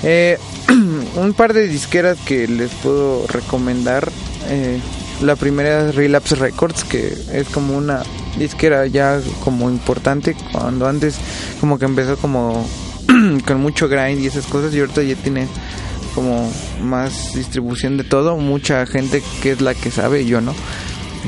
Eh, 0.03 0.37
un 1.15 1.33
par 1.33 1.53
de 1.53 1.67
disqueras 1.67 2.19
que 2.27 2.47
les 2.47 2.69
puedo 2.69 3.25
recomendar. 3.25 4.07
Eh, 4.49 4.79
la 5.23 5.35
primera 5.35 5.89
es 5.89 5.95
Relapse 5.95 6.35
Records, 6.35 6.83
que 6.83 7.11
es 7.31 7.49
como 7.49 7.75
una 7.75 8.03
disquera 8.37 8.87
ya 8.87 9.19
como 9.43 9.69
importante. 9.69 10.35
Cuando 10.51 10.87
antes 10.87 11.17
como 11.59 11.79
que 11.79 11.85
empezó 11.85 12.17
como 12.17 12.67
con 13.47 13.61
mucho 13.61 13.87
grind 13.87 14.21
y 14.21 14.27
esas 14.27 14.45
cosas 14.45 14.73
y 14.73 14.79
ahorita 14.79 15.03
ya 15.03 15.15
tiene 15.15 15.47
como 16.15 16.51
más 16.81 17.33
distribución 17.33 17.97
de 17.97 18.03
todo. 18.03 18.37
Mucha 18.37 18.85
gente 18.85 19.23
que 19.41 19.51
es 19.51 19.61
la 19.61 19.73
que 19.73 19.91
sabe, 19.91 20.25
yo 20.25 20.41
no. 20.41 20.53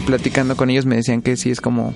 Platicando 0.06 0.56
con 0.56 0.70
ellos 0.70 0.86
me 0.86 0.97
decían 0.97 1.22
que 1.22 1.38
sí 1.38 1.51
es 1.51 1.62
como 1.62 1.95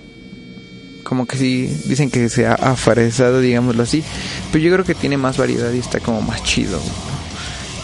como 1.04 1.26
que 1.26 1.38
sí 1.38 1.66
dicen 1.86 2.12
que 2.12 2.30
se 2.30 2.46
ha 2.46 2.54
afarezado, 2.54 3.42
digámoslo 3.42 3.82
así, 3.82 4.04
pero 4.52 4.64
yo 4.64 4.72
creo 4.72 4.86
que 4.86 4.94
tiene 4.94 5.18
más 5.18 5.38
variedad 5.38 5.72
y 5.74 5.80
está 5.80 6.00
como 6.00 6.22
más 6.22 6.44
chido. 6.44 6.80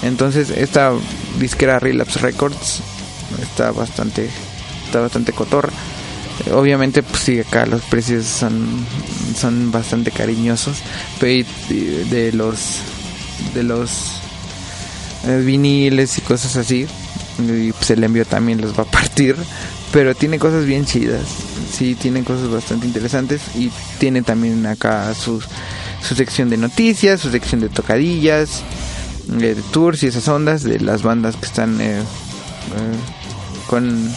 Entonces, 0.03 0.51
esta 0.51 0.91
disquera 1.39 1.79
Relapse 1.79 2.19
Records 2.19 2.81
está 3.41 3.71
bastante 3.71 4.29
está 4.85 4.99
bastante 4.99 5.33
cotorra. 5.33 5.71
Obviamente, 6.51 7.01
pues 7.01 7.23
sí, 7.23 7.39
acá 7.39 7.65
los 7.65 7.81
precios 7.83 8.25
son 8.25 8.85
son 9.39 9.71
bastante 9.71 10.11
cariñosos, 10.11 10.77
pero 11.19 11.47
de 11.69 12.31
los 12.33 12.79
de 13.53 13.63
los 13.63 14.21
eh, 15.27 15.41
viniles 15.45 16.17
y 16.17 16.21
cosas 16.21 16.55
así, 16.55 16.87
y 17.39 17.71
pues 17.71 17.89
el 17.91 18.03
envío 18.03 18.25
también 18.25 18.61
los 18.61 18.77
va 18.77 18.83
a 18.83 18.91
partir, 18.91 19.35
pero 19.91 20.13
tiene 20.15 20.39
cosas 20.39 20.65
bien 20.65 20.85
chidas 20.85 21.23
sí 21.75 21.95
tiene 21.95 22.23
cosas 22.23 22.49
bastante 22.49 22.87
interesantes 22.87 23.41
y 23.55 23.69
tiene 23.99 24.21
también 24.21 24.65
acá 24.65 25.13
su, 25.13 25.41
su 26.01 26.15
sección 26.15 26.49
de 26.49 26.57
noticias, 26.57 27.19
su 27.19 27.31
sección 27.31 27.59
de 27.61 27.69
tocadillas, 27.69 28.63
eh, 29.41 29.55
de 29.55 29.61
tours 29.73 30.03
y 30.03 30.07
esas 30.07 30.27
ondas 30.27 30.63
de 30.63 30.79
las 30.79 31.03
bandas 31.03 31.35
que 31.35 31.45
están 31.45 31.81
eh, 31.81 31.99
eh, 31.99 32.03
con, 33.67 34.09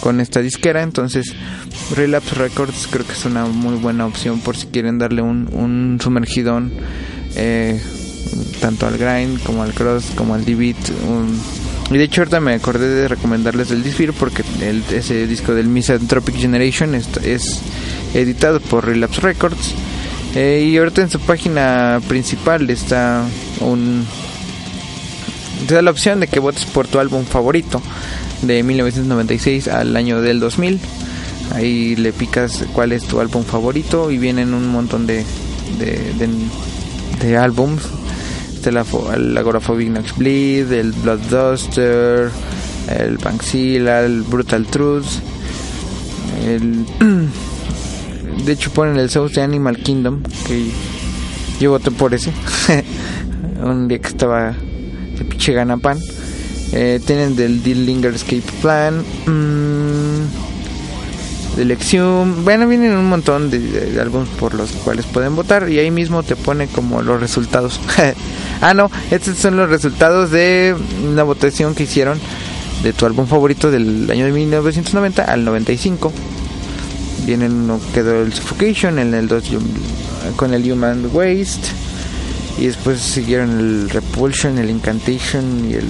con 0.00 0.20
esta 0.20 0.40
disquera. 0.40 0.82
Entonces, 0.82 1.34
Relapse 1.94 2.34
Records 2.34 2.88
creo 2.90 3.06
que 3.06 3.12
es 3.12 3.24
una 3.24 3.46
muy 3.46 3.76
buena 3.76 4.06
opción 4.06 4.40
por 4.40 4.56
si 4.56 4.66
quieren 4.66 4.98
darle 4.98 5.22
un, 5.22 5.48
un 5.52 5.98
sumergidón 6.00 6.72
tanto 8.60 8.86
al 8.86 8.98
grind 8.98 9.42
como 9.42 9.62
al 9.62 9.72
cross 9.72 10.06
como 10.16 10.34
al 10.34 10.44
d-beat. 10.44 10.76
Y 11.90 11.98
de 11.98 12.04
hecho 12.04 12.22
ahorita 12.22 12.40
me 12.40 12.54
acordé 12.54 12.88
de 12.88 13.08
recomendarles 13.08 13.70
el 13.70 13.84
Disfear 13.84 14.12
porque 14.12 14.42
el, 14.60 14.82
ese 14.92 15.26
disco 15.26 15.54
del 15.54 15.68
Misanthropic 15.68 16.34
Generation 16.34 16.96
es, 16.96 17.08
es 17.18 17.60
editado 18.14 18.60
por 18.60 18.86
Relapse 18.86 19.20
Records. 19.20 19.74
Eh, 20.34 20.68
y 20.68 20.76
ahorita 20.76 21.02
en 21.02 21.10
su 21.10 21.20
página 21.20 22.00
principal 22.08 22.68
está 22.70 23.24
un... 23.60 24.04
Te 25.68 25.74
da 25.74 25.82
la 25.82 25.90
opción 25.90 26.20
de 26.20 26.26
que 26.26 26.40
votes 26.40 26.64
por 26.66 26.88
tu 26.88 26.98
álbum 26.98 27.24
favorito 27.24 27.80
de 28.42 28.62
1996 28.62 29.68
al 29.68 29.96
año 29.96 30.20
del 30.20 30.40
2000. 30.40 30.80
Ahí 31.54 31.96
le 31.96 32.12
picas 32.12 32.64
cuál 32.72 32.92
es 32.92 33.04
tu 33.04 33.20
álbum 33.20 33.44
favorito 33.44 34.10
y 34.10 34.18
vienen 34.18 34.52
un 34.52 34.68
montón 34.68 35.06
de, 35.06 35.24
de, 35.78 36.12
de, 36.18 36.28
de 37.20 37.36
álbums 37.36 37.82
la, 38.70 38.84
el 39.14 39.36
Agoraphobic 39.36 39.88
Nox 39.88 40.16
Bleed, 40.16 40.72
el 40.72 40.92
Bloodduster, 40.92 42.30
el 42.88 43.18
Banksila, 43.18 44.04
el 44.04 44.22
Brutal 44.22 44.66
Truth. 44.66 45.06
El 46.44 46.84
de 48.44 48.52
hecho 48.52 48.70
ponen 48.70 48.98
el 48.98 49.10
South 49.10 49.32
de 49.32 49.42
Animal 49.42 49.78
Kingdom, 49.78 50.22
que 50.46 50.70
yo 51.60 51.70
voté 51.70 51.90
por 51.90 52.14
ese. 52.14 52.32
Un 53.62 53.88
día 53.88 53.98
que 53.98 54.08
estaba 54.08 54.52
de 55.18 55.24
pinche 55.24 55.52
ganapan. 55.52 55.98
Eh, 56.72 57.00
tienen 57.04 57.36
del 57.36 57.62
Deal 57.62 57.86
Linger 57.86 58.14
Escape 58.14 58.42
Plan. 58.60 59.04
Mmm, 59.26 60.46
de 61.56 61.62
elección. 61.62 62.44
Bueno, 62.44 62.68
vienen 62.68 62.92
un 62.92 63.06
montón 63.06 63.50
de, 63.50 63.58
de, 63.58 64.00
álbumes 64.00 64.28
por 64.38 64.54
los 64.54 64.72
cuales 64.72 65.06
pueden 65.06 65.34
votar 65.34 65.68
y 65.70 65.78
ahí 65.78 65.90
mismo 65.90 66.22
te 66.22 66.36
pone 66.36 66.66
como 66.68 67.02
los 67.02 67.20
resultados. 67.20 67.80
ah, 68.60 68.74
no, 68.74 68.90
estos 69.10 69.38
son 69.38 69.56
los 69.56 69.68
resultados 69.68 70.30
de 70.30 70.76
una 71.08 71.22
votación 71.22 71.74
que 71.74 71.84
hicieron 71.84 72.20
de 72.82 72.92
tu 72.92 73.06
álbum 73.06 73.26
favorito 73.26 73.70
del 73.70 74.10
año 74.10 74.26
de 74.26 74.32
1990 74.32 75.24
al 75.24 75.44
95. 75.44 76.12
Vienen 77.24 77.52
uno 77.52 77.80
quedó 77.92 78.22
el 78.22 78.32
Suffocation, 78.32 78.98
en 78.98 79.14
el 79.14 79.26
2 79.26 79.44
con 80.36 80.54
el 80.54 80.70
Human 80.70 81.08
Waste 81.12 81.68
y 82.58 82.66
después 82.66 83.00
siguieron 83.00 83.58
el 83.58 83.90
Repulsion, 83.90 84.58
el 84.58 84.70
Incantation 84.70 85.68
y 85.68 85.74
el 85.74 85.86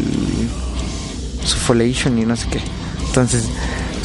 Suffolation 1.47 2.19
y 2.19 2.25
no 2.25 2.37
sé 2.37 2.49
qué. 2.49 2.61
Entonces, 3.07 3.49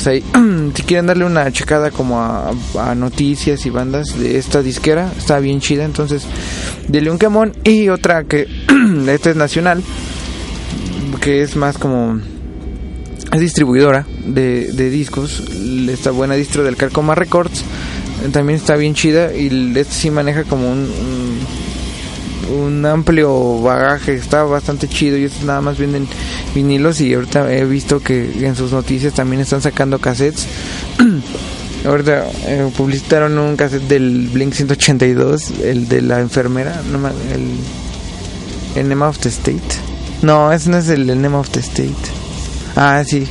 si 0.73 0.83
quieren 0.83 1.07
darle 1.07 1.25
una 1.25 1.51
checada 1.51 1.91
como 1.91 2.19
a, 2.19 2.95
noticias 2.95 3.65
y 3.65 3.69
bandas 3.69 4.17
de 4.19 4.37
esta 4.37 4.61
disquera, 4.61 5.11
está 5.17 5.39
bien 5.39 5.59
chida. 5.59 5.85
Entonces, 5.85 6.23
de 6.87 7.09
un 7.09 7.19
quemón. 7.19 7.53
Y 7.63 7.89
otra 7.89 8.23
que, 8.23 8.47
esta 9.07 9.29
es 9.29 9.35
nacional, 9.35 9.83
que 11.21 11.41
es 11.41 11.55
más 11.55 11.77
como. 11.77 12.19
Es 13.31 13.39
distribuidora 13.39 14.05
de, 14.25 14.71
discos. 14.89 15.43
Esta 15.89 16.11
buena 16.11 16.35
distro 16.35 16.63
del 16.63 16.75
Carcoma 16.75 17.15
Records 17.15 17.63
también 18.31 18.57
está 18.57 18.75
bien 18.75 18.93
chida. 18.93 19.33
Y 19.33 19.73
este 19.77 19.93
sí 19.93 20.09
maneja 20.09 20.43
como 20.43 20.71
un 20.71 20.89
amplio 22.85 23.61
bagaje, 23.61 24.13
está 24.13 24.43
bastante 24.43 24.87
chido 24.87 25.17
y 25.17 25.25
estos 25.25 25.43
nada 25.43 25.61
más 25.61 25.77
venden 25.77 26.07
vinilos 26.53 27.01
y 27.01 27.13
ahorita 27.13 27.51
he 27.53 27.65
visto 27.65 27.99
que 27.99 28.45
en 28.45 28.55
sus 28.55 28.71
noticias 28.71 29.13
también 29.13 29.41
están 29.41 29.61
sacando 29.61 29.99
cassettes. 29.99 30.47
ahorita 31.85 32.25
eh, 32.45 32.71
publicitaron 32.75 33.37
un 33.37 33.55
cassette 33.55 33.87
del 33.87 34.29
Blink 34.31 34.53
182, 34.53 35.51
el 35.63 35.87
de 35.87 36.01
la 36.01 36.19
enfermera, 36.19 36.81
el 37.33 38.79
Enema 38.79 39.09
of 39.09 39.19
the 39.19 39.29
State. 39.29 39.61
No, 40.21 40.51
ese 40.51 40.69
no 40.69 40.77
es 40.77 40.87
el 40.89 41.09
Enema 41.09 41.39
of 41.39 41.49
the 41.49 41.59
State. 41.59 41.95
Ah, 42.75 43.03
sí. 43.05 43.27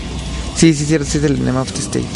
Sí, 0.56 0.74
sí, 0.74 0.84
cierto, 0.84 1.06
sí 1.06 1.18
es 1.18 1.24
el 1.24 1.36
Enema 1.36 1.62
of 1.62 1.72
the 1.72 1.80
State. 1.80 2.06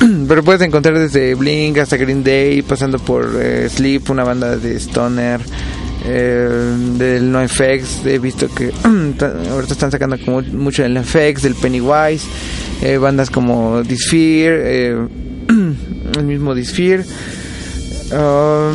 Pero 0.28 0.42
puedes 0.42 0.62
encontrar 0.62 0.98
desde 0.98 1.34
Blink 1.34 1.78
hasta 1.78 1.96
Green 1.96 2.24
Day, 2.24 2.62
pasando 2.62 2.98
por 2.98 3.38
eh, 3.40 3.68
Sleep, 3.70 4.10
una 4.10 4.24
banda 4.24 4.56
de 4.56 4.76
Stoner, 4.76 5.40
eh, 6.04 6.48
del 6.98 7.30
NoFX 7.30 8.04
he 8.06 8.18
visto 8.18 8.48
que 8.52 8.72
ahorita 9.50 9.72
están 9.72 9.90
sacando 9.90 10.18
como 10.24 10.42
mucho 10.42 10.82
del 10.82 10.94
NoFX 10.94 11.42
del 11.42 11.54
Pennywise 11.54 12.26
eh, 12.82 12.98
bandas 12.98 13.30
como 13.30 13.82
Disphere 13.82 14.62
eh, 14.64 15.08
el 16.18 16.24
mismo 16.24 16.54
Disphere 16.54 17.04
um, 18.12 18.74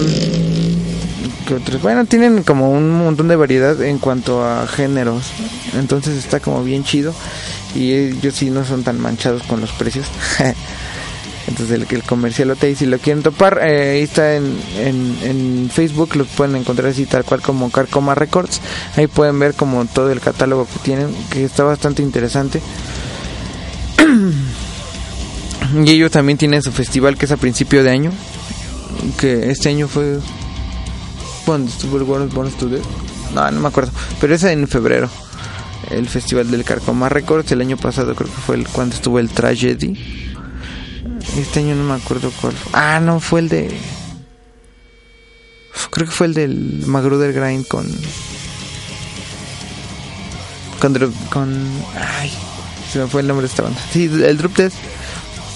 bueno 1.82 2.06
tienen 2.06 2.44
como 2.44 2.72
un 2.72 2.92
montón 2.92 3.28
de 3.28 3.36
variedad 3.36 3.82
en 3.82 4.00
cuanto 4.00 4.46
a 4.46 4.66
géneros 4.68 5.32
entonces 5.78 6.18
está 6.18 6.40
como 6.40 6.64
bien 6.64 6.84
chido 6.84 7.14
y 7.76 7.94
ellos 7.94 8.36
sí 8.36 8.50
no 8.50 8.64
son 8.66 8.84
tan 8.84 9.00
manchados 9.00 9.44
con 9.44 9.60
los 9.60 9.72
precios 9.74 10.08
Entonces 11.48 11.76
el, 11.76 11.88
el 11.90 12.04
comercial 12.04 12.52
hotel, 12.52 12.76
si 12.76 12.86
lo 12.86 13.00
quieren 13.00 13.24
topar, 13.24 13.60
eh, 13.64 13.92
ahí 13.92 14.02
está 14.02 14.36
en, 14.36 14.58
en, 14.78 15.70
Facebook, 15.72 16.16
lo 16.16 16.26
pueden 16.26 16.58
encontrar 16.58 16.90
así 16.90 17.06
tal 17.06 17.24
cual 17.24 17.42
como 17.42 17.72
Carcoma 17.72 18.16
Records. 18.16 18.60
Ahí 18.98 19.08
pueden 19.08 19.40
ver 19.40 19.54
como 19.54 19.86
todo 19.86 20.12
el 20.12 20.20
catálogo 20.20 20.68
que 20.68 20.80
tienen, 20.80 21.08
que 21.32 21.46
está 21.46 21.64
bastante 21.64 22.04
interesante. 22.04 22.62
y 25.86 25.90
ellos 25.90 26.12
también 26.12 26.38
tienen 26.38 26.62
su 26.62 26.72
festival 26.74 27.18
que 27.18 27.26
es 27.26 27.32
a 27.32 27.38
principio 27.38 27.82
de 27.82 27.92
año, 27.92 28.12
que 29.20 29.50
este 29.50 29.70
año 29.70 29.88
fue... 29.88 30.20
¿Cuándo 31.46 31.72
estuvo 31.72 31.96
el 31.96 32.04
World 32.04 32.34
Born 32.34 32.52
Studio? 32.52 32.80
No, 33.34 33.50
no 33.52 33.62
me 33.62 33.70
acuerdo, 33.70 33.92
pero 34.20 34.36
es 34.36 34.44
en 34.44 34.68
febrero. 34.68 35.10
El 35.90 36.10
festival 36.10 36.52
del 36.52 36.66
Carcoma 36.66 37.08
Records, 37.08 37.50
el 37.54 37.62
año 37.62 37.78
pasado 37.78 38.14
creo 38.16 38.30
que 38.30 38.42
fue 38.42 38.56
el, 38.58 38.68
cuando 38.68 38.96
estuvo 38.96 39.18
el 39.18 39.30
Tragedy 39.30 40.27
este 41.36 41.60
año 41.60 41.76
no 41.76 41.84
me 41.84 41.94
acuerdo 41.96 42.32
cuál. 42.42 42.56
Ah, 42.74 43.00
no, 43.00 43.20
fue 43.20 43.42
el 43.42 43.50
de. 43.50 43.78
Creo 45.92 46.08
que 46.08 46.14
fue 46.14 46.28
el 46.28 46.34
del 46.34 46.84
Magruder 46.86 47.34
Grind 47.34 47.68
con. 47.68 47.86
Con. 50.80 51.14
con 51.30 51.68
ay, 51.96 52.32
se 52.92 53.00
me 53.00 53.08
fue 53.08 53.22
el 53.22 53.28
nombre 53.28 53.48
de 53.48 53.52
esta 53.52 53.64
banda. 53.64 53.80
Sí, 53.92 54.06
el 54.06 54.38
Drop 54.38 54.56
Death 54.56 54.74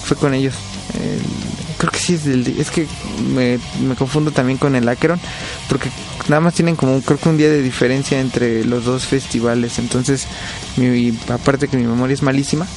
fue 0.04 0.16
con 0.16 0.34
ellos. 0.34 0.54
El, 0.94 1.22
creo 1.82 1.90
que 1.90 1.98
sí 1.98 2.14
es 2.14 2.24
del... 2.24 2.46
Es 2.60 2.70
que 2.70 2.86
me, 3.34 3.58
me 3.84 3.96
confundo 3.96 4.30
también 4.30 4.56
con 4.56 4.76
el 4.76 4.88
Acheron, 4.88 5.18
porque 5.68 5.90
nada 6.28 6.40
más 6.40 6.54
tienen 6.54 6.76
como 6.76 7.00
creo 7.00 7.18
que 7.18 7.28
un 7.28 7.36
día 7.36 7.50
de 7.50 7.60
diferencia 7.60 8.20
entre 8.20 8.64
los 8.64 8.84
dos 8.84 9.06
festivales. 9.06 9.80
Entonces, 9.80 10.28
mi, 10.76 11.18
aparte 11.28 11.66
que 11.66 11.76
mi 11.76 11.84
memoria 11.84 12.14
es 12.14 12.22
malísima, 12.22 12.68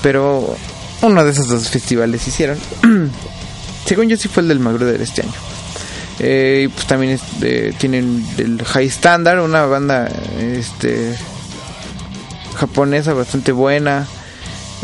pero 0.00 0.56
uno 1.02 1.24
de 1.24 1.30
esos 1.30 1.48
dos 1.48 1.68
festivales 1.68 2.26
hicieron. 2.26 2.58
Según 3.86 4.08
yo 4.08 4.16
sí 4.16 4.28
fue 4.28 4.42
el 4.42 4.48
del 4.48 4.60
Magruder 4.60 5.00
este 5.00 5.22
año. 5.22 5.32
Eh, 6.18 6.68
pues 6.74 6.86
también 6.86 7.20
tienen 7.78 8.26
el 8.38 8.62
High 8.64 8.86
Standard, 8.86 9.42
una 9.42 9.66
banda 9.66 10.08
este 10.40 11.14
japonesa 12.56 13.12
bastante 13.12 13.52
buena 13.52 14.06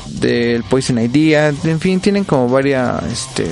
del 0.07 0.63
Poison 0.65 0.99
Idea, 0.99 1.49
en 1.49 1.81
fin, 1.81 2.01
tienen 2.01 2.25
como 2.25 2.49
varias 2.49 3.03
este 3.05 3.47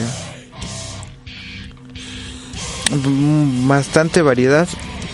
bastante 3.67 4.23
variedad. 4.23 4.69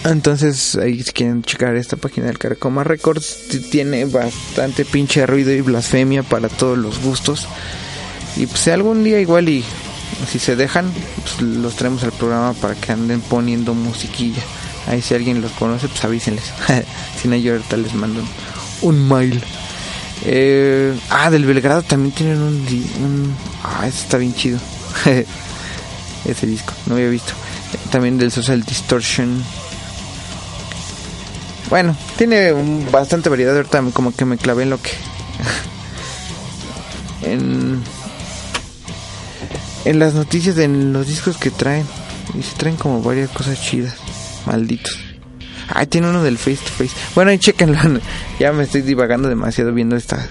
Entonces, 0.06 0.76
ahí 0.76 1.02
si 1.02 1.12
quieren 1.12 1.42
checar 1.42 1.74
esta 1.74 1.96
página 1.96 2.26
del 2.28 2.38
Caracoma 2.38 2.84
Records, 2.84 3.48
tiene 3.70 4.04
bastante 4.04 4.84
pinche 4.84 5.26
ruido 5.26 5.52
y 5.52 5.60
blasfemia 5.62 6.22
para 6.22 6.48
todos 6.48 6.78
los 6.78 7.00
gustos. 7.00 7.48
Y 8.36 8.46
pues 8.46 8.68
algún 8.68 9.02
día 9.02 9.20
igual 9.20 9.48
y 9.48 9.64
si 10.30 10.38
se 10.38 10.54
dejan, 10.54 10.92
pues 11.22 11.42
los 11.42 11.74
traemos 11.74 12.04
al 12.04 12.12
programa 12.12 12.52
para 12.54 12.74
que 12.74 12.92
anden 12.92 13.20
poniendo 13.20 13.74
musiquilla. 13.74 14.42
Ahí 14.86 15.02
si 15.02 15.14
alguien 15.14 15.40
los 15.40 15.50
conoce, 15.52 15.88
pues 15.88 16.04
avísenles. 16.04 16.44
si 17.20 17.26
no, 17.26 17.36
les 17.36 17.94
mando 17.94 18.22
un, 18.82 19.08
mail. 19.08 19.42
Eh, 20.24 20.96
ah, 21.10 21.30
del 21.30 21.44
Belgrado 21.44 21.82
también 21.82 22.14
tienen 22.14 22.40
un, 22.40 22.54
un... 23.02 23.36
Ah, 23.64 23.86
ese 23.88 24.02
está 24.02 24.18
bien 24.18 24.34
chido. 24.34 24.58
Ese 26.24 26.46
disco, 26.46 26.72
no 26.86 26.96
había 26.96 27.08
visto. 27.08 27.32
También 27.90 28.18
del 28.18 28.32
Social 28.32 28.64
Distortion. 28.64 29.44
Bueno, 31.68 31.96
tiene 32.16 32.52
bastante 32.90 33.28
variedad. 33.28 33.56
Ahorita 33.56 33.82
como 33.92 34.14
que 34.14 34.24
me 34.24 34.38
clavé 34.38 34.64
en 34.64 34.70
lo 34.70 34.80
que... 34.80 34.90
en... 37.22 37.82
En 39.84 39.98
las 40.00 40.14
noticias, 40.14 40.58
en 40.58 40.92
los 40.92 41.06
discos 41.06 41.36
que 41.36 41.50
traen. 41.50 41.86
Y 42.38 42.42
se 42.42 42.56
traen 42.56 42.76
como 42.76 43.02
varias 43.02 43.30
cosas 43.30 43.60
chidas. 43.62 43.94
Malditos. 44.46 44.98
Ay, 45.68 45.86
tiene 45.86 46.08
uno 46.08 46.22
del 46.22 46.38
face 46.38 46.56
to 46.56 46.70
face. 46.70 46.90
Bueno, 47.14 47.30
ahí 47.30 47.38
chequenlo. 47.38 47.78
ya 48.40 48.52
me 48.52 48.64
estoy 48.64 48.82
divagando 48.82 49.28
demasiado 49.28 49.72
viendo 49.72 49.96
esta. 49.96 50.28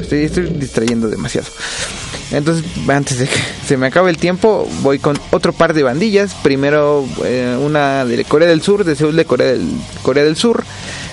Estoy, 0.00 0.48
distrayendo 0.50 1.08
demasiado. 1.08 1.46
Entonces, 2.30 2.64
antes 2.88 3.18
de 3.18 3.26
que 3.26 3.38
se 3.66 3.76
me 3.76 3.86
acabe 3.86 4.10
el 4.10 4.18
tiempo, 4.18 4.68
voy 4.82 4.98
con 4.98 5.18
otro 5.30 5.52
par 5.52 5.74
de 5.74 5.82
bandillas. 5.82 6.34
Primero, 6.42 7.06
eh, 7.24 7.56
una 7.60 8.04
de 8.04 8.24
Corea 8.24 8.48
del 8.48 8.62
Sur, 8.62 8.84
de 8.84 8.96
Seúl 8.96 9.16
de 9.16 9.24
Corea 9.24 9.54
del, 9.54 10.36
Sur, 10.36 10.64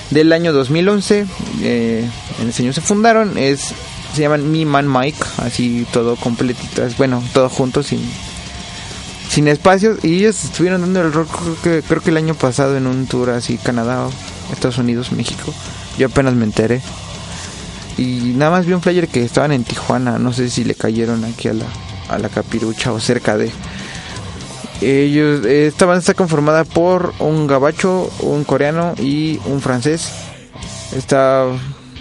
del 0.09 0.31
año 0.33 0.53
2011. 0.53 1.25
Eh, 1.61 2.09
en 2.41 2.49
ese 2.49 2.63
año 2.63 2.73
se 2.73 2.81
fundaron. 2.81 3.37
Es, 3.37 3.73
se 4.13 4.21
llaman 4.21 4.51
Me 4.51 4.65
Man 4.65 4.91
Mike, 4.91 5.19
así 5.37 5.85
todo 5.91 6.15
completito. 6.15 6.83
bueno, 6.97 7.23
todo 7.33 7.49
junto, 7.49 7.83
sin 7.83 8.01
sin 9.29 9.47
espacios 9.47 10.03
y 10.03 10.15
ellos 10.15 10.43
estuvieron 10.43 10.81
dando 10.81 10.99
el 10.99 11.13
rock 11.13 11.29
creo 11.61 12.01
que 12.01 12.09
el 12.09 12.17
año 12.17 12.35
pasado 12.35 12.75
en 12.75 12.85
un 12.85 13.07
tour 13.07 13.29
así 13.29 13.57
Canadá, 13.57 14.09
Estados 14.51 14.77
Unidos, 14.77 15.13
México. 15.13 15.53
Yo 15.97 16.07
apenas 16.07 16.33
me 16.33 16.43
enteré. 16.43 16.81
Y 18.01 18.33
nada 18.35 18.49
más 18.49 18.65
vi 18.65 18.73
un 18.73 18.81
flyer 18.81 19.07
que 19.07 19.23
estaban 19.23 19.51
en 19.51 19.63
Tijuana, 19.63 20.17
no 20.17 20.33
sé 20.33 20.49
si 20.49 20.63
le 20.63 20.73
cayeron 20.73 21.23
aquí 21.23 21.49
a 21.49 21.53
la, 21.53 21.65
a 22.09 22.17
la 22.17 22.29
capirucha 22.29 22.91
o 22.91 22.99
cerca 22.99 23.37
de. 23.37 23.51
Ellos, 24.81 25.45
esta 25.45 25.85
banda 25.85 25.99
está 25.99 26.15
conformada 26.15 26.63
por 26.63 27.13
un 27.19 27.45
gabacho, 27.45 28.11
un 28.21 28.43
coreano 28.43 28.95
y 28.97 29.39
un 29.45 29.61
francés. 29.61 30.11
Está 30.97 31.45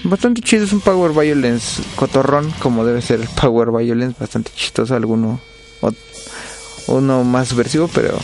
bastante 0.04 0.40
chido, 0.40 0.64
es 0.64 0.72
un 0.72 0.80
power 0.80 1.12
violence 1.12 1.82
cotorrón, 1.96 2.50
como 2.60 2.86
debe 2.86 3.02
ser 3.02 3.20
el 3.20 3.28
power 3.28 3.70
violence, 3.70 4.16
bastante 4.18 4.52
chistoso 4.54 4.96
alguno 4.96 5.38
uno 6.86 7.24
más 7.24 7.48
subversivo, 7.48 7.88
pero 7.88 8.18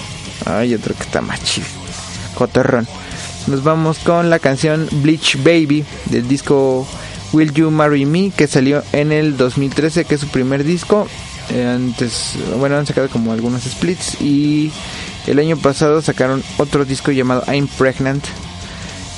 hay 0.46 0.74
otro 0.74 0.94
que 0.94 1.02
está 1.02 1.20
más 1.20 1.44
chido. 1.44 1.66
Coterrón. 2.36 2.88
Nos 3.48 3.62
vamos 3.62 3.98
con 3.98 4.30
la 4.30 4.38
canción 4.38 4.88
Bleach 4.90 5.36
Baby 5.44 5.84
del 6.06 6.26
disco 6.26 6.86
Will 7.36 7.52
You 7.52 7.70
Marry 7.70 8.06
Me 8.06 8.30
que 8.30 8.46
salió 8.46 8.82
en 8.92 9.12
el 9.12 9.36
2013, 9.36 10.06
que 10.06 10.14
es 10.14 10.22
su 10.22 10.28
primer 10.28 10.64
disco. 10.64 11.06
Eh, 11.50 11.66
antes, 11.66 12.32
bueno, 12.58 12.78
han 12.78 12.86
sacado 12.86 13.10
como 13.10 13.30
algunos 13.30 13.64
splits 13.64 14.22
y 14.22 14.72
el 15.26 15.38
año 15.38 15.58
pasado 15.58 16.00
sacaron 16.00 16.42
otro 16.56 16.86
disco 16.86 17.12
llamado 17.12 17.44
I'm 17.46 17.68
Pregnant. 17.68 18.24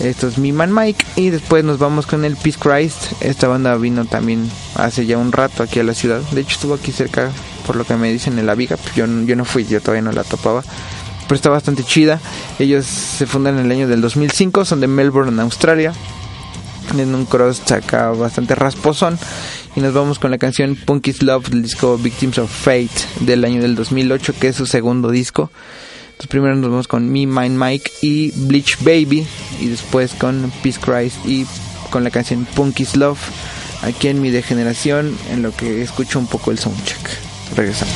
Esto 0.00 0.26
es 0.26 0.36
Mi 0.36 0.50
Man 0.50 0.74
Mike 0.74 1.06
y 1.14 1.30
después 1.30 1.62
nos 1.62 1.78
vamos 1.78 2.08
con 2.08 2.24
el 2.24 2.36
Peace 2.36 2.58
Christ. 2.58 3.12
Esta 3.22 3.46
banda 3.46 3.76
vino 3.76 4.04
también 4.04 4.50
hace 4.74 5.06
ya 5.06 5.16
un 5.16 5.30
rato 5.30 5.62
aquí 5.62 5.78
a 5.78 5.84
la 5.84 5.94
ciudad. 5.94 6.20
De 6.32 6.40
hecho 6.40 6.56
estuvo 6.56 6.74
aquí 6.74 6.90
cerca 6.90 7.30
por 7.68 7.76
lo 7.76 7.84
que 7.84 7.94
me 7.94 8.12
dicen 8.12 8.36
en 8.40 8.46
la 8.46 8.56
viga. 8.56 8.76
Yo, 8.96 9.06
yo 9.06 9.36
no 9.36 9.44
fui, 9.44 9.64
yo 9.64 9.80
todavía 9.80 10.02
no 10.02 10.10
la 10.10 10.24
topaba. 10.24 10.64
Pero 11.28 11.36
está 11.36 11.50
bastante 11.50 11.84
chida. 11.84 12.20
Ellos 12.58 12.84
se 12.84 13.26
fundan 13.26 13.60
en 13.60 13.66
el 13.66 13.70
año 13.70 13.86
del 13.86 14.00
2005, 14.00 14.64
son 14.64 14.80
de 14.80 14.88
Melbourne, 14.88 15.40
Australia. 15.40 15.92
En 16.97 17.14
un 17.14 17.26
cross 17.26 17.70
acá 17.70 18.11
bastante 18.11 18.55
rasposón. 18.55 19.18
Y 19.76 19.80
nos 19.80 19.93
vamos 19.93 20.18
con 20.18 20.30
la 20.30 20.39
canción 20.39 20.74
Punky's 20.74 21.22
Love 21.22 21.49
del 21.51 21.62
disco 21.62 21.99
Victims 21.99 22.39
of 22.39 22.51
Fate 22.51 22.89
del 23.20 23.45
año 23.45 23.61
del 23.61 23.74
2008, 23.74 24.34
que 24.41 24.49
es 24.49 24.57
su 24.57 24.66
segundo 24.66 25.11
disco. 25.11 25.51
Entonces 26.07 26.28
primero 26.28 26.57
nos 26.57 26.70
vamos 26.70 26.89
con 26.89 27.09
Me, 27.09 27.26
Mine, 27.26 27.51
Mike 27.51 27.93
y 28.03 28.30
Bleach 28.32 28.78
Baby. 28.80 29.26
Y 29.61 29.68
después 29.68 30.14
con 30.14 30.51
Peace 30.62 30.80
Christ 30.80 31.18
y 31.26 31.47
con 31.91 32.05
la 32.05 32.11
canción 32.11 32.47
Punky's 32.55 32.97
Love. 32.97 33.20
Aquí 33.82 34.09
en 34.09 34.20
mi 34.20 34.30
degeneración, 34.30 35.16
en 35.30 35.43
lo 35.43 35.55
que 35.55 35.82
escucho 35.82 36.18
un 36.18 36.26
poco 36.26 36.51
el 36.51 36.59
soundcheck. 36.59 36.99
Regresamos. 37.55 37.95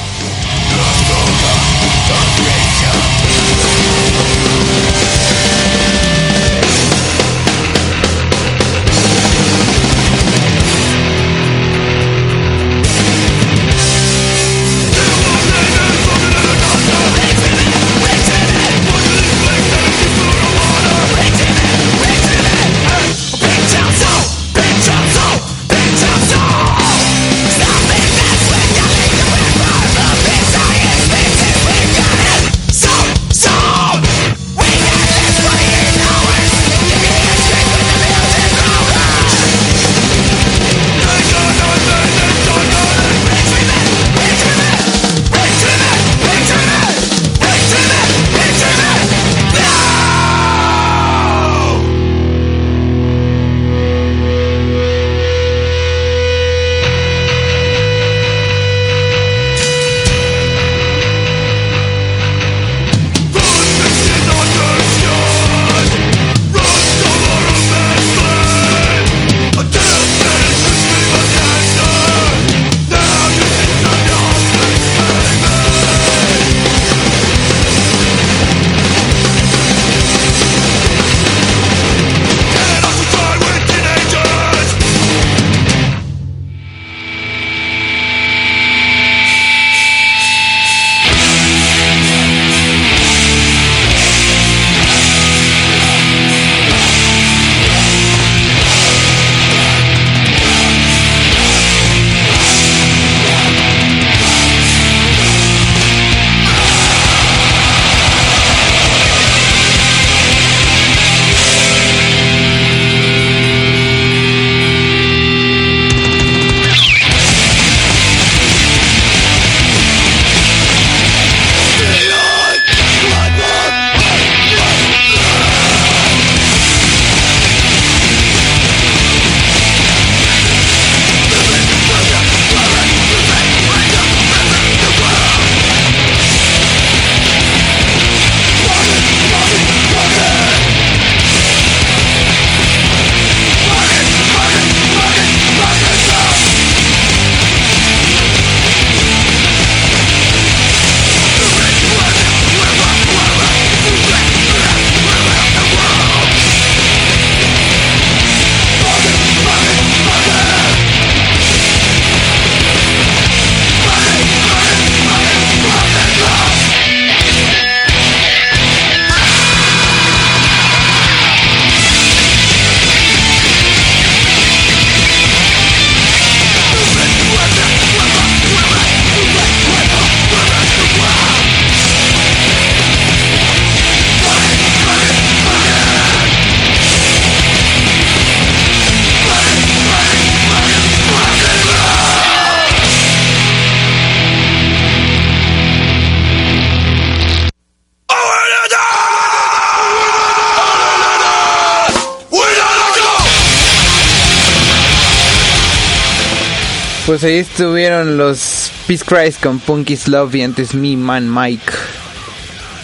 Pues 207.12 207.24
ahí 207.24 207.40
estuvieron 207.40 208.16
los 208.16 208.72
Peace 208.86 209.04
Cries 209.04 209.36
con 209.36 209.58
Punky's 209.58 210.08
Love 210.08 210.34
y 210.34 210.42
antes 210.44 210.72
Mi 210.72 210.96
Man 210.96 211.28
Mike. 211.30 211.70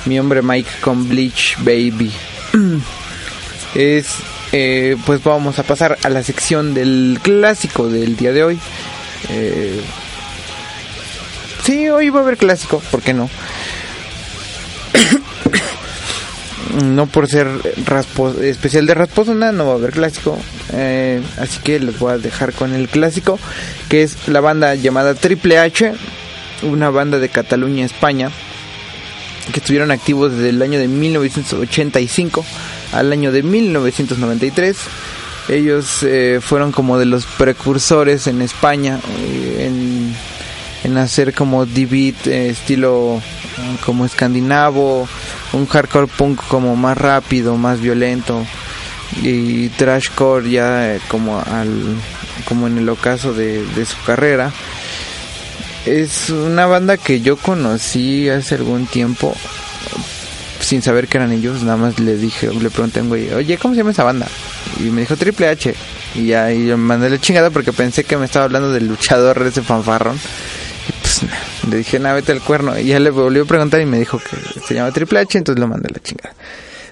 Mi 0.05 0.21
hombre 0.21 0.43
Mike 0.43 0.69
con 0.83 1.09
Bleach 1.09 1.57
Baby. 1.61 2.13
es 3.75 4.07
eh, 4.53 4.99
pues 5.07 5.25
vamos 5.25 5.59
a 5.59 5.63
pasar 5.63 5.97
a 6.03 6.11
la 6.11 6.23
sección 6.23 6.75
del 6.75 7.19
clásico 7.23 7.89
del 7.89 8.19
día 8.19 8.33
de 8.33 8.45
hoy. 8.45 8.59
Eh, 9.31 9.81
sí, 11.65 11.89
hoy 11.89 12.11
va 12.11 12.21
a 12.21 12.23
haber 12.25 12.37
clásico, 12.37 12.83
¿por 12.91 13.01
qué 13.01 13.15
no? 13.15 13.31
no 16.83 17.07
por 17.07 17.29
ser 17.29 17.49
especial 18.43 18.87
de 18.87 18.95
Rasposona, 18.95 19.53
no 19.53 19.67
va 19.67 19.73
a 19.73 19.77
haber 19.77 19.93
clásico. 19.93 20.39
Eh, 20.73 21.23
así 21.39 21.61
que 21.61 21.81
les 21.81 21.99
voy 21.99 22.13
a 22.13 22.19
dejar 22.19 22.53
con 22.53 22.75
el 22.75 22.89
clásico, 22.89 23.39
que 23.89 24.03
es 24.03 24.29
la 24.29 24.41
banda 24.41 24.75
llamada 24.75 25.15
Triple 25.15 25.59
H, 25.59 25.93
una 26.63 26.91
banda 26.91 27.19
de 27.19 27.29
Cataluña, 27.29 27.85
España, 27.85 28.31
que 29.53 29.61
estuvieron 29.61 29.91
activos 29.91 30.33
desde 30.33 30.51
el 30.51 30.63
año 30.63 30.79
de 30.79 30.89
1985 30.89 32.45
al 32.93 33.13
año 33.13 33.33
de 33.33 33.43
1993. 33.43 34.77
Ellos 35.49 36.03
eh, 36.03 36.41
fueron 36.43 36.73
como 36.73 36.99
de 36.99 37.07
los 37.07 37.25
precursores 37.25 38.27
en 38.27 38.43
España 38.43 39.01
eh, 39.21 39.71
en, 40.85 40.99
hacer 40.99 41.35
como 41.35 41.65
D-beat 41.67 42.27
estilo 42.27 43.21
como 43.85 44.05
escandinavo, 44.05 45.09
un 45.53 45.67
hardcore 45.67 46.07
punk 46.07 46.41
como 46.49 46.77
más 46.77 46.97
rápido, 46.99 47.57
más 47.57 47.81
violento 47.81 48.45
y 49.23 49.69
trashcore 49.71 50.51
ya 50.51 50.95
eh, 50.95 51.01
como 51.09 51.41
al 51.41 51.97
como 52.45 52.67
en 52.67 52.79
el 52.79 52.89
ocaso 52.89 53.35
de, 53.35 53.65
su 53.85 53.97
carrera. 54.05 54.53
Es 55.87 56.31
una 56.31 56.67
banda 56.67 56.97
que 56.97 57.21
yo 57.21 57.37
conocí 57.37 58.29
hace 58.29 58.57
algún 58.57 58.87
tiempo 58.87 59.35
sin 60.61 60.83
saber 60.83 61.09
que 61.09 61.19
eran 61.19 61.33
ellos, 61.33 61.63
nada 61.63 61.77
más 61.77 61.99
le 61.99 62.17
dije, 62.17 62.49
le 62.53 62.71
pregunté 62.71 63.01
güey, 63.03 63.33
oye, 63.33 63.57
¿cómo 63.57 63.75
se 63.75 63.79
llama 63.79 63.93
esa 63.93 64.05
banda? 64.05 64.27
Y 64.81 64.85
me 64.85 65.03
dijo 65.03 65.17
Triple 65.17 65.49
H. 65.49 65.75
Y 66.15 66.27
yo 66.29 66.77
me 66.77 66.77
mandé 66.77 67.11
la 67.11 67.21
chingada 67.21 67.51
porque 67.51 67.73
pensé 67.73 68.05
que 68.05 68.17
me 68.17 68.25
estaba 68.25 68.47
hablando 68.47 68.73
del 68.73 68.89
luchador 68.89 69.43
de 69.43 69.51
ese 69.51 69.63
fanfarrón 69.63 70.19
le 71.69 71.77
dije, 71.79 71.99
nada, 71.99 72.15
vete 72.15 72.33
al 72.33 72.41
cuerno. 72.41 72.79
Y 72.79 72.85
ya 72.85 72.99
le 72.99 73.11
volvió 73.11 73.43
a 73.43 73.47
preguntar 73.47 73.81
y 73.81 73.87
me 73.87 73.99
dijo 73.99 74.19
que 74.19 74.37
se 74.61 74.75
llama 74.75 74.93
Triple 74.93 75.21
H, 75.21 75.39
entonces 75.39 75.61
lo 75.61 75.69
mandé 75.69 75.89
a 75.89 75.95
la 75.95 76.01
chingada. 76.01 76.35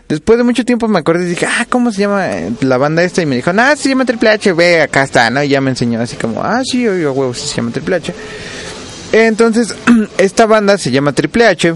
Después 0.09 0.39
de 0.39 0.45
mucho 0.45 0.65
tiempo 0.65 0.87
me 0.87 1.01
acordé 1.01 1.25
y 1.25 1.31
dije, 1.31 1.47
ah, 1.47 1.67
¿cómo 1.69 1.91
se 1.91 2.01
llama 2.03 2.29
la 2.61 2.79
banda 2.79 3.03
esta? 3.03 3.23
Y 3.23 3.27
me 3.27 3.35
dijo, 3.37 3.53
nada, 3.53 3.75
se 3.75 3.89
llama 3.89 4.05
Triple 4.05 4.31
H, 4.31 4.53
ve, 4.53 4.83
acá 4.83 5.03
está, 5.03 5.31
¿no? 5.31 5.43
Y 5.43 5.49
ya 5.49 5.61
me 5.61 5.71
enseñó 5.71 6.01
así 6.01 6.17
como, 6.17 6.45
ah, 6.45 6.63
sí, 6.65 6.87
oigo, 6.87 7.13
huevo, 7.13 7.35
se 7.35 7.57
llama 7.57 7.73
Triple 7.73 7.97
H. 7.97 8.15
Entonces, 9.13 9.75
esta 10.19 10.47
banda 10.47 10.79
se 10.79 10.93
llama 10.93 11.13
Triple 11.13 11.47
H, 11.47 11.75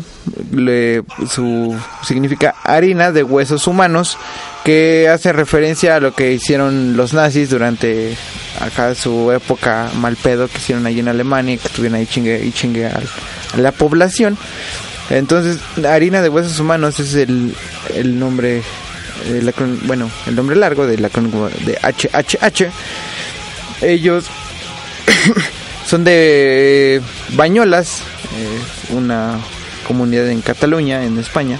su 1.29 1.77
significa 2.07 2.55
harina 2.63 3.11
de 3.11 3.25
huesos 3.25 3.67
humanos, 3.67 4.17
que 4.65 5.09
hace 5.09 5.33
referencia 5.33 5.97
a 5.97 6.01
lo 6.01 6.15
que 6.15 6.33
hicieron 6.33 6.97
los 6.97 7.15
nazis 7.15 7.51
durante 7.51 8.17
acá 8.61 8.95
su 8.95 9.33
época 9.33 9.91
mal 9.95 10.17
pedo 10.17 10.49
que 10.49 10.59
hicieron 10.59 10.87
allí 10.87 11.01
en 11.01 11.09
Alemania, 11.09 11.57
que 11.57 11.69
estuvieron 11.69 11.99
ahí 11.99 12.07
chingue 12.07 12.45
y 12.45 12.53
chingue 12.53 12.87
a, 12.87 13.01
la 13.57 13.73
población. 13.73 14.37
Entonces, 15.09 15.59
harina 15.85 16.23
de 16.23 16.29
huesos 16.29 16.61
humanos 16.61 17.01
es 17.01 17.15
el, 17.15 17.55
el 17.95 18.19
nombre, 18.19 18.63
bueno, 19.83 20.09
el 20.27 20.37
nombre 20.37 20.55
largo 20.55 20.87
de 20.87 20.99
la 20.99 21.09
de 21.09 21.79
HHH. 21.83 22.71
Ellos 23.83 24.27
son 25.87 26.05
de 26.05 27.01
Bañolas, 27.31 28.03
una 28.91 29.41
comunidad 29.87 30.29
en 30.29 30.43
Cataluña, 30.43 31.05
en 31.05 31.19
España. 31.19 31.59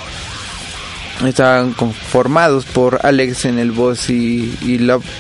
Estaban 1.25 1.73
conformados 1.73 2.65
por 2.65 3.01
Alex 3.03 3.45
en 3.45 3.59
el 3.59 3.73
voz 3.73 4.09
y, 4.09 4.57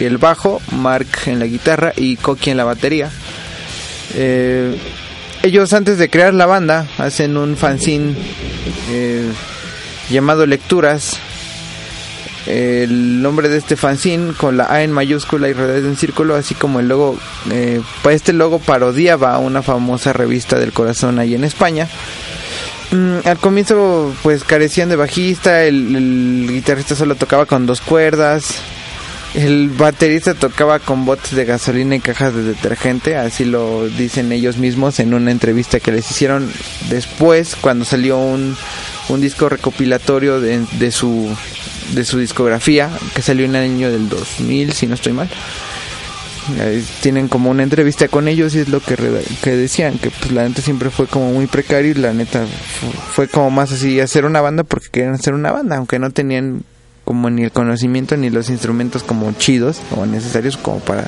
el 0.00 0.18
bajo, 0.18 0.62
Mark 0.72 1.08
en 1.26 1.38
la 1.38 1.46
guitarra 1.46 1.92
y 1.94 2.16
Koki 2.16 2.50
en 2.50 2.56
la 2.56 2.64
batería. 2.64 3.10
Eh, 4.14 4.76
ellos 5.42 5.72
antes 5.72 5.98
de 5.98 6.10
crear 6.10 6.34
la 6.34 6.46
banda 6.46 6.86
hacen 6.98 7.36
un 7.36 7.56
fanzine 7.56 8.14
eh, 8.90 9.30
llamado 10.10 10.46
Lecturas. 10.46 11.18
El 12.46 13.20
nombre 13.20 13.48
de 13.48 13.58
este 13.58 13.76
fanzine 13.76 14.32
con 14.32 14.56
la 14.56 14.72
A 14.72 14.82
en 14.82 14.92
mayúscula 14.92 15.48
y 15.48 15.52
rodeado 15.52 15.86
en 15.86 15.96
círculo, 15.96 16.34
así 16.34 16.54
como 16.54 16.80
el 16.80 16.88
logo, 16.88 17.18
eh, 17.50 17.80
este 18.10 18.32
logo 18.32 18.58
parodiaba 18.58 19.38
una 19.38 19.62
famosa 19.62 20.14
revista 20.14 20.58
del 20.58 20.72
corazón 20.72 21.18
ahí 21.18 21.34
en 21.34 21.44
España. 21.44 21.86
Mm, 22.92 23.18
al 23.24 23.38
comienzo 23.38 24.12
pues 24.22 24.42
carecían 24.42 24.88
de 24.88 24.96
bajista, 24.96 25.62
el, 25.62 26.48
guitarrista 26.50 26.96
solo 26.96 27.14
tocaba 27.14 27.46
con 27.46 27.64
dos 27.64 27.80
cuerdas, 27.80 28.56
el 29.34 29.68
baterista 29.70 30.34
tocaba 30.34 30.80
con 30.80 31.04
botes 31.04 31.30
de 31.36 31.44
gasolina 31.44 31.94
y 31.94 32.00
cajas 32.00 32.34
de 32.34 32.42
detergente, 32.42 33.16
así 33.16 33.44
lo 33.44 33.86
dicen 33.86 34.32
ellos 34.32 34.56
mismos 34.56 34.98
en 34.98 35.14
una 35.14 35.30
entrevista 35.30 35.78
que 35.78 35.92
les 35.92 36.10
hicieron 36.10 36.50
después 36.88 37.54
cuando 37.54 37.84
salió 37.84 38.18
un, 38.18 38.56
un 39.08 39.20
disco 39.20 39.48
recopilatorio 39.48 40.40
de, 40.40 40.64
de, 40.72 40.90
su, 40.90 41.28
de 41.92 42.04
su 42.04 42.18
discografía 42.18 42.90
que 43.14 43.22
salió 43.22 43.44
en 43.44 43.54
el 43.54 43.70
año 43.70 43.92
del 43.92 44.08
2000 44.08 44.72
si 44.72 44.88
no 44.88 44.94
estoy 44.96 45.12
mal 45.12 45.28
tienen 47.02 47.28
como 47.28 47.50
una 47.50 47.62
entrevista 47.62 48.08
con 48.08 48.28
ellos 48.28 48.54
y 48.54 48.60
es 48.60 48.68
lo 48.68 48.80
que, 48.80 48.96
que 49.42 49.56
decían, 49.56 49.98
que 49.98 50.10
pues 50.10 50.32
la 50.32 50.48
neta 50.48 50.62
siempre 50.62 50.90
fue 50.90 51.06
como 51.06 51.32
muy 51.32 51.46
precario 51.46 51.90
y 51.90 51.94
la 51.94 52.12
neta 52.12 52.44
fue 53.12 53.28
como 53.28 53.50
más 53.50 53.72
así 53.72 54.00
hacer 54.00 54.24
una 54.24 54.40
banda 54.40 54.64
porque 54.64 54.88
querían 54.90 55.14
hacer 55.14 55.34
una 55.34 55.52
banda, 55.52 55.76
aunque 55.76 55.98
no 55.98 56.10
tenían 56.10 56.62
como 57.04 57.30
ni 57.30 57.44
el 57.44 57.52
conocimiento 57.52 58.16
ni 58.16 58.30
los 58.30 58.50
instrumentos 58.50 59.02
como 59.02 59.32
chidos 59.32 59.80
o 59.96 60.06
necesarios 60.06 60.56
como 60.56 60.78
para 60.80 61.06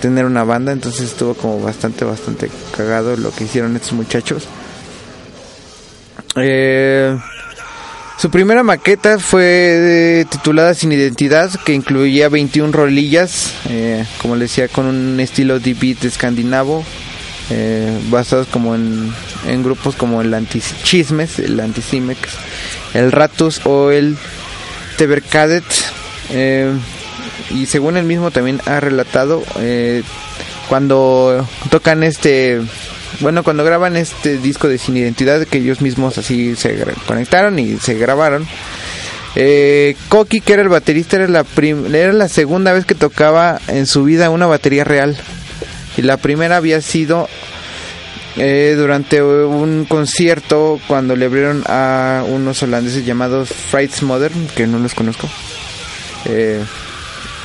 tener 0.00 0.24
una 0.24 0.44
banda, 0.44 0.72
entonces 0.72 1.02
estuvo 1.02 1.34
como 1.34 1.60
bastante, 1.60 2.04
bastante 2.04 2.50
cagado 2.76 3.16
lo 3.16 3.30
que 3.30 3.44
hicieron 3.44 3.74
estos 3.76 3.92
muchachos. 3.92 4.46
Eh, 6.36 7.16
su 8.16 8.30
primera 8.30 8.62
maqueta 8.62 9.18
fue 9.18 10.26
titulada 10.30 10.74
Sin 10.74 10.92
Identidad, 10.92 11.50
que 11.64 11.74
incluía 11.74 12.28
21 12.28 12.72
rolillas, 12.72 13.52
eh, 13.68 14.04
como 14.22 14.36
les 14.36 14.50
decía, 14.50 14.68
con 14.68 14.86
un 14.86 15.18
estilo 15.20 15.58
de 15.58 15.74
beat 15.74 16.04
escandinavo, 16.04 16.84
eh, 17.50 17.92
basados 18.10 18.46
como 18.46 18.74
en, 18.74 19.12
grupos 19.62 19.96
como 19.96 20.22
el 20.22 20.32
Antichismes, 20.32 21.40
el 21.40 21.58
Anticimex, 21.58 22.20
el 22.94 23.10
Ratus 23.10 23.60
o 23.64 23.90
el 23.90 24.16
Tebercadet. 24.96 25.64
Eh, 26.30 26.72
y 27.50 27.66
según 27.66 27.96
él 27.96 28.04
mismo 28.04 28.30
también 28.30 28.60
ha 28.64 28.80
relatado, 28.80 29.42
cuando 30.68 31.46
tocan 31.70 32.02
este 32.04 32.60
bueno, 33.20 33.42
cuando 33.42 33.64
graban 33.64 33.96
este 33.96 34.38
disco 34.38 34.68
de 34.68 34.78
Sin 34.78 34.96
Identidad, 34.96 35.46
que 35.46 35.58
ellos 35.58 35.80
mismos 35.80 36.18
así 36.18 36.56
se 36.56 36.84
conectaron 37.06 37.58
y 37.58 37.76
se 37.78 37.94
grabaron. 37.94 38.46
Eh, 39.36 39.96
Koki, 40.08 40.40
que 40.40 40.52
era 40.52 40.62
el 40.62 40.68
baterista, 40.68 41.16
era 41.16 41.28
la, 41.28 41.44
era 41.92 42.12
la 42.12 42.28
segunda 42.28 42.72
vez 42.72 42.84
que 42.84 42.94
tocaba 42.94 43.60
en 43.68 43.86
su 43.86 44.04
vida 44.04 44.30
una 44.30 44.46
batería 44.46 44.84
real. 44.84 45.16
Y 45.96 46.02
la 46.02 46.16
primera 46.16 46.56
había 46.56 46.80
sido 46.80 47.28
eh, 48.36 48.74
durante 48.76 49.22
un 49.22 49.84
concierto 49.84 50.80
cuando 50.88 51.14
le 51.14 51.26
abrieron 51.26 51.62
a 51.66 52.24
unos 52.28 52.62
holandeses 52.62 53.04
llamados 53.04 53.48
Frights 53.48 54.02
Modern, 54.02 54.48
que 54.56 54.66
no 54.66 54.78
los 54.78 54.94
conozco, 54.94 55.28
eh, 56.26 56.60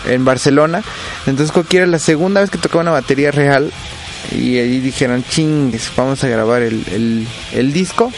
en 0.07 0.25
Barcelona. 0.25 0.83
Entonces 1.27 1.51
Koki 1.51 1.77
era 1.77 1.87
la 1.87 1.99
segunda 1.99 2.41
vez 2.41 2.49
que 2.49 2.57
tocaba 2.57 2.81
una 2.81 2.91
batería 2.91 3.31
real 3.31 3.71
y 4.31 4.57
ahí 4.57 4.79
dijeron, 4.79 5.23
chingues, 5.23 5.91
vamos 5.95 6.23
a 6.23 6.27
grabar 6.27 6.61
el, 6.61 7.27
el, 7.53 7.73
disco. 7.73 8.11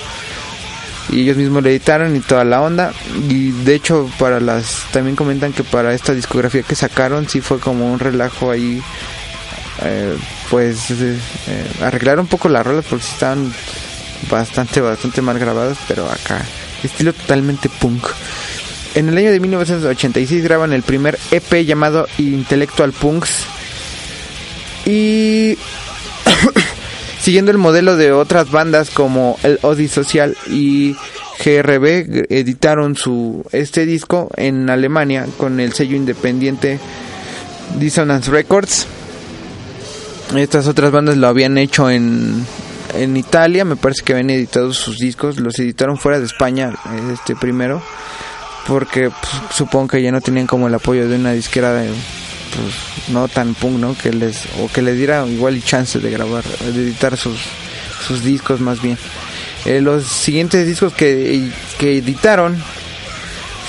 Y 1.10 1.22
ellos 1.22 1.38
mismos 1.38 1.64
lo 1.64 1.70
editaron 1.70 2.16
y 2.16 2.20
toda 2.20 2.44
la 2.44 2.62
onda. 2.62 2.94
Y 3.30 3.52
de 3.52 3.76
hecho, 3.76 4.10
para 4.20 4.40
las. 4.40 4.86
También 4.92 5.16
comentan 5.16 5.54
que 5.54 5.64
para 5.64 5.94
esta 5.94 6.14
discografía 6.14 6.64
que 6.64 6.76
sacaron, 6.76 7.28
sí 7.28 7.42
fue 7.42 7.60
como 7.60 7.92
un 7.92 8.00
relajo 8.00 8.52
ahí. 8.52 8.82
Eh, 9.84 10.16
pues 10.50 10.92
eh, 10.92 11.18
arreglar 11.82 12.20
un 12.20 12.28
poco 12.28 12.50
las 12.50 12.66
rolas 12.66 12.86
porque 12.88 13.06
estaban 13.06 13.52
bastante, 14.30 14.80
bastante 14.80 15.22
mal 15.22 15.40
grabadas. 15.40 15.78
Pero 15.88 16.10
acá, 16.10 16.46
estilo 16.84 17.14
totalmente 17.14 17.68
punk. 17.68 18.08
En 18.94 19.08
el 19.08 19.18
año 19.18 19.32
de 19.32 19.40
1986 19.40 20.44
graban 20.44 20.74
el 20.74 20.84
primer 20.84 21.18
EP 21.32 21.66
llamado 21.66 22.08
Intellectual 22.18 22.92
Punks. 22.92 23.46
Y 24.86 25.58
Siguiendo 27.22 27.52
el 27.52 27.58
modelo 27.58 27.98
de 27.98 28.12
otras 28.12 28.50
bandas 28.50 28.90
como 28.90 29.38
el 29.44 29.60
Odi 29.62 29.88
Social 29.88 30.36
y 30.48 30.96
GRB 31.44 32.26
editaron 32.30 32.96
su 32.96 33.44
este 33.52 33.86
disco 33.86 34.30
en 34.38 34.70
Alemania 34.70 35.28
con 35.38 35.60
el 35.60 35.74
sello 35.74 35.96
independiente 35.96 36.80
Dissonance 37.80 38.30
Records. 38.30 38.88
Estas 40.36 40.68
otras 40.68 40.92
bandas 40.92 41.18
lo 41.18 41.28
habían 41.28 41.58
hecho 41.58 41.90
en, 41.90 42.46
en 42.96 43.18
Italia, 43.18 43.66
me 43.66 43.76
parece 43.76 44.04
que 44.04 44.14
habían 44.14 44.30
editado 44.30 44.74
sus 44.74 44.98
discos, 44.98 45.40
los 45.40 45.60
editaron 45.60 45.98
fuera 45.98 46.20
de 46.20 46.26
España, 46.26 46.74
este 47.12 47.36
primero, 47.36 47.82
porque 48.66 49.10
pues, 49.10 49.56
supongo 49.56 49.90
que 49.90 50.02
ya 50.02 50.12
no 50.12 50.22
tenían 50.22 50.48
como 50.48 50.68
el 50.68 50.74
apoyo 50.74 51.08
de 51.10 51.16
una 51.16 51.34
disquera 51.34 51.74
de, 51.74 51.90
pues, 52.56 53.10
no 53.10 53.28
tan 53.28 53.54
punk, 53.54 53.80
¿no? 53.80 53.98
Que 53.98 54.12
les, 54.12 54.46
o 54.60 54.68
que 54.68 54.82
les 54.82 54.98
diera 54.98 55.26
igual 55.28 55.64
chance 55.64 56.00
de 56.00 56.10
grabar, 56.10 56.44
de 56.44 56.82
editar 56.82 57.18
sus, 57.18 57.40
sus 58.06 58.24
discos 58.24 58.60
más 58.60 58.82
bien. 58.82 58.98
Eh, 59.66 59.82
los 59.82 60.06
siguientes 60.06 60.66
discos 60.66 60.94
que, 60.94 61.50
que 61.78 61.98
editaron 61.98 62.58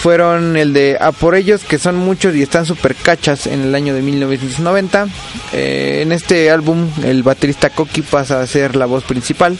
fueron 0.02 0.56
el 0.56 0.72
de 0.72 0.98
A 1.00 1.12
por 1.12 1.36
ellos, 1.36 1.62
que 1.62 1.78
son 1.78 1.96
muchos 1.96 2.34
y 2.34 2.42
están 2.42 2.66
super 2.66 2.96
cachas 2.96 3.46
en 3.46 3.62
el 3.62 3.74
año 3.74 3.94
de 3.94 4.02
1990. 4.02 5.06
Eh, 5.52 6.00
en 6.02 6.10
este 6.10 6.50
álbum 6.50 6.90
el 7.04 7.22
baterista 7.22 7.70
Koki 7.70 8.02
pasa 8.02 8.40
a 8.40 8.46
ser 8.48 8.74
la 8.74 8.86
voz 8.86 9.04
principal. 9.04 9.56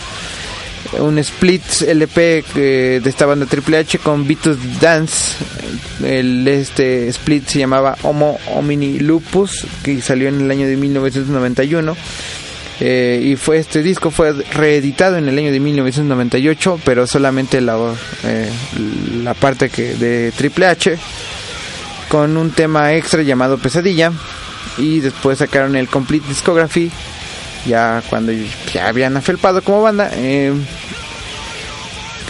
Un 0.98 1.18
split 1.18 1.62
LP 1.82 2.44
de 2.54 3.02
esta 3.04 3.26
banda 3.26 3.46
Triple 3.46 3.78
H 3.78 3.98
con 3.98 4.26
Vitus 4.26 4.58
Dance. 4.80 5.36
El, 6.04 6.46
este 6.46 7.08
split 7.08 7.46
se 7.46 7.58
llamaba 7.60 7.96
Homo 8.02 8.38
Homini 8.48 8.98
Lupus, 8.98 9.66
que 9.82 10.00
salió 10.02 10.28
en 10.28 10.40
el 10.40 10.50
año 10.50 10.66
de 10.66 10.76
1991. 10.76 11.96
Eh, 12.80 13.20
y 13.22 13.36
fue 13.36 13.58
este 13.58 13.82
disco 13.82 14.10
fue 14.10 14.32
reeditado 14.32 15.16
en 15.16 15.28
el 15.28 15.38
año 15.38 15.52
de 15.52 15.60
1998, 15.60 16.80
pero 16.84 17.06
solamente 17.06 17.60
la, 17.60 17.78
eh, 18.24 18.50
la 19.22 19.34
parte 19.34 19.68
que 19.70 19.94
de 19.94 20.32
Triple 20.32 20.66
H 20.66 20.98
con 22.08 22.36
un 22.36 22.50
tema 22.50 22.92
extra 22.94 23.22
llamado 23.22 23.56
Pesadilla 23.56 24.12
y 24.78 25.00
después 25.00 25.38
sacaron 25.38 25.76
el 25.76 25.88
Complete 25.88 26.28
Discography 26.28 26.90
ya 27.66 28.02
cuando 28.08 28.32
ya 28.72 28.88
habían 28.88 29.16
afelpado 29.16 29.62
como 29.62 29.82
banda. 29.82 30.10
Eh, 30.14 30.52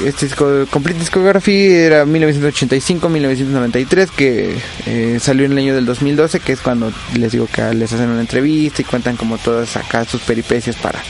este 0.04 0.26
disco, 0.26 0.66
Complete 0.70 1.00
Discography 1.00 1.66
era 1.66 2.04
1985-1993 2.06 4.10
que 4.10 4.56
eh, 4.86 5.18
salió 5.20 5.44
en 5.46 5.52
el 5.52 5.58
año 5.58 5.74
del 5.74 5.84
2012 5.86 6.40
que 6.40 6.52
es 6.52 6.60
cuando 6.60 6.92
les 7.14 7.32
digo 7.32 7.46
que 7.46 7.62
les 7.74 7.92
hacen 7.92 8.08
una 8.08 8.20
entrevista 8.20 8.82
y 8.82 8.84
cuentan 8.84 9.16
como 9.16 9.38
todas 9.38 9.76
acá 9.76 10.04
sus 10.04 10.20
peripecias 10.22 10.74
para 10.76 11.00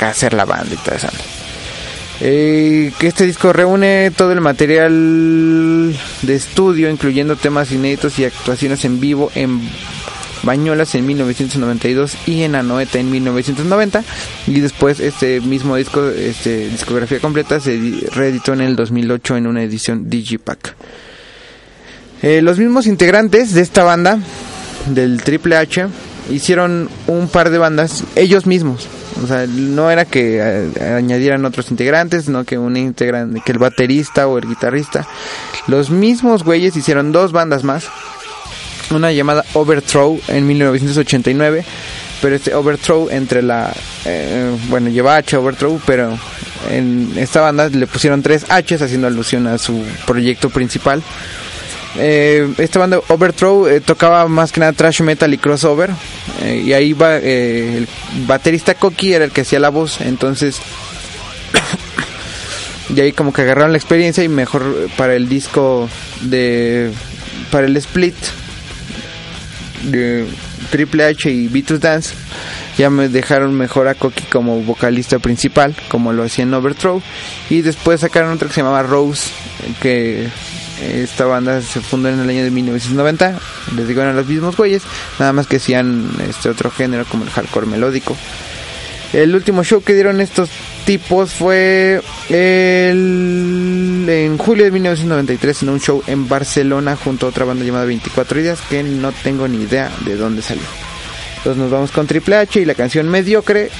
hacer 0.00 0.32
la 0.32 0.46
banda 0.46 0.72
y 0.72 0.76
todo 0.78 0.94
eso. 0.94 1.08
Eh, 2.22 2.92
este 3.00 3.26
disco 3.26 3.52
reúne 3.52 4.10
todo 4.14 4.32
el 4.32 4.40
material 4.40 5.94
de 6.22 6.34
estudio 6.34 6.88
incluyendo 6.90 7.36
temas 7.36 7.72
inéditos 7.72 8.18
y 8.18 8.24
actuaciones 8.26 8.84
en 8.84 9.00
vivo 9.00 9.32
en 9.34 9.58
Bañolas 10.42 10.94
en 10.94 11.06
1992 11.06 12.16
y 12.26 12.42
en 12.42 12.54
Anoeta 12.54 12.98
en 12.98 13.10
1990 13.10 14.02
y 14.46 14.60
después 14.60 15.00
este 15.00 15.40
mismo 15.40 15.76
disco, 15.76 16.08
este 16.08 16.68
discografía 16.68 17.20
completa 17.20 17.60
se 17.60 17.78
reeditó 18.12 18.52
en 18.52 18.62
el 18.62 18.76
2008 18.76 19.36
en 19.36 19.46
una 19.46 19.62
edición 19.62 20.08
Digipack. 20.08 20.74
Eh, 22.22 22.42
los 22.42 22.58
mismos 22.58 22.86
integrantes 22.86 23.54
de 23.54 23.62
esta 23.62 23.82
banda 23.82 24.18
del 24.86 25.22
Triple 25.22 25.56
H 25.56 25.86
hicieron 26.30 26.88
un 27.06 27.28
par 27.28 27.50
de 27.50 27.58
bandas 27.58 28.04
ellos 28.14 28.46
mismos. 28.46 28.88
O 29.22 29.26
sea, 29.26 29.46
no 29.46 29.90
era 29.90 30.04
que 30.04 30.38
eh, 30.38 30.94
añadieran 30.94 31.44
otros 31.44 31.70
integrantes, 31.70 32.24
sino 32.24 32.44
que 32.44 32.58
un 32.58 32.76
integrante, 32.76 33.42
que 33.44 33.52
el 33.52 33.58
baterista 33.58 34.26
o 34.26 34.38
el 34.38 34.46
guitarrista. 34.46 35.06
Los 35.66 35.90
mismos 35.90 36.44
güeyes 36.44 36.76
hicieron 36.76 37.12
dos 37.12 37.32
bandas 37.32 37.64
más 37.64 37.88
una 38.90 39.12
llamada 39.12 39.44
Overthrow 39.54 40.20
en 40.28 40.46
1989, 40.46 41.64
pero 42.20 42.36
este 42.36 42.54
Overthrow 42.54 43.08
entre 43.10 43.42
la, 43.42 43.72
eh, 44.04 44.50
bueno, 44.68 44.90
lleva 44.90 45.16
H 45.16 45.36
Overthrow, 45.36 45.80
pero 45.86 46.18
en 46.70 47.12
esta 47.16 47.40
banda 47.40 47.68
le 47.68 47.86
pusieron 47.86 48.22
tres 48.22 48.44
H's 48.44 48.82
haciendo 48.82 49.06
alusión 49.06 49.46
a 49.46 49.58
su 49.58 49.82
proyecto 50.06 50.50
principal. 50.50 51.02
Eh, 51.96 52.48
esta 52.58 52.78
banda 52.78 53.00
Overthrow 53.08 53.66
eh, 53.66 53.80
tocaba 53.80 54.28
más 54.28 54.52
que 54.52 54.60
nada 54.60 54.72
thrash 54.72 55.00
metal 55.00 55.34
y 55.34 55.38
crossover 55.38 55.90
y 56.44 56.72
ahí 56.72 56.92
va 56.92 57.16
el 57.16 57.88
baterista 58.28 58.74
Koki 58.74 59.12
era 59.12 59.24
el 59.24 59.32
que 59.32 59.40
hacía 59.40 59.58
la 59.58 59.70
voz 59.70 60.00
entonces 60.00 60.60
y 62.94 63.00
ahí 63.00 63.10
como 63.10 63.32
que 63.32 63.42
agarraron 63.42 63.72
la 63.72 63.78
experiencia 63.78 64.22
y 64.22 64.28
mejor 64.28 64.88
para 64.96 65.16
el 65.16 65.28
disco 65.28 65.90
de 66.20 66.92
para 67.50 67.66
el 67.66 67.76
split 67.76 68.14
de 69.84 70.26
Triple 70.70 71.04
H 71.04 71.30
y 71.30 71.48
Beatles 71.48 71.80
Dance 71.80 72.14
ya 72.80 72.88
me 72.88 73.08
dejaron 73.08 73.54
mejor 73.54 73.88
a 73.88 73.94
Coqui 73.94 74.24
como 74.24 74.62
vocalista 74.62 75.18
principal, 75.18 75.74
como 75.88 76.12
lo 76.12 76.22
hacía 76.22 76.44
en 76.44 76.54
Overthrow. 76.54 77.02
Y 77.50 77.60
después 77.60 78.00
sacaron 78.00 78.32
otra 78.32 78.48
que 78.48 78.54
se 78.54 78.60
llamaba 78.62 78.82
Rose, 78.82 79.30
que 79.82 80.28
esta 80.82 81.26
banda 81.26 81.60
se 81.60 81.80
fundó 81.80 82.08
en 82.08 82.20
el 82.20 82.28
año 82.28 82.42
de 82.42 82.50
1990. 82.50 83.38
Les 83.76 83.86
digo, 83.86 84.00
eran 84.00 84.16
los 84.16 84.26
mismos 84.26 84.56
güeyes, 84.56 84.82
nada 85.18 85.34
más 85.34 85.46
que 85.46 85.56
hacían 85.56 86.10
este 86.26 86.48
otro 86.48 86.70
género 86.70 87.04
como 87.04 87.24
el 87.24 87.30
hardcore 87.30 87.66
melódico. 87.66 88.16
El 89.12 89.34
último 89.34 89.64
show 89.64 89.82
que 89.82 89.94
dieron 89.94 90.20
estos 90.20 90.50
tipos 90.84 91.32
fue 91.32 92.00
el, 92.28 94.06
en 94.08 94.38
julio 94.38 94.64
de 94.64 94.70
1993 94.70 95.62
en 95.62 95.68
un 95.68 95.80
show 95.80 96.02
en 96.06 96.28
Barcelona 96.28 96.96
junto 96.96 97.26
a 97.26 97.30
otra 97.30 97.44
banda 97.44 97.64
llamada 97.64 97.86
24 97.86 98.40
Ideas 98.40 98.60
que 98.68 98.82
no 98.82 99.10
tengo 99.10 99.48
ni 99.48 99.64
idea 99.64 99.90
de 100.04 100.16
dónde 100.16 100.42
salió. 100.42 100.62
Entonces 101.38 101.60
nos 101.60 101.70
vamos 101.70 101.90
con 101.90 102.06
Triple 102.06 102.36
H 102.36 102.60
y 102.60 102.64
la 102.64 102.74
canción 102.74 103.08
Mediocre. 103.08 103.70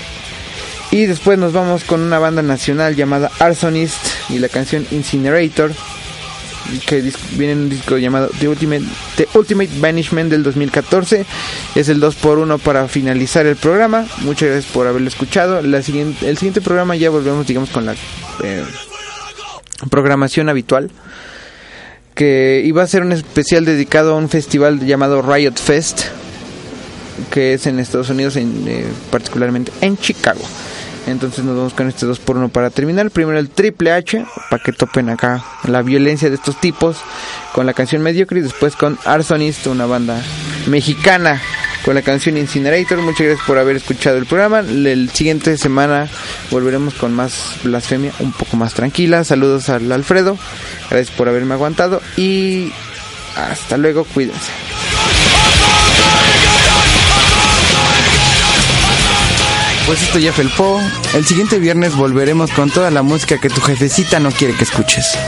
Y 0.91 1.07
después 1.07 1.39
nos 1.39 1.53
vamos 1.53 1.85
con 1.85 2.01
una 2.01 2.18
banda 2.18 2.43
nacional 2.43 2.97
llamada 2.97 3.31
Arsonist 3.39 3.99
y 4.28 4.41
la 4.41 4.49
canción 4.49 4.85
Incinerator 4.91 5.70
que 6.87 7.13
viene 7.33 7.53
en 7.53 7.59
un 7.61 7.69
disco 7.71 7.99
llamado 7.99 8.31
The 8.39 8.49
Ultimate, 8.49 8.85
The 9.17 9.29
Ultimate 9.35 9.71
Banishment 9.79 10.31
del 10.31 10.43
2014. 10.43 11.25
Es 11.75 11.89
el 11.89 12.01
2x1 12.01 12.59
para 12.61 12.89
finalizar 12.89 13.47
el 13.47 13.57
programa. 13.57 14.07
Muchas 14.19 14.51
gracias 14.51 14.73
por 14.73 14.87
haberlo 14.87 15.09
escuchado. 15.09 15.63
La 15.63 15.83
siguiente, 15.83 16.29
el 16.29 16.37
siguiente 16.39 16.61
programa 16.61 16.97
ya 16.97 17.11
volvemos, 17.11 17.47
digamos, 17.47 17.71
con 17.71 17.87
la 17.87 17.95
eh, 18.43 18.65
programación 19.91 20.49
habitual. 20.49 20.91
Que 22.15 22.63
iba 22.65 22.83
a 22.83 22.87
ser 22.87 23.03
un 23.03 23.13
especial 23.13 23.65
dedicado 23.65 24.13
a 24.13 24.17
un 24.17 24.29
festival 24.29 24.81
llamado 24.81 25.23
Riot 25.23 25.55
Fest. 25.57 26.03
Que 27.31 27.55
es 27.55 27.67
en 27.67 27.79
Estados 27.79 28.11
Unidos, 28.11 28.37
en, 28.37 28.65
eh, 28.67 28.87
particularmente 29.11 29.73
en 29.81 29.97
Chicago. 29.99 30.41
Entonces 31.07 31.45
nos 31.45 31.57
vamos 31.57 31.75
con 31.75 31.89
este 31.89 32.07
2x1 32.07 32.51
para 32.51 32.71
terminar. 32.71 33.11
Primero 33.11 33.39
el 33.39 33.51
Triple 33.51 33.93
H, 33.93 34.25
para 34.51 34.63
que 34.63 34.73
topen 34.73 35.09
acá 35.11 35.45
la 35.65 35.83
violencia 35.83 36.29
de 36.29 36.37
estos 36.37 36.61
tipos 36.61 36.99
con 37.53 37.67
la 37.67 37.75
canción 37.75 38.03
Mediocre 38.03 38.41
y 38.41 38.43
después 38.43 38.77
con 38.77 38.99
Arsonist, 39.05 39.67
una 39.67 39.87
banda 39.87 40.23
mexicana 40.69 41.41
con 41.85 41.95
la 41.95 42.03
canción 42.03 42.37
Incinerator. 42.37 42.99
Muchas 42.99 43.27
gracias 43.27 43.47
por 43.47 43.59
haber 43.59 43.77
escuchado 43.77 44.19
el 44.19 44.27
programa. 44.27 44.61
El 44.61 45.11
siguiente 45.11 45.57
semana 45.57 46.09
volveremos 46.51 46.95
con 46.95 47.15
más 47.15 47.57
blasfemia, 47.65 48.13
un 48.21 48.33
poco 48.33 48.57
más 48.57 48.75
tranquila. 48.75 49.25
Saludos 49.25 49.69
al 49.69 49.91
Alfredo. 49.91 50.39
Gracias 50.91 51.17
por 51.17 51.29
haberme 51.29 51.55
aguantado 51.55 52.01
y 52.17 52.73
hasta 53.37 53.77
luego. 53.77 54.05
Cuídense. 54.05 54.70
Pues 59.91 60.03
esto 60.05 60.20
ya 60.20 60.32
felpó. 60.32 60.80
El 61.14 61.26
siguiente 61.26 61.59
viernes 61.59 61.97
volveremos 61.97 62.53
con 62.53 62.70
toda 62.70 62.93
la 62.93 63.03
música 63.03 63.38
que 63.38 63.49
tu 63.49 63.61
jefecita 63.61 64.20
no 64.20 64.30
quiere 64.30 64.55
que 64.55 64.62
escuches. 64.62 65.18